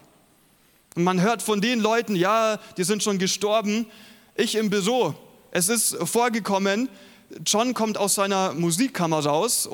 Und 0.96 1.06
man 1.06 1.22
hört 1.22 1.42
von 1.42 1.62
den 1.62 1.80
Leuten, 1.80 2.16
ja, 2.18 2.60
die 2.78 2.84
sind 2.84 3.02
schon 3.02 3.18
gestorben. 3.18 3.88
Ich 4.36 4.56
im 4.56 4.70
Büro. 4.70 5.16
Es 5.52 5.70
ist 5.70 5.96
vorgekommen, 6.04 6.90
John 7.46 7.74
kommt 7.74 7.98
aus 7.98 8.16
seiner 8.16 8.54
Musikkammer 8.54 9.26
raus, 9.26 9.70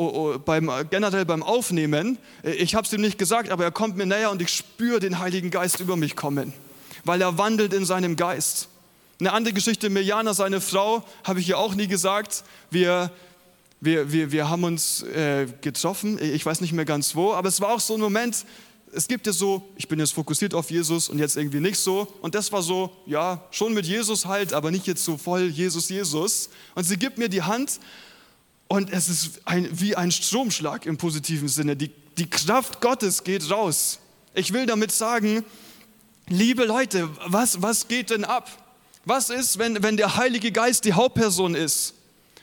beim, 0.45 0.71
generell 0.89 1.25
beim 1.25 1.43
Aufnehmen. 1.43 2.17
Ich 2.43 2.75
habe 2.75 2.85
es 2.85 2.93
ihm 2.93 3.01
nicht 3.01 3.17
gesagt, 3.17 3.49
aber 3.49 3.63
er 3.63 3.71
kommt 3.71 3.97
mir 3.97 4.05
näher 4.05 4.31
und 4.31 4.41
ich 4.41 4.49
spüre 4.49 4.99
den 4.99 5.19
Heiligen 5.19 5.49
Geist 5.49 5.79
über 5.79 5.95
mich 5.95 6.15
kommen, 6.15 6.53
weil 7.03 7.21
er 7.21 7.37
wandelt 7.37 7.73
in 7.73 7.85
seinem 7.85 8.15
Geist. 8.15 8.69
Eine 9.19 9.33
andere 9.33 9.53
Geschichte, 9.53 9.89
Mirjana, 9.89 10.33
seine 10.33 10.61
Frau, 10.61 11.03
habe 11.23 11.39
ich 11.39 11.49
ihr 11.49 11.57
auch 11.57 11.73
nie 11.73 11.87
gesagt. 11.87 12.43
Wir, 12.69 13.11
wir, 13.81 14.11
wir, 14.11 14.31
wir 14.31 14.49
haben 14.49 14.63
uns 14.63 15.01
äh, 15.03 15.47
getroffen, 15.61 16.19
ich 16.21 16.45
weiß 16.45 16.61
nicht 16.61 16.73
mehr 16.73 16.85
ganz 16.85 17.15
wo, 17.15 17.33
aber 17.33 17.49
es 17.49 17.59
war 17.59 17.69
auch 17.69 17.79
so 17.79 17.95
ein 17.95 17.99
Moment, 17.99 18.45
es 18.97 19.07
gibt 19.07 19.27
ja 19.27 19.31
so, 19.31 19.61
ich 19.75 19.87
bin 19.87 19.99
jetzt 19.99 20.13
fokussiert 20.13 20.55
auf 20.55 20.71
Jesus 20.71 21.07
und 21.07 21.19
jetzt 21.19 21.37
irgendwie 21.37 21.59
nicht 21.59 21.77
so. 21.77 22.11
Und 22.21 22.33
das 22.33 22.51
war 22.51 22.63
so, 22.63 22.91
ja, 23.05 23.45
schon 23.51 23.75
mit 23.75 23.85
Jesus 23.85 24.25
halt, 24.25 24.53
aber 24.53 24.71
nicht 24.71 24.87
jetzt 24.87 25.05
so 25.05 25.17
voll 25.17 25.49
Jesus, 25.49 25.89
Jesus. 25.89 26.49
Und 26.73 26.83
sie 26.83 26.97
gibt 26.97 27.19
mir 27.19 27.29
die 27.29 27.43
Hand 27.43 27.79
und 28.67 28.91
es 28.91 29.07
ist 29.07 29.41
ein, 29.45 29.69
wie 29.71 29.95
ein 29.95 30.11
Stromschlag 30.11 30.87
im 30.87 30.97
positiven 30.97 31.47
Sinne. 31.47 31.75
Die, 31.75 31.91
die 32.17 32.27
Kraft 32.27 32.81
Gottes 32.81 33.23
geht 33.23 33.47
raus. 33.51 33.99
Ich 34.33 34.51
will 34.51 34.65
damit 34.65 34.91
sagen, 34.91 35.45
liebe 36.27 36.65
Leute, 36.65 37.07
was, 37.27 37.61
was 37.61 37.87
geht 37.87 38.09
denn 38.09 38.25
ab? 38.25 38.49
Was 39.05 39.29
ist, 39.29 39.59
wenn, 39.59 39.83
wenn 39.83 39.97
der 39.97 40.17
Heilige 40.17 40.51
Geist 40.51 40.85
die 40.85 40.93
Hauptperson 40.93 41.53
ist? 41.53 41.93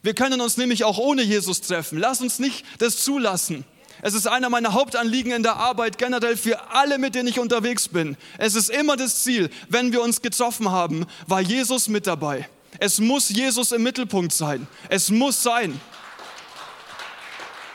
Wir 0.02 0.14
können 0.14 0.40
uns 0.40 0.56
nämlich 0.56 0.84
auch 0.84 0.98
ohne 0.98 1.22
Jesus 1.22 1.62
treffen. 1.62 1.98
Lass 1.98 2.20
uns 2.20 2.38
nicht 2.38 2.64
das 2.78 2.98
zulassen. 2.98 3.64
Es 4.02 4.14
ist 4.14 4.26
einer 4.26 4.50
meiner 4.50 4.72
Hauptanliegen 4.72 5.32
in 5.32 5.42
der 5.42 5.56
Arbeit 5.56 5.98
generell 5.98 6.36
für 6.36 6.70
alle, 6.70 6.98
mit 6.98 7.14
denen 7.14 7.28
ich 7.28 7.38
unterwegs 7.38 7.88
bin. 7.88 8.16
Es 8.38 8.54
ist 8.54 8.70
immer 8.70 8.96
das 8.96 9.22
Ziel, 9.22 9.50
wenn 9.68 9.92
wir 9.92 10.02
uns 10.02 10.20
getroffen 10.22 10.70
haben, 10.70 11.06
war 11.26 11.40
Jesus 11.40 11.88
mit 11.88 12.06
dabei. 12.06 12.48
Es 12.78 12.98
muss 12.98 13.28
Jesus 13.28 13.72
im 13.72 13.82
Mittelpunkt 13.82 14.32
sein. 14.32 14.66
Es 14.88 15.10
muss 15.10 15.42
sein. 15.42 15.80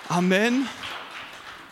Amen. 0.09 0.67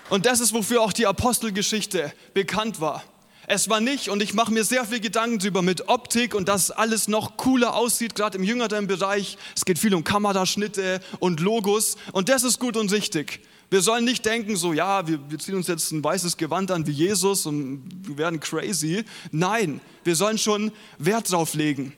Und 0.10 0.26
das 0.26 0.39
ist, 0.39 0.54
wofür 0.54 0.82
auch 0.82 0.93
die 0.93 1.06
Apostelgeschichte 1.06 2.14
bekannt 2.34 2.80
war. 2.80 3.04
Es 3.50 3.70
war 3.70 3.80
nicht, 3.80 4.10
und 4.10 4.22
ich 4.22 4.34
mache 4.34 4.52
mir 4.52 4.66
sehr 4.66 4.84
viel 4.86 5.00
Gedanken 5.00 5.39
darüber 5.39 5.62
mit 5.62 5.88
Optik 5.88 6.36
und 6.36 6.50
dass 6.50 6.70
alles 6.70 7.08
noch 7.08 7.38
cooler 7.38 7.76
aussieht, 7.76 8.14
gerade 8.14 8.38
im 8.38 8.43
jüngeren 8.43 8.88
Bereich. 8.88 9.38
Es 9.56 9.64
geht 9.64 9.80
viel 9.80 9.95
um 9.95 10.04
Kameraschnitte 10.04 11.00
und 11.20 11.39
Logos 11.39 11.95
und 12.12 12.28
das 12.28 12.43
ist 12.43 12.60
gut 12.60 12.76
und 12.76 12.91
richtig. 12.91 13.39
Wir 13.70 13.82
sollen 13.82 14.05
nicht 14.05 14.26
denken, 14.26 14.55
so, 14.55 14.72
ja, 14.72 15.05
wir, 15.07 15.20
wir 15.30 15.39
ziehen 15.39 15.55
uns 15.55 15.68
jetzt 15.68 15.91
ein 15.91 16.03
weißes 16.03 16.38
Gewand 16.38 16.72
an 16.72 16.88
wie 16.88 16.91
Jesus 16.91 17.45
und 17.45 17.84
wir 18.07 18.18
werden 18.18 18.39
crazy. 18.39 19.03
Nein, 19.32 19.82
wir 20.05 20.15
sollen 20.15 20.38
schon 20.38 20.72
Wert 20.97 21.32
drauf 21.32 21.53
legen. 21.53 21.93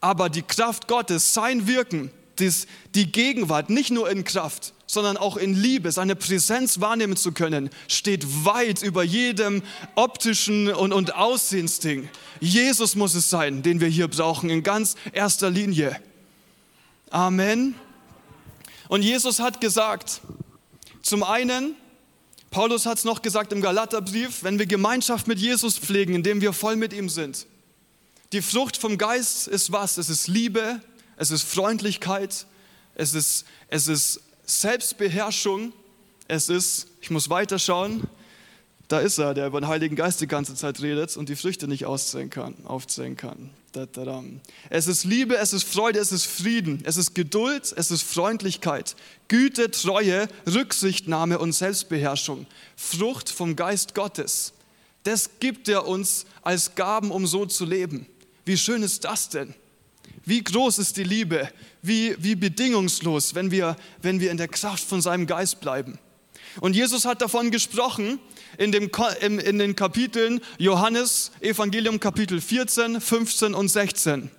Aber 0.00 0.30
die 0.30 0.42
Kraft 0.42 0.88
Gottes, 0.88 1.34
sein 1.34 1.66
Wirken, 1.66 2.10
dies, 2.38 2.66
die 2.94 3.12
Gegenwart, 3.12 3.68
nicht 3.68 3.90
nur 3.90 4.10
in 4.10 4.24
Kraft, 4.24 4.72
sondern 4.86 5.16
auch 5.18 5.36
in 5.36 5.54
Liebe, 5.54 5.92
seine 5.92 6.16
Präsenz 6.16 6.80
wahrnehmen 6.80 7.16
zu 7.16 7.32
können, 7.32 7.70
steht 7.88 8.44
weit 8.44 8.82
über 8.82 9.02
jedem 9.02 9.62
optischen 9.94 10.68
und, 10.72 10.92
und 10.92 11.14
Aussehensding. 11.14 12.08
Jesus 12.40 12.94
muss 12.96 13.14
es 13.14 13.30
sein, 13.30 13.62
den 13.62 13.80
wir 13.80 13.88
hier 13.88 14.08
brauchen, 14.08 14.50
in 14.50 14.62
ganz 14.62 14.96
erster 15.12 15.50
Linie. 15.50 15.96
Amen. 17.10 17.74
Und 18.88 19.02
Jesus 19.02 19.40
hat 19.40 19.60
gesagt, 19.60 20.20
zum 21.02 21.22
einen, 21.22 21.74
Paulus 22.50 22.86
hat 22.86 22.98
es 22.98 23.04
noch 23.04 23.22
gesagt 23.22 23.52
im 23.52 23.60
Galaterbrief, 23.60 24.42
wenn 24.42 24.58
wir 24.58 24.66
Gemeinschaft 24.66 25.26
mit 25.26 25.38
Jesus 25.38 25.78
pflegen, 25.78 26.14
indem 26.14 26.40
wir 26.40 26.52
voll 26.52 26.76
mit 26.76 26.92
ihm 26.92 27.08
sind. 27.08 27.46
Die 28.32 28.42
Frucht 28.42 28.76
vom 28.76 28.98
Geist 28.98 29.48
ist 29.48 29.72
was? 29.72 29.98
Es 29.98 30.08
ist 30.08 30.28
Liebe, 30.28 30.80
es 31.16 31.30
ist 31.30 31.42
Freundlichkeit, 31.42 32.46
es 32.94 33.14
ist, 33.14 33.44
es 33.68 33.88
ist 33.88 34.20
Selbstbeherrschung, 34.44 35.72
es 36.28 36.48
ist, 36.48 36.88
ich 37.00 37.10
muss 37.10 37.30
weiterschauen, 37.30 38.04
da 38.88 39.00
ist 39.00 39.18
er, 39.18 39.34
der 39.34 39.46
über 39.46 39.60
den 39.60 39.68
Heiligen 39.68 39.96
Geist 39.96 40.20
die 40.20 40.26
ganze 40.26 40.54
Zeit 40.54 40.82
redet 40.82 41.16
und 41.16 41.28
die 41.28 41.36
Früchte 41.36 41.68
nicht 41.68 41.86
auszählen 41.86 42.30
kann, 42.30 42.54
aufzählen 42.64 43.16
kann. 43.16 43.50
Es 44.68 44.86
ist 44.86 45.04
Liebe, 45.04 45.36
es 45.36 45.52
ist 45.52 45.64
Freude, 45.64 45.98
es 45.98 46.12
ist 46.12 46.26
Frieden, 46.26 46.82
es 46.84 46.96
ist 46.96 47.14
Geduld, 47.14 47.72
es 47.76 47.90
ist 47.90 48.02
Freundlichkeit, 48.02 48.96
Güte, 49.28 49.70
Treue, 49.70 50.28
Rücksichtnahme 50.46 51.38
und 51.38 51.52
Selbstbeherrschung. 51.52 52.46
Frucht 52.76 53.30
vom 53.30 53.56
Geist 53.56 53.94
Gottes. 53.94 54.52
Das 55.04 55.30
gibt 55.40 55.68
er 55.68 55.86
uns 55.88 56.26
als 56.42 56.74
Gaben, 56.74 57.10
um 57.10 57.26
so 57.26 57.46
zu 57.46 57.64
leben. 57.64 58.06
Wie 58.44 58.56
schön 58.56 58.82
ist 58.82 59.04
das 59.04 59.30
denn? 59.30 59.54
Wie 60.24 60.44
groß 60.44 60.78
ist 60.78 60.96
die 60.96 61.04
Liebe? 61.04 61.48
Wie, 61.80 62.14
wie 62.18 62.34
bedingungslos, 62.34 63.34
wenn 63.34 63.50
wir, 63.50 63.76
wenn 64.02 64.20
wir 64.20 64.30
in 64.30 64.36
der 64.36 64.48
Kraft 64.48 64.84
von 64.84 65.00
seinem 65.00 65.26
Geist 65.26 65.60
bleiben. 65.60 65.98
Und 66.60 66.76
Jesus 66.76 67.04
hat 67.04 67.22
davon 67.22 67.50
gesprochen 67.50 68.20
in, 68.58 68.72
dem, 68.72 68.90
in, 69.20 69.58
den 69.58 69.76
Kapiteln 69.76 70.40
Johannes, 70.58 71.32
Evangelium 71.40 72.00
Kapitel 72.00 72.40
14, 72.40 73.00
15 73.00 73.54
und 73.54 73.68
16. 73.68 74.30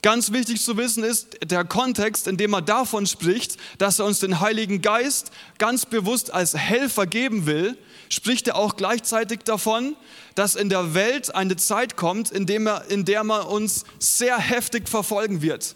Ganz 0.00 0.32
wichtig 0.32 0.62
zu 0.62 0.76
wissen 0.76 1.02
ist 1.02 1.38
der 1.44 1.64
Kontext, 1.64 2.28
in 2.28 2.36
dem 2.36 2.52
er 2.52 2.62
davon 2.62 3.06
spricht, 3.06 3.56
dass 3.78 3.98
er 3.98 4.04
uns 4.04 4.20
den 4.20 4.38
Heiligen 4.38 4.80
Geist 4.80 5.32
ganz 5.58 5.86
bewusst 5.86 6.32
als 6.32 6.56
Helfer 6.56 7.06
geben 7.06 7.46
will, 7.46 7.76
spricht 8.08 8.46
er 8.46 8.56
auch 8.56 8.76
gleichzeitig 8.76 9.40
davon, 9.40 9.96
dass 10.36 10.54
in 10.54 10.68
der 10.68 10.94
Welt 10.94 11.34
eine 11.34 11.56
Zeit 11.56 11.96
kommt, 11.96 12.30
in, 12.30 12.46
dem 12.46 12.68
er, 12.68 12.84
in 12.88 13.04
der 13.04 13.24
man 13.24 13.46
uns 13.46 13.84
sehr 13.98 14.38
heftig 14.38 14.88
verfolgen 14.88 15.42
wird. 15.42 15.74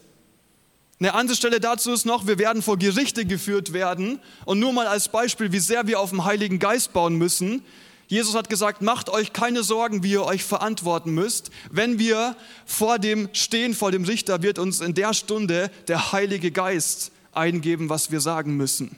Eine 1.03 1.15
andere 1.15 1.37
Stelle 1.37 1.59
dazu 1.59 1.91
ist 1.91 2.07
noch, 2.07 2.29
wir 2.29 2.39
werden 2.39 2.63
vor 2.63 2.79
Gerichte 2.79 3.25
geführt 3.27 3.73
werden. 3.73 4.21
Und 4.45 4.61
nur 4.61 4.73
mal 4.73 4.87
als 4.87 5.09
Beispiel, 5.09 5.51
wie 5.51 5.59
sehr 5.59 5.89
wir 5.89 5.99
auf 5.99 6.11
den 6.11 6.25
Heiligen 6.25 6.61
Geist 6.61 6.93
bauen 6.93 7.17
müssen. 7.17 7.65
Jesus 8.07 8.37
hat 8.37 8.49
gesagt, 8.49 8.83
macht 8.83 9.11
euch 9.11 9.33
keine 9.33 9.65
Sorgen, 9.65 10.05
wie 10.05 10.13
ihr 10.13 10.25
euch 10.25 10.45
verantworten 10.45 11.13
müsst. 11.13 11.51
Wenn 11.73 11.99
wir 11.99 12.37
vor 12.67 13.01
dem 13.01 13.29
stehen, 13.33 13.75
vor 13.75 13.91
dem 13.91 14.05
Richter, 14.05 14.43
wird 14.43 14.61
uns 14.61 14.81
in 14.81 14.95
der 14.95 15.13
Stunde 15.13 15.73
der 15.89 16.13
Heilige 16.13 16.53
Geist 16.53 17.11
eingeben, 17.33 17.89
was 17.89 18.13
wir 18.13 18.21
sagen 18.21 18.57
müssen. 18.57 18.95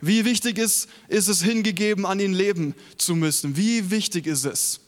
Wie 0.00 0.24
wichtig 0.24 0.58
ist, 0.58 0.88
ist 1.08 1.26
es 1.26 1.42
hingegeben, 1.42 2.06
an 2.06 2.20
ihn 2.20 2.34
leben 2.34 2.76
zu 2.98 3.16
müssen? 3.16 3.56
Wie 3.56 3.90
wichtig 3.90 4.28
ist 4.28 4.44
es? 4.44 4.78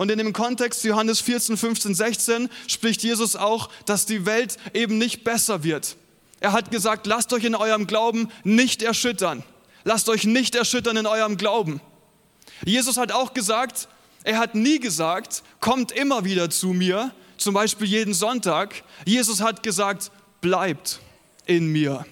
Und 0.00 0.10
in 0.10 0.16
dem 0.16 0.32
Kontext 0.32 0.82
Johannes 0.84 1.20
14, 1.20 1.58
15, 1.58 1.94
16 1.94 2.48
spricht 2.66 3.02
Jesus 3.02 3.36
auch, 3.36 3.68
dass 3.84 4.06
die 4.06 4.24
Welt 4.24 4.56
eben 4.72 4.96
nicht 4.96 5.24
besser 5.24 5.62
wird. 5.62 5.98
Er 6.40 6.52
hat 6.52 6.70
gesagt, 6.70 7.06
lasst 7.06 7.34
euch 7.34 7.44
in 7.44 7.54
eurem 7.54 7.86
Glauben 7.86 8.30
nicht 8.42 8.82
erschüttern. 8.82 9.42
Lasst 9.84 10.08
euch 10.08 10.24
nicht 10.24 10.54
erschüttern 10.54 10.96
in 10.96 11.04
eurem 11.04 11.36
Glauben. 11.36 11.82
Jesus 12.64 12.96
hat 12.96 13.12
auch 13.12 13.34
gesagt, 13.34 13.88
er 14.24 14.38
hat 14.38 14.54
nie 14.54 14.80
gesagt, 14.80 15.42
kommt 15.60 15.92
immer 15.92 16.24
wieder 16.24 16.48
zu 16.48 16.68
mir, 16.68 17.12
zum 17.36 17.52
Beispiel 17.52 17.86
jeden 17.86 18.14
Sonntag. 18.14 18.84
Jesus 19.04 19.42
hat 19.42 19.62
gesagt, 19.62 20.10
bleibt 20.40 21.00
in 21.44 21.66
mir. 21.66 22.06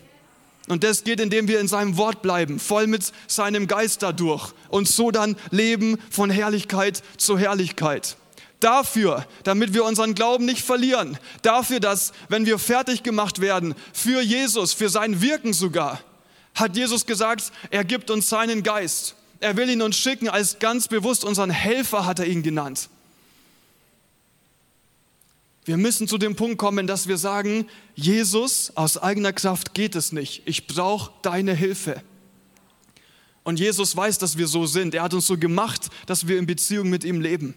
Und 0.69 0.85
das 0.85 1.05
geht, 1.05 1.21
indem 1.21 1.49
wir 1.49 1.61
in 1.61 1.69
seinem 1.69 1.97
Wort 1.97 2.23
bleiben, 2.23 2.59
voll 2.61 2.87
mit 2.87 3.13
seinem 3.27 3.67
Geist 3.67 4.03
dadurch 4.03 4.53
und 4.69 4.87
so 4.87 5.11
dann 5.11 5.37
leben 5.51 5.99
von 6.11 6.31
Herrlichkeit 6.31 7.03
zu 7.17 7.39
Herrlichkeit. 7.39 8.17
Dafür, 8.61 9.25
damit 9.45 9.73
wir 9.73 9.85
unseren 9.85 10.15
Glauben 10.15 10.45
nicht 10.45 10.63
verlieren. 10.63 11.17
Dafür, 11.43 11.81
dass, 11.81 12.13
wenn 12.29 12.45
wir 12.45 12.59
fertig 12.59 13.03
gemacht 13.03 13.41
werden, 13.41 13.75
für 13.93 14.21
Jesus, 14.21 14.73
für 14.73 14.89
sein 14.89 15.23
Wirken 15.23 15.53
sogar, 15.53 16.01
hat 16.55 16.77
Jesus 16.77 17.07
gesagt, 17.07 17.53
er 17.71 17.85
gibt 17.85 18.11
uns 18.11 18.29
seinen 18.29 18.63
Geist. 18.63 19.15
Er 19.41 19.57
will 19.57 19.71
ihn 19.71 19.81
uns 19.81 19.97
schicken 19.97 20.29
als 20.29 20.59
ganz 20.59 20.89
bewusst 20.89 21.25
unseren 21.25 21.51
Helfer, 21.51 22.05
hat 22.05 22.19
er 22.19 22.27
ihn 22.27 22.43
genannt. 22.43 22.89
Wir 25.69 25.77
müssen 25.77 26.09
zu 26.09 26.17
dem 26.17 26.35
Punkt 26.35 26.57
kommen, 26.57 26.87
dass 26.87 27.09
wir 27.09 27.19
sagen, 27.19 27.67
Jesus, 27.95 28.73
aus 28.75 28.97
eigener 28.97 29.35
Kraft 29.35 29.75
geht 29.75 29.97
es 29.97 30.13
nicht. 30.13 30.41
Ich 30.47 30.67
brauche 30.67 31.13
deine 31.21 31.53
Hilfe. 31.53 32.03
Und 33.43 33.61
Jesus 33.61 33.95
weiß, 33.95 34.17
dass 34.17 34.39
wir 34.39 34.47
so 34.47 34.65
sind. 34.65 34.95
Er 34.95 35.03
hat 35.03 35.13
uns 35.13 35.27
so 35.27 35.37
gemacht, 35.37 35.91
dass 36.07 36.27
wir 36.27 36.39
in 36.39 36.47
Beziehung 36.47 36.89
mit 36.89 37.05
ihm 37.05 37.21
leben. 37.21 37.55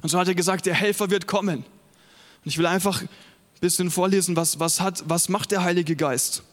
Und 0.00 0.10
so 0.10 0.16
hat 0.16 0.28
er 0.28 0.36
gesagt, 0.36 0.64
der 0.64 0.74
Helfer 0.74 1.10
wird 1.10 1.26
kommen. 1.26 1.64
Und 1.64 1.64
ich 2.44 2.56
will 2.56 2.66
einfach 2.66 3.02
ein 3.02 3.08
bisschen 3.60 3.90
vorlesen, 3.90 4.36
was, 4.36 4.60
was, 4.60 4.80
hat, 4.80 5.02
was 5.08 5.28
macht 5.28 5.50
der 5.50 5.64
Heilige 5.64 5.96
Geist? 5.96 6.44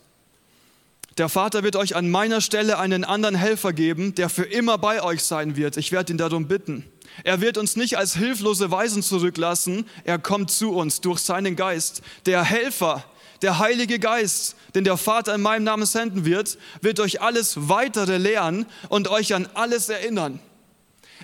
Der 1.20 1.30
Vater 1.30 1.62
wird 1.62 1.76
euch 1.76 1.96
an 1.96 2.10
meiner 2.10 2.42
Stelle 2.42 2.80
einen 2.80 3.04
anderen 3.04 3.36
Helfer 3.36 3.72
geben, 3.72 4.16
der 4.16 4.30
für 4.30 4.46
immer 4.46 4.80
bei 4.80 5.04
euch 5.04 5.22
sein 5.24 5.56
wird. 5.56 5.78
Ich 5.78 5.92
werde 5.92 6.12
ihn 6.12 6.18
darum 6.18 6.48
bitten. 6.48 6.86
Er 7.24 7.42
wird 7.42 7.58
uns 7.58 7.76
nicht 7.76 7.98
als 7.98 8.16
hilflose 8.16 8.72
Weisen 8.72 9.04
zurücklassen. 9.04 9.86
Er 10.04 10.20
kommt 10.20 10.52
zu 10.52 10.74
uns 10.74 11.02
durch 11.02 11.20
seinen 11.20 11.56
Geist. 11.56 12.02
Der 12.26 12.44
Helfer, 12.44 13.04
der 13.42 13.60
Heilige 13.60 14.00
Geist, 14.00 14.56
den 14.76 14.84
der 14.84 14.98
Vater 14.98 15.36
in 15.36 15.42
meinem 15.42 15.64
Namen 15.64 15.86
senden 15.86 16.26
wird, 16.26 16.58
wird 16.82 17.00
euch 17.00 17.22
alles 17.22 17.70
weitere 17.70 18.18
lehren 18.18 18.66
und 18.90 19.08
euch 19.08 19.34
an 19.34 19.48
alles 19.54 19.90
erinnern. 19.90 20.40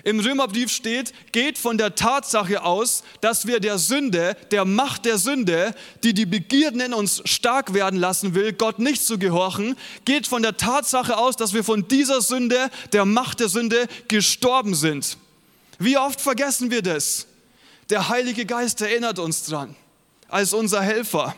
Im 0.04 0.20
Römerbrief 0.20 0.70
steht, 0.70 1.12
geht 1.32 1.58
von 1.58 1.78
der 1.78 1.94
Tatsache 1.94 2.62
aus, 2.62 3.02
dass 3.22 3.46
wir 3.46 3.60
der 3.60 3.78
Sünde, 3.78 4.36
der 4.50 4.64
Macht 4.64 5.04
der 5.04 5.18
Sünde, 5.18 5.74
die 6.04 6.14
die 6.14 6.26
Begierden 6.26 6.80
in 6.80 6.92
uns 6.94 7.22
stark 7.24 7.72
werden 7.74 7.98
lassen 7.98 8.34
will, 8.34 8.52
Gott 8.52 8.78
nicht 8.78 9.04
zu 9.04 9.18
gehorchen, 9.18 9.76
geht 10.04 10.26
von 10.26 10.42
der 10.42 10.56
Tatsache 10.56 11.16
aus, 11.16 11.36
dass 11.36 11.54
wir 11.54 11.64
von 11.64 11.88
dieser 11.88 12.20
Sünde, 12.20 12.70
der 12.92 13.04
Macht 13.04 13.40
der 13.40 13.48
Sünde, 13.48 13.88
gestorben 14.08 14.74
sind. 14.74 15.16
Wie 15.78 15.96
oft 15.96 16.20
vergessen 16.20 16.70
wir 16.70 16.82
das? 16.82 17.26
Der 17.90 18.08
Heilige 18.08 18.46
Geist 18.46 18.80
erinnert 18.80 19.18
uns 19.18 19.44
dran, 19.44 19.76
als 20.28 20.52
unser 20.52 20.82
Helfer. 20.82 21.34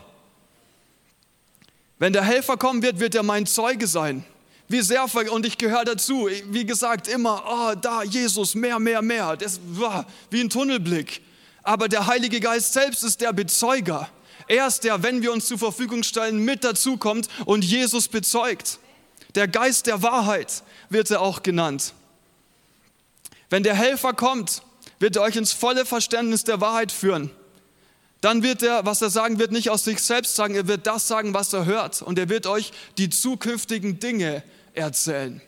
Wenn 1.99 2.13
der 2.13 2.23
Helfer 2.23 2.57
kommen 2.57 2.81
wird, 2.81 2.99
wird 2.99 3.13
er 3.13 3.23
mein 3.23 3.45
Zeuge 3.45 3.85
sein. 3.85 4.23
Wie 4.67 4.81
sehr, 4.81 5.05
und 5.31 5.45
ich 5.45 5.57
gehöre 5.57 5.83
dazu, 5.83 6.29
wie 6.45 6.65
gesagt, 6.65 7.07
immer, 7.07 7.43
oh, 7.47 7.75
da, 7.75 8.03
Jesus, 8.03 8.55
mehr, 8.55 8.79
mehr, 8.79 9.01
mehr. 9.01 9.35
Das 9.35 9.59
war 9.63 10.05
wie 10.29 10.41
ein 10.41 10.49
Tunnelblick. 10.49 11.21
Aber 11.63 11.89
der 11.89 12.07
Heilige 12.07 12.39
Geist 12.39 12.73
selbst 12.73 13.03
ist 13.03 13.19
der 13.19 13.33
Bezeuger. 13.33 14.09
Er 14.47 14.67
ist 14.67 14.83
der, 14.83 15.03
wenn 15.03 15.21
wir 15.21 15.33
uns 15.33 15.47
zur 15.47 15.59
Verfügung 15.59 16.03
stellen, 16.03 16.39
mit 16.39 16.63
dazukommt 16.63 17.27
und 17.45 17.65
Jesus 17.65 18.07
bezeugt. 18.07 18.79
Der 19.35 19.47
Geist 19.47 19.87
der 19.87 20.01
Wahrheit 20.01 20.63
wird 20.89 21.11
er 21.11 21.21
auch 21.21 21.43
genannt. 21.43 21.93
Wenn 23.49 23.63
der 23.63 23.75
Helfer 23.75 24.13
kommt, 24.13 24.61
wird 24.99 25.15
er 25.15 25.23
euch 25.23 25.35
ins 25.35 25.53
volle 25.53 25.85
Verständnis 25.85 26.43
der 26.43 26.61
Wahrheit 26.61 26.91
führen. 26.91 27.31
Dann 28.21 28.43
wird 28.43 28.63
er, 28.63 28.85
was 28.85 29.01
er 29.01 29.09
sagen 29.09 29.39
wird, 29.39 29.51
nicht 29.51 29.69
aus 29.69 29.85
sich 29.85 29.99
selbst 30.01 30.35
sagen, 30.35 30.53
er 30.53 30.67
wird 30.67 30.87
das 30.87 31.07
sagen, 31.07 31.33
was 31.33 31.53
er 31.53 31.65
hört. 31.65 32.01
Und 32.01 32.19
er 32.19 32.27
wird 32.27 32.47
euch 32.47 32.73
die 32.97 33.09
zukünftigen 33.09 33.99
Dinge 33.99 34.43
erzählen. 34.73 35.41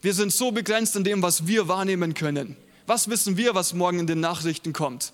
Wir 0.00 0.14
sind 0.14 0.32
so 0.32 0.52
begrenzt 0.52 0.96
in 0.96 1.04
dem, 1.04 1.22
was 1.22 1.46
wir 1.46 1.68
wahrnehmen 1.68 2.14
können. 2.14 2.56
Was 2.86 3.10
wissen 3.10 3.36
wir, 3.36 3.54
was 3.54 3.74
morgen 3.74 3.98
in 3.98 4.06
den 4.06 4.20
Nachrichten 4.20 4.72
kommt? 4.72 5.12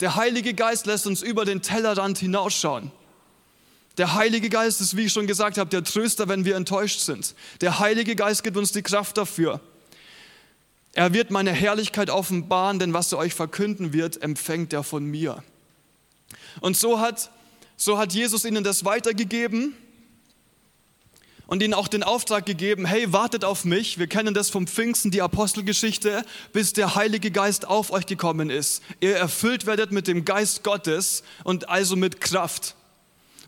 Der 0.00 0.16
Heilige 0.16 0.54
Geist 0.54 0.86
lässt 0.86 1.06
uns 1.06 1.22
über 1.22 1.44
den 1.44 1.62
Tellerrand 1.62 2.18
hinausschauen. 2.18 2.92
Der 3.98 4.14
Heilige 4.14 4.48
Geist 4.48 4.80
ist, 4.80 4.96
wie 4.96 5.06
ich 5.06 5.12
schon 5.12 5.26
gesagt 5.26 5.58
habe, 5.58 5.68
der 5.70 5.84
Tröster, 5.84 6.28
wenn 6.28 6.44
wir 6.44 6.56
enttäuscht 6.56 7.00
sind. 7.00 7.34
Der 7.60 7.78
Heilige 7.78 8.16
Geist 8.16 8.42
gibt 8.42 8.56
uns 8.56 8.72
die 8.72 8.82
Kraft 8.82 9.18
dafür. 9.18 9.60
Er 10.94 11.14
wird 11.14 11.30
meine 11.30 11.52
Herrlichkeit 11.52 12.10
offenbaren, 12.10 12.78
denn 12.78 12.92
was 12.92 13.12
er 13.12 13.18
euch 13.18 13.34
verkünden 13.34 13.92
wird, 13.92 14.22
empfängt 14.22 14.72
er 14.72 14.82
von 14.82 15.04
mir. 15.04 15.42
Und 16.60 16.76
so 16.76 17.00
hat, 17.00 17.30
so 17.76 17.98
hat 17.98 18.12
Jesus 18.12 18.44
ihnen 18.44 18.62
das 18.62 18.84
weitergegeben 18.84 19.74
und 21.46 21.62
ihnen 21.62 21.74
auch 21.74 21.88
den 21.88 22.02
Auftrag 22.02 22.44
gegeben, 22.46 22.84
hey, 22.84 23.12
wartet 23.12 23.44
auf 23.44 23.64
mich. 23.64 23.98
Wir 23.98 24.06
kennen 24.06 24.34
das 24.34 24.50
vom 24.50 24.66
Pfingsten, 24.66 25.10
die 25.10 25.22
Apostelgeschichte, 25.22 26.24
bis 26.52 26.72
der 26.72 26.94
Heilige 26.94 27.30
Geist 27.30 27.66
auf 27.66 27.90
euch 27.90 28.06
gekommen 28.06 28.50
ist. 28.50 28.82
Ihr 29.00 29.16
erfüllt 29.16 29.66
werdet 29.66 29.92
mit 29.92 30.08
dem 30.08 30.24
Geist 30.24 30.62
Gottes 30.62 31.22
und 31.44 31.68
also 31.70 31.96
mit 31.96 32.20
Kraft. 32.20 32.74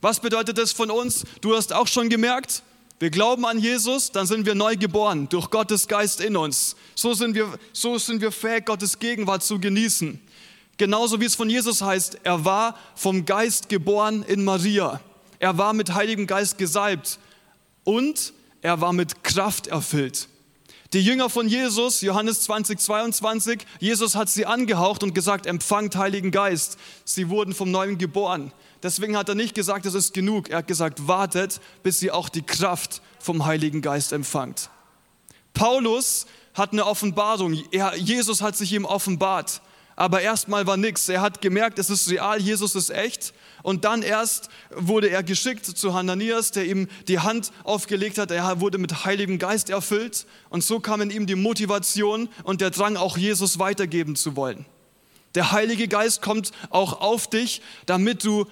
Was 0.00 0.20
bedeutet 0.20 0.58
das 0.58 0.72
von 0.72 0.90
uns? 0.90 1.24
Du 1.40 1.56
hast 1.56 1.72
auch 1.72 1.86
schon 1.86 2.08
gemerkt, 2.08 2.62
wir 3.00 3.10
glauben 3.10 3.44
an 3.44 3.58
Jesus, 3.58 4.12
dann 4.12 4.26
sind 4.26 4.46
wir 4.46 4.54
neu 4.54 4.76
geboren 4.76 5.28
durch 5.28 5.50
Gottes 5.50 5.88
Geist 5.88 6.20
in 6.20 6.36
uns. 6.36 6.76
So 6.94 7.12
sind 7.12 7.34
wir, 7.34 7.58
so 7.72 7.98
sind 7.98 8.20
wir 8.20 8.30
fähig, 8.30 8.66
Gottes 8.66 8.98
Gegenwart 8.98 9.42
zu 9.42 9.58
genießen. 9.58 10.20
Genauso 10.76 11.20
wie 11.20 11.24
es 11.24 11.34
von 11.34 11.50
Jesus 11.50 11.82
heißt, 11.82 12.18
er 12.22 12.44
war 12.44 12.78
vom 12.94 13.24
Geist 13.24 13.68
geboren 13.68 14.24
in 14.26 14.44
Maria. 14.44 15.00
Er 15.38 15.58
war 15.58 15.72
mit 15.72 15.94
Heiligem 15.94 16.26
Geist 16.26 16.56
gesalbt 16.58 17.18
und 17.84 18.32
er 18.62 18.80
war 18.80 18.92
mit 18.92 19.22
Kraft 19.22 19.66
erfüllt. 19.66 20.28
Die 20.92 21.00
Jünger 21.00 21.28
von 21.28 21.48
Jesus, 21.48 22.00
Johannes 22.02 22.42
20, 22.42 22.78
22, 22.78 23.66
Jesus 23.80 24.14
hat 24.14 24.28
sie 24.28 24.46
angehaucht 24.46 25.02
und 25.02 25.12
gesagt, 25.12 25.46
empfangt 25.46 25.96
Heiligen 25.96 26.30
Geist. 26.30 26.78
Sie 27.04 27.28
wurden 27.28 27.52
vom 27.52 27.72
Neuen 27.72 27.98
geboren. 27.98 28.52
Deswegen 28.84 29.16
hat 29.16 29.30
er 29.30 29.34
nicht 29.34 29.54
gesagt, 29.54 29.86
es 29.86 29.94
ist 29.94 30.12
genug. 30.12 30.50
Er 30.50 30.58
hat 30.58 30.66
gesagt, 30.66 31.08
wartet, 31.08 31.58
bis 31.82 31.98
sie 31.98 32.10
auch 32.10 32.28
die 32.28 32.42
Kraft 32.42 33.00
vom 33.18 33.46
Heiligen 33.46 33.80
Geist 33.80 34.12
empfangt. 34.12 34.68
Paulus 35.54 36.26
hat 36.52 36.72
eine 36.72 36.84
Offenbarung. 36.84 37.58
Er, 37.72 37.96
Jesus 37.96 38.42
hat 38.42 38.56
sich 38.56 38.74
ihm 38.74 38.84
offenbart. 38.84 39.62
Aber 39.96 40.20
erstmal 40.20 40.66
war 40.66 40.76
nichts. 40.76 41.08
Er 41.08 41.22
hat 41.22 41.40
gemerkt, 41.40 41.78
es 41.78 41.88
ist 41.88 42.10
real, 42.10 42.40
Jesus 42.42 42.74
ist 42.74 42.90
echt. 42.90 43.32
Und 43.62 43.86
dann 43.86 44.02
erst 44.02 44.50
wurde 44.70 45.08
er 45.08 45.22
geschickt 45.22 45.64
zu 45.64 45.94
Hananias, 45.94 46.50
der 46.50 46.66
ihm 46.66 46.88
die 47.08 47.20
Hand 47.20 47.52
aufgelegt 47.62 48.18
hat. 48.18 48.30
Er 48.32 48.60
wurde 48.60 48.76
mit 48.76 49.06
Heiligem 49.06 49.38
Geist 49.38 49.70
erfüllt. 49.70 50.26
Und 50.50 50.62
so 50.62 50.78
kam 50.78 51.00
in 51.00 51.10
ihm 51.10 51.26
die 51.26 51.36
Motivation 51.36 52.28
und 52.42 52.60
der 52.60 52.70
Drang, 52.70 52.98
auch 52.98 53.16
Jesus 53.16 53.58
weitergeben 53.58 54.14
zu 54.14 54.36
wollen. 54.36 54.66
Der 55.34 55.52
Heilige 55.52 55.88
Geist 55.88 56.22
kommt 56.22 56.52
auch 56.70 57.00
auf 57.00 57.28
dich, 57.28 57.60
damit 57.86 58.24
du 58.24 58.46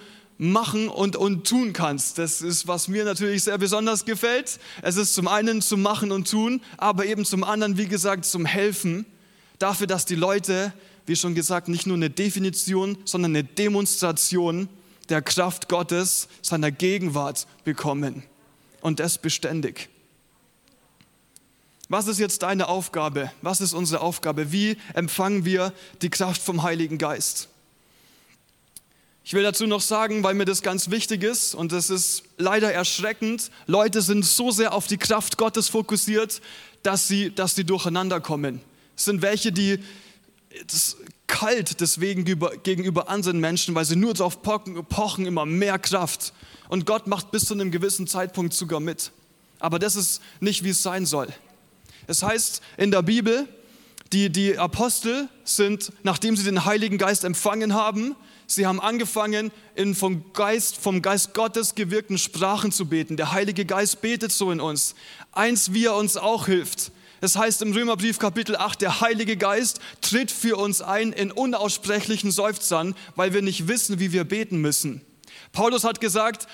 machen 0.51 0.89
und, 0.89 1.15
und 1.15 1.47
tun 1.47 1.73
kannst. 1.73 2.17
Das 2.17 2.41
ist, 2.41 2.67
was 2.67 2.87
mir 2.87 3.05
natürlich 3.05 3.43
sehr 3.43 3.57
besonders 3.57 4.05
gefällt. 4.05 4.59
Es 4.81 4.97
ist 4.97 5.13
zum 5.13 5.27
einen 5.27 5.61
zum 5.61 5.81
Machen 5.81 6.11
und 6.11 6.29
Tun, 6.29 6.61
aber 6.77 7.05
eben 7.05 7.25
zum 7.25 7.43
anderen, 7.43 7.77
wie 7.77 7.87
gesagt, 7.87 8.25
zum 8.25 8.45
Helfen. 8.45 9.05
Dafür, 9.59 9.87
dass 9.87 10.05
die 10.05 10.15
Leute 10.15 10.73
wie 11.05 11.15
schon 11.15 11.35
gesagt, 11.35 11.67
nicht 11.67 11.85
nur 11.85 11.97
eine 11.97 12.09
Definition, 12.09 12.97
sondern 13.05 13.31
eine 13.31 13.43
Demonstration 13.43 14.69
der 15.09 15.21
Kraft 15.21 15.67
Gottes, 15.67 16.27
seiner 16.41 16.71
Gegenwart 16.71 17.45
bekommen. 17.63 18.23
Und 18.81 18.99
das 18.99 19.17
beständig. 19.17 19.89
Was 21.89 22.07
ist 22.07 22.19
jetzt 22.19 22.43
deine 22.43 22.69
Aufgabe? 22.69 23.31
Was 23.41 23.61
ist 23.61 23.73
unsere 23.73 24.01
Aufgabe? 24.01 24.51
Wie 24.51 24.77
empfangen 24.93 25.45
wir 25.45 25.73
die 26.01 26.09
Kraft 26.09 26.41
vom 26.41 26.63
Heiligen 26.63 26.97
Geist? 26.97 27.49
Ich 29.25 29.33
will 29.33 29.43
dazu 29.43 29.65
noch 29.67 29.81
sagen, 29.81 30.21
weil 30.23 30.33
mir 30.33 30.43
das 30.43 30.61
ganz 30.61 30.89
wichtig 30.89 31.23
ist 31.23 31.55
und 31.55 31.71
es 31.71 31.89
ist 31.89 32.23
leider 32.37 32.73
erschreckend, 32.73 33.51
Leute 33.67 34.01
sind 34.01 34.25
so 34.25 34.51
sehr 34.51 34.73
auf 34.73 34.87
die 34.87 34.97
Kraft 34.97 35.37
Gottes 35.37 35.69
fokussiert, 35.69 36.41
dass 36.83 37.07
sie, 37.07 37.33
dass 37.33 37.55
sie 37.55 37.63
durcheinander 37.63 38.19
kommen 38.19 38.59
Es 38.97 39.05
sind 39.05 39.21
welche, 39.21 39.53
die 39.53 39.79
kalt 41.27 41.79
deswegen 41.79 42.25
gegenüber 42.25 43.07
anderen 43.09 43.39
Menschen, 43.39 43.73
weil 43.75 43.85
sie 43.85 43.95
nur 43.95 44.13
darauf 44.13 44.41
pochen, 44.41 45.25
immer 45.25 45.45
mehr 45.45 45.79
Kraft. 45.79 46.33
Und 46.67 46.85
Gott 46.85 47.07
macht 47.07 47.31
bis 47.31 47.45
zu 47.45 47.53
einem 47.53 47.71
gewissen 47.71 48.07
Zeitpunkt 48.07 48.53
sogar 48.53 48.81
mit. 48.81 49.11
Aber 49.59 49.79
das 49.79 49.95
ist 49.95 50.21
nicht, 50.41 50.65
wie 50.65 50.69
es 50.69 50.83
sein 50.83 51.05
soll. 51.05 51.29
Es 52.07 52.23
heißt 52.23 52.61
in 52.77 52.91
der 52.91 53.01
Bibel, 53.01 53.47
die, 54.11 54.29
die 54.29 54.57
Apostel 54.57 55.29
sind, 55.45 55.93
nachdem 56.03 56.35
sie 56.35 56.43
den 56.43 56.65
Heiligen 56.65 56.97
Geist 56.97 57.23
empfangen 57.23 57.73
haben, 57.73 58.15
sie 58.55 58.65
haben 58.65 58.79
angefangen, 58.79 59.51
in 59.75 59.95
vom 59.95 60.33
Geist, 60.33 60.77
vom 60.77 61.01
Geist 61.01 61.33
Gottes 61.33 61.75
gewirkten 61.75 62.17
Sprachen 62.17 62.71
zu 62.71 62.87
beten. 62.87 63.17
Der 63.17 63.31
Heilige 63.31 63.65
Geist 63.65 64.01
betet 64.01 64.31
so 64.31 64.51
in 64.51 64.59
uns. 64.59 64.95
Eins, 65.31 65.73
wie 65.73 65.85
er 65.85 65.95
uns 65.95 66.17
auch 66.17 66.45
hilft. 66.45 66.91
Es 67.21 67.37
heißt 67.37 67.61
im 67.61 67.71
Römerbrief 67.71 68.19
Kapitel 68.19 68.57
8, 68.57 68.81
der 68.81 68.99
Heilige 68.99 69.37
Geist 69.37 69.79
tritt 70.01 70.29
für 70.29 70.57
uns 70.57 70.81
ein 70.81 71.13
in 71.13 71.31
unaussprechlichen 71.31 72.31
Seufzern, 72.31 72.95
weil 73.15 73.33
wir 73.33 73.41
nicht 73.41 73.69
wissen, 73.69 73.99
wie 73.99 74.11
wir 74.11 74.25
beten 74.25 74.57
müssen. 74.57 75.01
Paulus 75.53 75.85
hat 75.85 76.01
gesagt, 76.01 76.47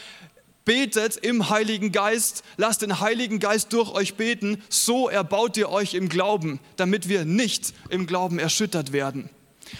betet 0.65 1.17
im 1.17 1.49
Heiligen 1.49 1.91
Geist, 1.91 2.43
lasst 2.57 2.83
den 2.83 2.99
Heiligen 2.99 3.39
Geist 3.39 3.73
durch 3.73 3.89
euch 3.89 4.13
beten, 4.13 4.61
so 4.69 5.09
erbaut 5.09 5.57
ihr 5.57 5.69
euch 5.69 5.95
im 5.95 6.09
Glauben, 6.09 6.59
damit 6.75 7.09
wir 7.09 7.25
nicht 7.25 7.73
im 7.89 8.05
Glauben 8.05 8.37
erschüttert 8.37 8.91
werden. 8.91 9.31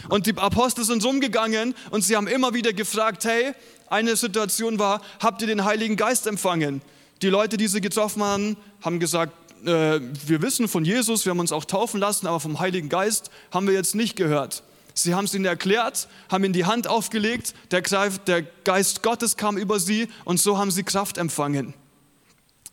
Und 0.10 0.26
die 0.28 0.38
Apostel 0.38 0.84
sind 0.84 1.04
rumgegangen 1.04 1.76
und 1.92 2.04
sie 2.04 2.16
haben 2.16 2.28
immer 2.28 2.54
wieder 2.54 2.74
gefragt, 2.74 3.26
hey, 3.26 3.54
eine 3.88 4.16
Situation 4.16 4.80
war, 4.80 5.02
habt 5.20 5.42
ihr 5.42 5.48
den 5.48 5.66
Heiligen 5.66 5.96
Geist 5.96 6.28
empfangen? 6.28 6.82
Die 7.22 7.30
Leute, 7.30 7.58
die 7.58 7.68
sie 7.68 7.82
getroffen 7.82 8.24
haben, 8.24 8.58
haben 8.82 9.00
gesagt, 9.00 9.34
äh, 9.66 10.00
wir 10.26 10.42
wissen 10.42 10.68
von 10.68 10.86
Jesus, 10.86 11.26
wir 11.26 11.32
haben 11.32 11.40
uns 11.40 11.52
auch 11.52 11.66
taufen 11.66 12.00
lassen, 12.00 12.28
aber 12.28 12.40
vom 12.40 12.60
Heiligen 12.60 12.90
Geist 12.90 13.30
haben 13.52 13.68
wir 13.68 13.74
jetzt 13.74 13.96
nicht 13.96 14.16
gehört. 14.16 14.64
Sie 14.94 15.14
haben 15.14 15.26
es 15.26 15.34
ihnen 15.34 15.46
erklärt, 15.46 16.08
haben 16.30 16.44
ihnen 16.44 16.54
die 16.54 16.66
Hand 16.66 16.88
aufgelegt, 16.88 17.54
der, 17.72 17.82
der 17.82 18.42
Geist 18.64 19.04
Gottes 19.04 19.38
kam 19.38 19.58
über 19.58 19.80
sie 19.80 20.08
und 20.26 20.40
so 20.40 20.58
haben 20.58 20.72
sie 20.72 20.84
Kraft 20.84 21.18
empfangen. 21.18 21.74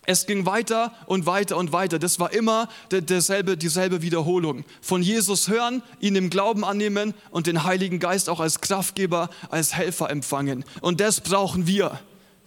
Es 0.07 0.27
ging 0.27 0.47
weiter 0.47 0.93
und 1.07 1.27
weiter 1.27 1.57
und 1.57 1.73
weiter. 1.73 1.99
Das 1.99 2.21
war 2.21 2.33
immer 2.33 2.69
derselbe, 2.91 3.57
dieselbe 3.57 4.03
Wiederholung. 4.03 4.65
Von 4.81 5.03
Jesus 5.03 5.49
hören, 5.49 5.83
ihn 6.01 6.15
im 6.15 6.31
Glauben 6.31 6.65
annehmen 6.65 7.13
und 7.31 7.49
den 7.49 7.65
Heiligen 7.65 7.99
Geist 7.99 8.29
auch 8.29 8.39
als 8.39 8.61
Kraftgeber, 8.61 9.29
als 9.51 9.75
Helfer 9.75 10.09
empfangen. 10.09 10.65
Und 10.81 11.01
das 11.01 11.21
brauchen 11.21 11.67
wir. 11.67 11.99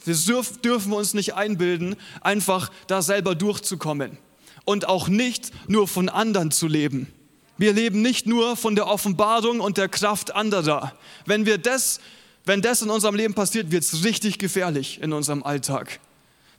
Wir 0.06 0.16
dürfen 0.64 0.94
uns 0.94 1.14
nicht 1.14 1.36
einbilden, 1.36 1.98
einfach 2.22 2.72
da 2.88 3.02
selber 3.02 3.36
durchzukommen. 3.36 4.18
Und 4.64 4.88
auch 4.88 5.10
nicht 5.10 5.52
nur 5.68 5.88
von 5.88 6.08
anderen 6.08 6.52
zu 6.52 6.68
leben. 6.68 7.12
Wir 7.58 7.74
leben 7.74 8.02
nicht 8.02 8.26
nur 8.26 8.56
von 8.56 8.76
der 8.76 8.88
Offenbarung 8.88 9.60
und 9.60 9.78
der 9.78 9.90
Kraft 9.90 10.34
anderer. 10.34 10.94
Wenn, 11.26 11.46
wir 11.46 11.58
das, 11.58 12.00
wenn 12.46 12.62
das 12.62 12.82
in 12.82 12.90
unserem 12.90 13.16
Leben 13.16 13.34
passiert, 13.34 13.70
wird 13.70 13.84
es 13.84 14.06
richtig 14.06 14.40
gefährlich 14.40 15.02
in 15.02 15.12
unserem 15.12 15.44
Alltag. 15.44 16.00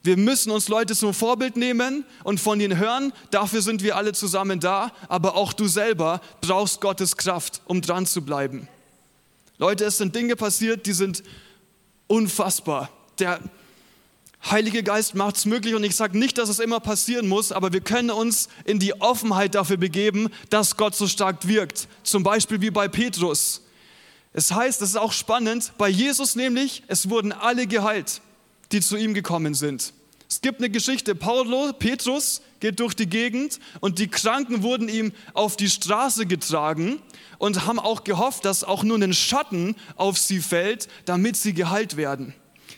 Wir 0.03 0.16
müssen 0.16 0.51
uns 0.51 0.68
Leute 0.68 0.94
zum 0.94 1.12
Vorbild 1.12 1.57
nehmen 1.57 2.05
und 2.24 2.40
von 2.40 2.61
ihnen 2.61 2.78
hören. 2.78 3.12
Dafür 3.30 3.61
sind 3.61 3.82
wir 3.82 3.96
alle 3.96 4.12
zusammen 4.12 4.61
da. 4.61 4.92
Aber 5.09 5.34
auch 5.34 5.53
du 5.53 5.68
selber 5.68 6.20
brauchst 6.40 6.80
Gottes 6.80 7.16
Kraft, 7.16 7.61
um 7.66 7.82
dran 7.82 8.07
zu 8.07 8.22
bleiben. 8.22 8.68
Leute, 9.59 9.84
es 9.84 9.98
sind 9.98 10.14
Dinge 10.14 10.36
passiert, 10.36 10.86
die 10.86 10.94
sind 10.94 11.22
unfassbar. 12.07 12.88
Der, 13.18 13.40
Heilige 14.48 14.82
Geist 14.82 15.14
macht 15.14 15.36
es 15.36 15.44
möglich 15.44 15.74
und 15.74 15.84
ich 15.84 15.94
sage 15.94 16.18
nicht, 16.18 16.38
dass 16.38 16.48
es 16.48 16.61
immer 16.61 16.80
passieren 16.80 17.28
muss, 17.28 17.53
aber 17.53 17.74
wir 17.74 17.82
können 17.82 18.11
uns 18.11 18.48
in 18.64 18.78
die 18.78 18.98
Offenheit 19.01 19.55
dafür 19.55 19.76
begeben, 19.76 20.30
dass 20.48 20.76
Gott 20.76 20.94
so 20.94 21.07
stark 21.07 21.46
wirkt. 21.46 21.88
Zum 22.05 22.22
Beispiel 22.22 22.61
wie 22.62 22.70
bei 22.70 22.88
Petrus. 22.88 23.62
Es 24.32 24.53
heißt, 24.53 24.80
es 24.80 24.90
ist 24.90 24.96
auch 24.96 25.12
spannend, 25.12 25.72
bei 25.76 25.88
Jesus 25.88 26.36
nämlich, 26.36 26.84
es 26.86 27.11
wurden 27.11 27.32
alle 27.32 27.66
geheilt, 27.66 28.22
die 28.72 28.80
zu 28.80 28.96
ihm 28.96 29.14
gekommen 29.14 29.54
sind. 29.54 29.92
Es 30.28 30.40
gibt 30.40 30.60
eine 30.60 30.70
Geschichte, 30.70 31.16
Paulo, 31.16 31.72
Petrus 31.72 32.40
geht 32.60 32.78
durch 32.78 32.94
die 32.94 33.08
Gegend 33.08 33.58
und 33.80 33.98
die 33.98 34.06
Kranken 34.06 34.62
wurden 34.62 34.88
ihm 34.88 35.12
auf 35.34 35.56
die 35.56 35.68
Straße 35.68 36.24
getragen 36.26 37.02
und 37.38 37.66
haben 37.66 37.80
auch 37.80 38.04
gehofft, 38.04 38.44
dass 38.44 38.62
auch 38.62 38.84
nur 38.84 38.98
ein 38.98 39.12
Schatten 39.12 39.74
auf 39.96 40.18
sie 40.18 40.38
fällt, 40.38 40.88
damit 41.04 41.36
sie 41.36 41.52
geheilt 41.52 41.96
werden. 41.96 42.32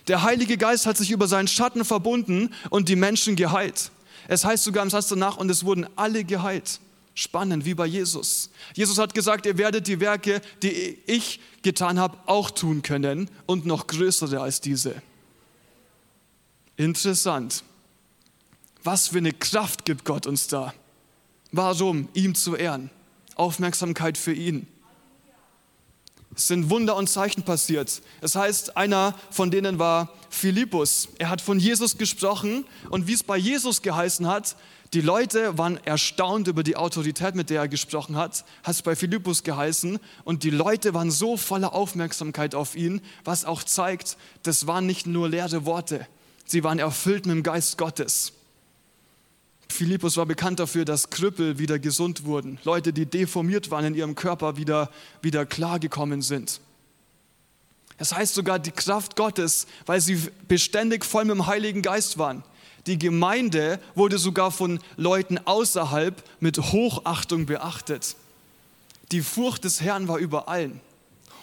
Der 0.08 0.22
Heilige 0.22 0.56
Geist 0.56 0.86
hat 0.86 0.96
sich 0.96 1.10
über 1.10 1.28
seinen 1.28 1.46
Schatten 1.46 1.84
verbunden 1.84 2.54
und 2.70 2.88
die 2.88 2.96
Menschen 2.96 3.36
geheilt. 3.36 3.90
Es 4.28 4.44
heißt 4.44 4.64
sogar 4.64 4.82
im 4.82 4.90
Satz 4.90 5.08
danach, 5.08 5.36
und 5.36 5.50
es 5.50 5.64
wurden 5.64 5.86
alle 5.96 6.24
geheilt. 6.24 6.80
Spannend, 7.14 7.66
wie 7.66 7.74
bei 7.74 7.86
Jesus. 7.86 8.50
Jesus 8.74 8.98
hat 8.98 9.14
gesagt, 9.14 9.44
ihr 9.44 9.58
werdet 9.58 9.86
die 9.86 10.00
Werke, 10.00 10.40
die 10.62 10.98
ich 11.06 11.40
getan 11.60 12.00
habe, 12.00 12.16
auch 12.26 12.50
tun 12.50 12.80
können 12.82 13.30
und 13.44 13.66
noch 13.66 13.86
größere 13.86 14.40
als 14.40 14.60
diese. 14.60 14.94
Interessant. 16.82 17.62
Was 18.82 19.06
für 19.06 19.18
eine 19.18 19.32
Kraft 19.32 19.84
gibt 19.84 20.04
Gott 20.04 20.26
uns 20.26 20.48
da? 20.48 20.74
Warum? 21.52 22.08
Ihm 22.12 22.34
zu 22.34 22.56
ehren. 22.56 22.90
Aufmerksamkeit 23.36 24.18
für 24.18 24.32
ihn. 24.32 24.66
Es 26.34 26.48
sind 26.48 26.70
Wunder 26.70 26.96
und 26.96 27.08
Zeichen 27.08 27.44
passiert. 27.44 28.02
Es 28.20 28.34
heißt, 28.34 28.76
einer 28.76 29.14
von 29.30 29.52
denen 29.52 29.78
war 29.78 30.12
Philippus. 30.28 31.08
Er 31.18 31.28
hat 31.28 31.40
von 31.40 31.60
Jesus 31.60 31.98
gesprochen 31.98 32.64
und 32.90 33.06
wie 33.06 33.12
es 33.12 33.22
bei 33.22 33.36
Jesus 33.36 33.82
geheißen 33.82 34.26
hat, 34.26 34.56
die 34.92 35.02
Leute 35.02 35.56
waren 35.56 35.78
erstaunt 35.84 36.48
über 36.48 36.64
die 36.64 36.74
Autorität, 36.74 37.36
mit 37.36 37.48
der 37.48 37.60
er 37.60 37.68
gesprochen 37.68 38.16
hat, 38.16 38.44
hat 38.64 38.74
es 38.74 38.82
bei 38.82 38.96
Philippus 38.96 39.44
geheißen 39.44 40.00
und 40.24 40.42
die 40.42 40.50
Leute 40.50 40.94
waren 40.94 41.12
so 41.12 41.36
voller 41.36 41.74
Aufmerksamkeit 41.74 42.56
auf 42.56 42.74
ihn, 42.74 43.00
was 43.24 43.44
auch 43.44 43.62
zeigt, 43.62 44.16
das 44.42 44.66
waren 44.66 44.86
nicht 44.86 45.06
nur 45.06 45.28
leere 45.28 45.64
Worte, 45.64 46.08
sie 46.46 46.64
waren 46.64 46.78
erfüllt 46.78 47.26
mit 47.26 47.36
dem 47.36 47.42
Geist 47.42 47.78
Gottes. 47.78 48.32
Philippus 49.68 50.16
war 50.16 50.26
bekannt 50.26 50.60
dafür, 50.60 50.84
dass 50.84 51.10
Krüppel 51.10 51.58
wieder 51.58 51.78
gesund 51.78 52.24
wurden, 52.24 52.58
Leute, 52.64 52.92
die 52.92 53.06
deformiert 53.06 53.70
waren 53.70 53.86
in 53.86 53.94
ihrem 53.94 54.14
Körper, 54.14 54.56
wieder, 54.56 54.90
wieder 55.22 55.46
klargekommen 55.46 56.22
sind. 56.22 56.60
Das 57.98 58.14
heißt 58.14 58.34
sogar 58.34 58.58
die 58.58 58.70
Kraft 58.70 59.16
Gottes, 59.16 59.66
weil 59.86 60.00
sie 60.00 60.20
beständig 60.48 61.04
voll 61.04 61.24
mit 61.24 61.36
dem 61.36 61.46
Heiligen 61.46 61.82
Geist 61.82 62.18
waren. 62.18 62.42
Die 62.86 62.98
Gemeinde 62.98 63.78
wurde 63.94 64.18
sogar 64.18 64.50
von 64.50 64.80
Leuten 64.96 65.38
außerhalb 65.38 66.22
mit 66.40 66.58
Hochachtung 66.58 67.46
beachtet. 67.46 68.16
Die 69.12 69.20
Furcht 69.20 69.64
des 69.64 69.80
Herrn 69.80 70.08
war 70.08 70.18
über 70.18 70.48
allen. 70.48 70.80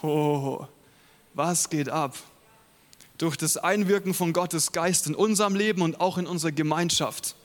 Oh, 0.01 0.65
was 1.33 1.69
geht 1.69 1.87
ab? 1.87 2.17
Durch 3.19 3.37
das 3.37 3.57
Einwirken 3.57 4.15
von 4.15 4.33
Gottes 4.33 4.71
Geist 4.71 5.05
in 5.05 5.13
unserem 5.13 5.53
Leben 5.53 5.83
und 5.83 6.01
auch 6.01 6.17
in 6.17 6.25
unserer 6.25 6.51
Gemeinschaft 6.51 7.35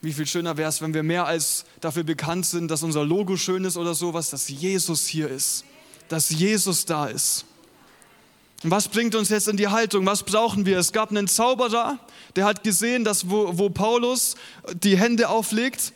wie 0.00 0.12
viel 0.12 0.26
schöner 0.26 0.56
wäre 0.56 0.68
es, 0.68 0.80
wenn 0.80 0.94
wir 0.94 1.02
mehr 1.02 1.26
als 1.26 1.64
dafür 1.80 2.04
bekannt 2.04 2.46
sind, 2.46 2.70
dass 2.70 2.82
unser 2.82 3.04
Logo 3.04 3.36
schön 3.36 3.64
ist 3.64 3.76
oder 3.76 3.94
sowas, 3.94 4.30
dass 4.30 4.48
Jesus 4.48 5.06
hier 5.06 5.28
ist, 5.28 5.64
dass 6.08 6.30
Jesus 6.30 6.84
da 6.84 7.06
ist. 7.06 7.44
Und 8.62 8.70
was 8.70 8.88
bringt 8.88 9.14
uns 9.14 9.28
jetzt 9.28 9.48
in 9.48 9.56
die 9.56 9.68
Haltung? 9.68 10.06
Was 10.06 10.22
brauchen 10.22 10.66
wir? 10.66 10.78
Es 10.78 10.92
gab 10.92 11.10
einen 11.10 11.28
Zauberer, 11.28 11.98
der 12.36 12.44
hat 12.44 12.62
gesehen, 12.64 13.04
dass 13.04 13.28
wo, 13.30 13.56
wo 13.58 13.70
Paulus 13.70 14.36
die 14.72 14.96
Hände 14.96 15.28
auflegt, 15.28 15.92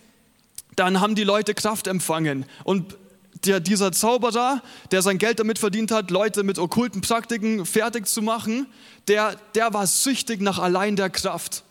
dann 0.74 1.00
haben 1.00 1.14
die 1.14 1.24
Leute 1.24 1.54
Kraft 1.54 1.86
empfangen. 1.86 2.46
Und 2.64 2.96
der, 3.44 3.60
dieser 3.60 3.92
Zauberer, 3.92 4.62
der 4.90 5.02
sein 5.02 5.18
Geld 5.18 5.40
damit 5.40 5.58
verdient 5.58 5.90
hat, 5.90 6.10
Leute 6.10 6.42
mit 6.42 6.58
okkulten 6.58 7.00
Praktiken 7.00 7.66
fertig 7.66 8.06
zu 8.06 8.22
machen, 8.22 8.66
der, 9.08 9.36
der 9.54 9.74
war 9.74 9.86
süchtig 9.86 10.40
nach 10.40 10.58
allein 10.58 10.96
der 10.96 11.10
Kraft. 11.10 11.64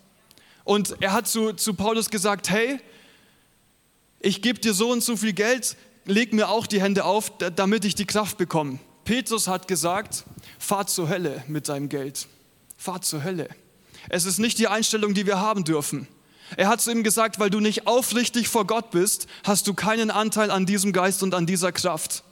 Und 0.64 0.96
er 1.00 1.14
hat 1.14 1.28
zu, 1.28 1.54
zu 1.54 1.74
Paulus 1.74 2.10
gesagt, 2.10 2.50
hey, 2.50 2.80
ich 4.20 4.42
gebe 4.42 4.60
dir 4.60 4.74
so 4.74 4.92
und 4.92 5.04
so 5.04 5.18
viel 5.18 5.34
Geld, 5.34 5.76
leg 6.06 6.34
mir 6.34 6.50
auch 6.50 6.68
die 6.68 6.82
Hände 6.82 7.06
auf, 7.06 7.32
damit 7.56 7.86
ich 7.86 7.96
die 7.96 8.06
Kraft 8.06 8.38
bekomme. 8.38 8.80
Petrus 9.04 9.48
hat 9.48 9.68
gesagt, 9.68 10.26
fahr 10.60 10.88
zur 10.88 11.10
Hölle 11.10 11.44
mit 11.48 11.70
deinem 11.70 11.90
Geld. 11.90 12.28
Fahr 12.78 13.02
zur 13.02 13.24
Hölle. 13.24 13.50
Es 14.10 14.26
ist 14.26 14.40
nicht 14.40 14.60
die 14.60 14.68
Einstellung, 14.68 15.14
die 15.14 15.26
wir 15.26 15.40
haben 15.40 15.64
dürfen. 15.64 16.08
Er 16.58 16.68
hat 16.68 16.82
zu 16.82 16.92
ihm 16.92 17.04
gesagt, 17.04 17.40
weil 17.40 17.50
du 17.50 17.60
nicht 17.60 17.88
aufrichtig 17.88 18.48
vor 18.48 18.66
Gott 18.66 18.92
bist, 18.92 19.28
hast 19.44 19.68
du 19.68 19.74
keinen 19.74 20.12
Anteil 20.12 20.52
an 20.52 20.66
diesem 20.66 20.94
Geist 20.94 21.24
und 21.24 21.34
an 21.34 21.46
dieser 21.46 21.72
Kraft. 21.72 22.24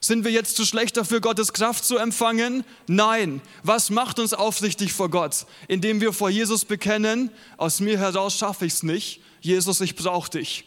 Sind 0.00 0.24
wir 0.24 0.30
jetzt 0.30 0.56
zu 0.56 0.64
schlecht 0.64 0.96
dafür, 0.96 1.20
Gottes 1.20 1.52
Kraft 1.52 1.84
zu 1.84 1.96
empfangen? 1.96 2.64
Nein. 2.86 3.40
Was 3.64 3.90
macht 3.90 4.20
uns 4.20 4.32
aufrichtig 4.32 4.92
vor 4.92 5.10
Gott? 5.10 5.46
Indem 5.66 6.00
wir 6.00 6.12
vor 6.12 6.30
Jesus 6.30 6.64
bekennen, 6.64 7.30
aus 7.56 7.80
mir 7.80 7.98
heraus 7.98 8.36
schaffe 8.36 8.64
ich 8.64 8.74
es 8.74 8.82
nicht. 8.82 9.20
Jesus, 9.40 9.80
ich 9.80 9.96
brauche 9.96 10.30
dich. 10.30 10.64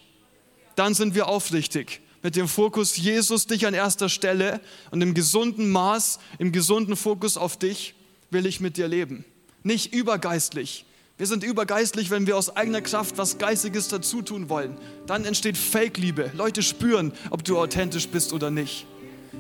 Dann 0.76 0.93
sind 0.93 1.16
wir 1.16 1.28
aufrichtig. 1.28 2.01
Mit 2.24 2.36
dem 2.36 2.47
Fokus 2.47 2.97
Jesus 2.97 3.47
dich 3.47 3.66
an 3.66 3.74
erster 3.74 4.09
Stelle 4.09 4.62
und 4.91 5.01
im 5.01 5.14
gesunden 5.14 5.72
Maß, 5.72 6.20
im 6.38 6.51
gesunden 6.51 6.95
Fokus 6.95 7.38
auf 7.38 7.57
dich 7.57 7.95
will 8.30 8.45
ich 8.45 8.59
mit 8.59 8.78
dir 8.78 8.88
leben. 8.88 9.26
Nicht 9.64 9.93
übergeistlich. 9.93 10.86
Wir 11.22 11.28
sind 11.28 11.43
übergeistlich, 11.43 12.09
wenn 12.09 12.26
wir 12.26 12.36
aus 12.36 12.55
eigener 12.55 12.82
Kraft 12.82 13.19
was 13.19 13.38
Geistiges 13.38 13.88
dazu 13.89 14.24
tun 14.24 14.49
wollen. 14.49 14.76
Dann 15.05 15.24
entsteht 15.24 15.55
Fake-Liebe. 15.55 16.32
Leute 16.34 16.63
spüren, 16.63 17.13
ob 17.30 17.43
du 17.43 17.59
authentisch 17.59 18.07
bist 18.07 18.34
oder 18.34 18.49
nicht. 18.49 18.88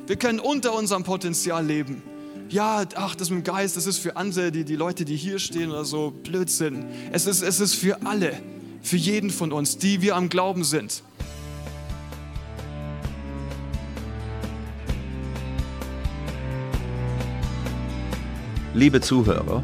Wir 0.05 0.15
können 0.15 0.39
unter 0.39 0.75
unserem 0.75 1.03
Potenzial 1.03 1.65
leben. 1.65 2.03
Ja, 2.49 2.85
ach, 2.93 3.15
das 3.15 3.31
mit 3.31 3.39
dem 3.39 3.51
Geist, 3.51 3.77
das 3.77 3.87
ist 3.87 3.97
für 3.97 4.15
andere, 4.15 4.51
die, 4.51 4.63
die 4.63 4.75
Leute, 4.75 5.05
die 5.05 5.15
hier 5.15 5.39
stehen 5.39 5.71
oder 5.71 5.83
so, 5.83 6.11
Blödsinn. 6.11 6.85
Es 7.11 7.25
ist, 7.25 7.41
es 7.41 7.59
ist 7.59 7.73
für 7.73 8.05
alle, 8.05 8.39
für 8.83 8.97
jeden 8.97 9.31
von 9.31 9.51
uns, 9.51 9.79
die 9.79 10.03
wir 10.03 10.15
am 10.15 10.29
Glauben 10.29 10.63
sind. 10.63 11.01
Liebe 18.75 19.01
Zuhörer, 19.01 19.63